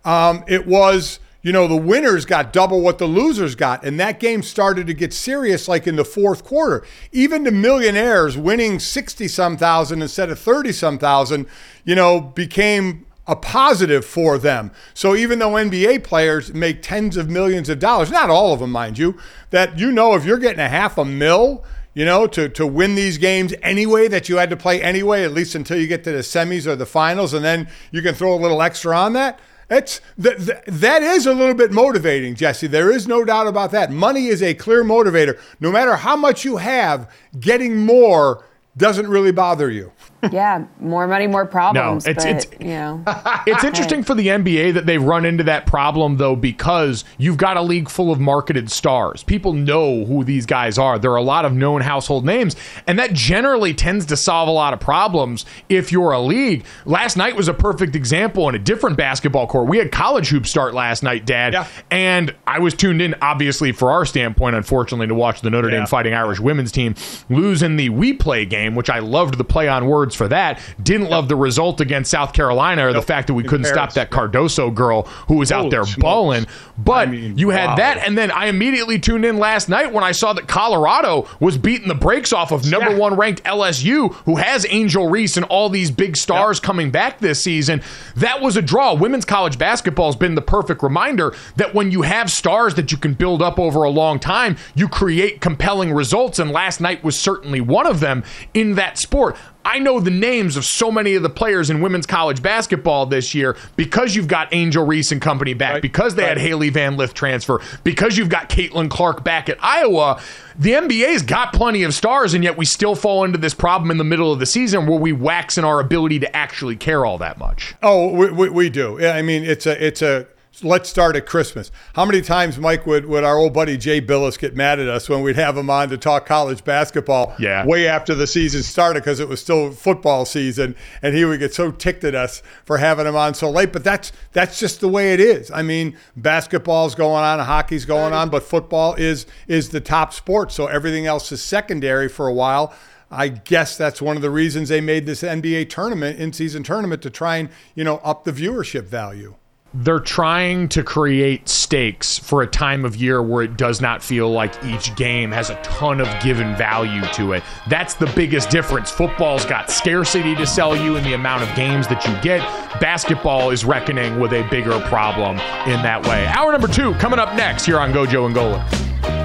um, 0.05 0.43
it 0.47 0.65
was 0.65 1.19
you 1.41 1.51
know 1.51 1.67
the 1.67 1.75
winners 1.75 2.25
got 2.25 2.53
double 2.53 2.81
what 2.81 2.97
the 2.97 3.05
losers 3.05 3.53
got, 3.53 3.83
and 3.83 3.99
that 3.99 4.19
game 4.19 4.41
started 4.41 4.87
to 4.87 4.93
get 4.93 5.13
serious 5.13 5.67
like 5.67 5.87
in 5.87 5.97
the 5.97 6.05
fourth 6.05 6.45
quarter. 6.45 6.85
Even 7.11 7.43
the 7.43 7.51
millionaires 7.51 8.37
winning 8.37 8.79
sixty 8.79 9.27
some 9.27 9.57
thousand 9.57 10.01
instead 10.01 10.29
of 10.29 10.39
thirty 10.39 10.71
some 10.71 10.97
thousand, 10.97 11.47
you 11.83 11.95
know, 11.95 12.21
became 12.21 13.04
a 13.27 13.35
positive 13.35 14.05
for 14.05 14.37
them. 14.37 14.71
So 14.93 15.15
even 15.15 15.39
though 15.39 15.51
NBA 15.51 16.03
players 16.03 16.53
make 16.53 16.81
tens 16.81 17.17
of 17.17 17.29
millions 17.29 17.69
of 17.69 17.79
dollars, 17.79 18.11
not 18.11 18.29
all 18.29 18.53
of 18.53 18.59
them, 18.59 18.71
mind 18.71 18.97
you, 18.97 19.17
that 19.49 19.79
you 19.79 19.91
know 19.91 20.13
if 20.13 20.25
you're 20.25 20.37
getting 20.37 20.59
a 20.59 20.69
half 20.69 20.97
a 20.97 21.05
mil, 21.05 21.63
you 21.93 22.05
know, 22.05 22.27
to, 22.27 22.49
to 22.49 22.67
win 22.67 22.95
these 22.95 23.17
games 23.17 23.53
anyway 23.63 24.07
that 24.09 24.29
you 24.29 24.37
had 24.37 24.49
to 24.49 24.57
play 24.57 24.81
anyway, 24.81 25.23
at 25.23 25.31
least 25.31 25.55
until 25.55 25.79
you 25.79 25.87
get 25.87 26.03
to 26.03 26.11
the 26.11 26.19
semis 26.19 26.67
or 26.67 26.75
the 26.75 26.85
finals, 26.85 27.33
and 27.33 27.43
then 27.43 27.69
you 27.91 28.01
can 28.01 28.13
throw 28.13 28.33
a 28.33 28.37
little 28.37 28.61
extra 28.61 28.95
on 28.95 29.13
that. 29.13 29.39
It's 29.67 29.99
that 30.19 30.63
that 30.67 31.01
is 31.01 31.25
a 31.25 31.33
little 31.33 31.55
bit 31.55 31.71
motivating, 31.71 32.35
Jesse. 32.35 32.67
There 32.67 32.91
is 32.91 33.07
no 33.07 33.25
doubt 33.25 33.47
about 33.47 33.71
that. 33.71 33.91
Money 33.91 34.27
is 34.27 34.43
a 34.43 34.53
clear 34.53 34.83
motivator. 34.83 35.39
No 35.59 35.71
matter 35.71 35.95
how 35.95 36.15
much 36.15 36.45
you 36.45 36.57
have, 36.57 37.11
getting 37.39 37.77
more 37.77 38.45
doesn't 38.77 39.07
really 39.07 39.31
bother 39.31 39.71
you 39.71 39.91
yeah, 40.31 40.65
more 40.79 41.07
money, 41.07 41.27
more 41.27 41.45
problems. 41.45 42.05
No, 42.05 42.11
it's 42.11 42.23
but, 42.23 42.35
it's 42.35 42.47
you 42.59 42.67
know. 42.67 43.03
it's 43.47 43.63
interesting 43.63 44.03
for 44.03 44.15
the 44.15 44.27
NBA 44.27 44.73
that 44.73 44.85
they've 44.85 45.01
run 45.01 45.25
into 45.25 45.43
that 45.45 45.65
problem 45.65 46.17
though 46.17 46.35
because 46.35 47.03
you've 47.17 47.37
got 47.37 47.57
a 47.57 47.61
league 47.61 47.89
full 47.89 48.11
of 48.11 48.19
marketed 48.19 48.71
stars. 48.71 49.23
People 49.23 49.53
know 49.53 50.05
who 50.05 50.23
these 50.23 50.45
guys 50.45 50.77
are. 50.77 50.97
There 50.99 51.11
are 51.11 51.17
a 51.17 51.23
lot 51.23 51.45
of 51.45 51.53
known 51.53 51.81
household 51.81 52.25
names, 52.25 52.55
and 52.87 52.97
that 52.99 53.13
generally 53.13 53.73
tends 53.73 54.05
to 54.07 54.17
solve 54.17 54.47
a 54.47 54.51
lot 54.51 54.73
of 54.73 54.79
problems 54.79 55.45
if 55.69 55.91
you're 55.91 56.11
a 56.11 56.21
league. 56.21 56.65
Last 56.85 57.17
night 57.17 57.35
was 57.35 57.47
a 57.47 57.53
perfect 57.53 57.95
example 57.95 58.49
in 58.49 58.55
a 58.55 58.59
different 58.59 58.97
basketball 58.97 59.47
court. 59.47 59.67
We 59.67 59.77
had 59.77 59.91
college 59.91 60.29
hoops 60.29 60.49
start 60.49 60.73
last 60.73 61.03
night, 61.03 61.25
Dad, 61.25 61.53
yeah. 61.53 61.67
and 61.91 62.33
I 62.47 62.59
was 62.59 62.73
tuned 62.73 63.01
in 63.01 63.15
obviously 63.21 63.71
for 63.71 63.91
our 63.91 64.05
standpoint, 64.05 64.55
unfortunately, 64.55 65.07
to 65.07 65.15
watch 65.15 65.41
the 65.41 65.49
Notre 65.49 65.69
yeah. 65.69 65.77
Dame 65.77 65.87
Fighting 65.87 66.13
Irish 66.13 66.39
women's 66.39 66.71
team 66.71 66.95
lose 67.29 67.63
in 67.63 67.75
the 67.75 67.89
We 67.89 68.13
Play 68.13 68.45
game, 68.45 68.75
which 68.75 68.89
I 68.89 68.99
loved 68.99 69.37
the 69.37 69.43
play 69.43 69.67
on 69.67 69.87
words 69.87 70.14
for 70.15 70.27
that. 70.29 70.59
Didn't 70.81 71.09
love 71.09 71.27
the 71.27 71.35
result 71.35 71.81
against 71.81 72.11
South 72.11 72.33
Carolina 72.33 72.87
or 72.87 72.91
nope. 72.91 73.01
the 73.01 73.05
fact 73.05 73.27
that 73.27 73.33
we 73.33 73.43
couldn't 73.43 73.63
Paris, 73.63 73.75
stop 73.75 73.93
that 73.93 74.11
Cardoso 74.11 74.73
girl 74.73 75.03
who 75.27 75.35
was 75.35 75.49
Holy 75.49 75.65
out 75.65 75.71
there 75.71 75.83
smokes. 75.83 76.01
balling. 76.01 76.45
But 76.77 77.07
I 77.07 77.11
mean, 77.11 77.37
you 77.37 77.49
had 77.49 77.67
wow. 77.67 77.75
that, 77.75 77.97
and 78.05 78.17
then 78.17 78.31
I 78.31 78.47
immediately 78.47 78.99
tuned 78.99 79.25
in 79.25 79.37
last 79.37 79.69
night 79.69 79.93
when 79.93 80.03
I 80.03 80.11
saw 80.11 80.33
that 80.33 80.47
Colorado 80.47 81.27
was 81.39 81.57
beating 81.57 81.87
the 81.87 81.95
brakes 81.95 82.33
off 82.33 82.51
of 82.51 82.69
number 82.69 82.91
yeah. 82.91 82.97
one 82.97 83.15
ranked 83.15 83.43
LSU, 83.43 84.13
who 84.25 84.35
has 84.37 84.65
Angel 84.69 85.09
Reese 85.09 85.37
and 85.37 85.45
all 85.45 85.69
these 85.69 85.91
big 85.91 86.17
stars 86.17 86.57
yep. 86.57 86.63
coming 86.63 86.91
back 86.91 87.19
this 87.19 87.41
season. 87.41 87.81
That 88.15 88.41
was 88.41 88.57
a 88.57 88.61
draw. 88.61 88.93
Women's 88.93 89.25
college 89.25 89.57
basketball 89.57 90.07
has 90.07 90.15
been 90.15 90.35
the 90.35 90.41
perfect 90.41 90.83
reminder 90.83 91.35
that 91.55 91.73
when 91.73 91.91
you 91.91 92.01
have 92.03 92.31
stars 92.31 92.75
that 92.75 92.91
you 92.91 92.97
can 92.97 93.13
build 93.13 93.41
up 93.41 93.59
over 93.59 93.83
a 93.83 93.89
long 93.89 94.19
time, 94.19 94.57
you 94.75 94.87
create 94.87 95.41
compelling 95.41 95.93
results. 95.93 96.39
And 96.39 96.51
last 96.51 96.81
night 96.81 97.03
was 97.03 97.17
certainly 97.17 97.61
one 97.61 97.87
of 97.87 97.99
them 97.99 98.23
in 98.53 98.75
that 98.75 98.97
sport. 98.97 99.35
I 99.65 99.79
know 99.79 99.99
the 99.99 100.11
names 100.11 100.55
of 100.57 100.63
so 100.63 100.91
many 100.91 101.15
of 101.15 101.23
the 101.23 101.29
players 101.29 101.71
in 101.71 101.81
women's 101.81 102.05
college 102.05 102.41
basketball 102.41 103.07
this 103.07 103.33
year 103.33 103.57
because 103.75 104.15
you've 104.15 104.27
got 104.27 104.53
Angel 104.53 104.85
Reese 104.85 105.11
and 105.11 105.19
company 105.19 105.55
back, 105.55 105.73
right. 105.73 105.81
because 105.81 106.13
they 106.13 106.21
right. 106.21 106.29
had 106.29 106.37
Hailey 106.37 106.69
Van 106.69 106.97
Lith 106.97 107.15
transfer, 107.15 107.59
because 107.83 108.15
you've 108.15 108.29
got 108.29 108.47
Caitlin 108.47 108.89
Clark 108.91 109.23
back 109.23 109.49
at 109.49 109.57
Iowa. 109.63 110.21
The 110.57 110.71
NBA's 110.71 111.23
got 111.23 111.51
plenty 111.51 111.81
of 111.81 111.93
stars, 111.95 112.35
and 112.35 112.43
yet 112.43 112.57
we 112.57 112.65
still 112.65 112.95
fall 112.95 113.23
into 113.23 113.39
this 113.39 113.55
problem 113.55 113.89
in 113.89 113.97
the 113.97 114.03
middle 114.03 114.31
of 114.31 114.39
the 114.39 114.45
season 114.45 114.85
where 114.85 114.99
we 114.99 115.11
wax 115.11 115.57
in 115.57 115.65
our 115.65 115.79
ability 115.79 116.19
to 116.19 116.35
actually 116.35 116.75
care 116.75 117.03
all 117.03 117.17
that 117.17 117.39
much. 117.39 117.73
Oh, 117.81 118.13
we, 118.13 118.31
we, 118.31 118.49
we 118.49 118.69
do. 118.69 118.99
Yeah, 119.01 119.15
I 119.15 119.23
mean, 119.23 119.43
it's 119.43 119.65
a 119.65 119.85
it's 119.85 120.03
a 120.03 120.27
let's 120.63 120.89
start 120.89 121.15
at 121.15 121.25
Christmas. 121.25 121.71
How 121.93 122.05
many 122.05 122.21
times, 122.21 122.57
Mike, 122.57 122.85
would, 122.85 123.05
would 123.05 123.23
our 123.23 123.37
old 123.37 123.53
buddy 123.53 123.77
Jay 123.77 124.01
Bilas 124.01 124.37
get 124.37 124.55
mad 124.55 124.79
at 124.79 124.87
us 124.87 125.09
when 125.09 125.21
we'd 125.21 125.35
have 125.35 125.57
him 125.57 125.69
on 125.69 125.89
to 125.89 125.97
talk 125.97 126.25
college 126.25 126.63
basketball 126.63 127.35
yeah. 127.39 127.65
way 127.65 127.87
after 127.87 128.15
the 128.15 128.27
season 128.27 128.63
started 128.63 129.01
because 129.01 129.19
it 129.19 129.27
was 129.27 129.41
still 129.41 129.71
football 129.71 130.25
season, 130.25 130.75
and 131.01 131.15
he 131.15 131.25
would 131.25 131.39
get 131.39 131.53
so 131.53 131.71
ticked 131.71 132.03
at 132.03 132.15
us 132.15 132.41
for 132.63 132.77
having 132.77 133.05
him 133.05 133.15
on 133.15 133.33
so 133.33 133.49
late. 133.49 133.73
But 133.73 133.83
that's 133.83 134.11
that's 134.33 134.59
just 134.59 134.79
the 134.81 134.89
way 134.89 135.13
it 135.13 135.19
is. 135.19 135.51
I 135.51 135.61
mean, 135.61 135.97
basketball's 136.15 136.95
going 136.95 137.23
on, 137.23 137.39
hockey's 137.39 137.85
going 137.85 138.13
on, 138.13 138.29
but 138.29 138.43
football 138.43 138.93
is 138.95 139.25
is 139.47 139.69
the 139.69 139.81
top 139.81 140.13
sport, 140.13 140.51
so 140.51 140.67
everything 140.67 141.05
else 141.05 141.31
is 141.31 141.41
secondary 141.41 142.07
for 142.07 142.27
a 142.27 142.33
while. 142.33 142.73
I 143.11 143.27
guess 143.27 143.77
that's 143.77 144.01
one 144.01 144.15
of 144.15 144.23
the 144.23 144.31
reasons 144.31 144.69
they 144.69 144.81
made 144.81 145.05
this 145.05 145.21
NBA 145.21 145.69
tournament, 145.69 146.19
in 146.19 146.33
season 146.33 146.63
tournament, 146.63 147.03
to 147.03 147.09
try 147.09 147.37
and, 147.37 147.49
you 147.75 147.83
know, 147.83 147.97
up 147.97 148.23
the 148.23 148.31
viewership 148.31 148.85
value 148.85 149.35
they're 149.77 149.99
trying 149.99 150.69
to 150.69 150.83
create 150.83 151.49
stakes 151.49 152.17
for 152.17 152.41
a 152.41 152.47
time 152.47 152.85
of 152.85 152.95
year 152.95 153.21
where 153.21 153.43
it 153.43 153.57
does 153.57 153.81
not 153.81 154.01
feel 154.01 154.31
like 154.31 154.53
each 154.63 154.95
game 154.95 155.31
has 155.31 155.49
a 155.49 155.61
ton 155.63 155.99
of 155.99 156.07
given 156.23 156.55
value 156.55 157.01
to 157.13 157.33
it. 157.33 157.43
That's 157.67 157.93
the 157.93 158.05
biggest 158.15 158.49
difference. 158.49 158.89
Football's 158.89 159.45
got 159.45 159.69
scarcity 159.69 160.33
to 160.35 160.47
sell 160.47 160.77
you 160.77 160.95
in 160.95 161.03
the 161.03 161.13
amount 161.13 161.43
of 161.43 161.53
games 161.55 161.87
that 161.89 162.05
you 162.05 162.13
get. 162.21 162.39
Basketball 162.79 163.51
is 163.51 163.65
reckoning 163.65 164.19
with 164.19 164.31
a 164.31 164.47
bigger 164.49 164.79
problem 164.81 165.37
in 165.67 165.81
that 165.83 166.05
way. 166.07 166.25
Hour 166.27 166.53
number 166.53 166.67
two 166.67 166.93
coming 166.95 167.19
up 167.19 167.35
next 167.35 167.65
here 167.65 167.79
on 167.79 167.91
Gojo 167.91 168.25
and 168.27 168.35
Golic. 168.35 169.24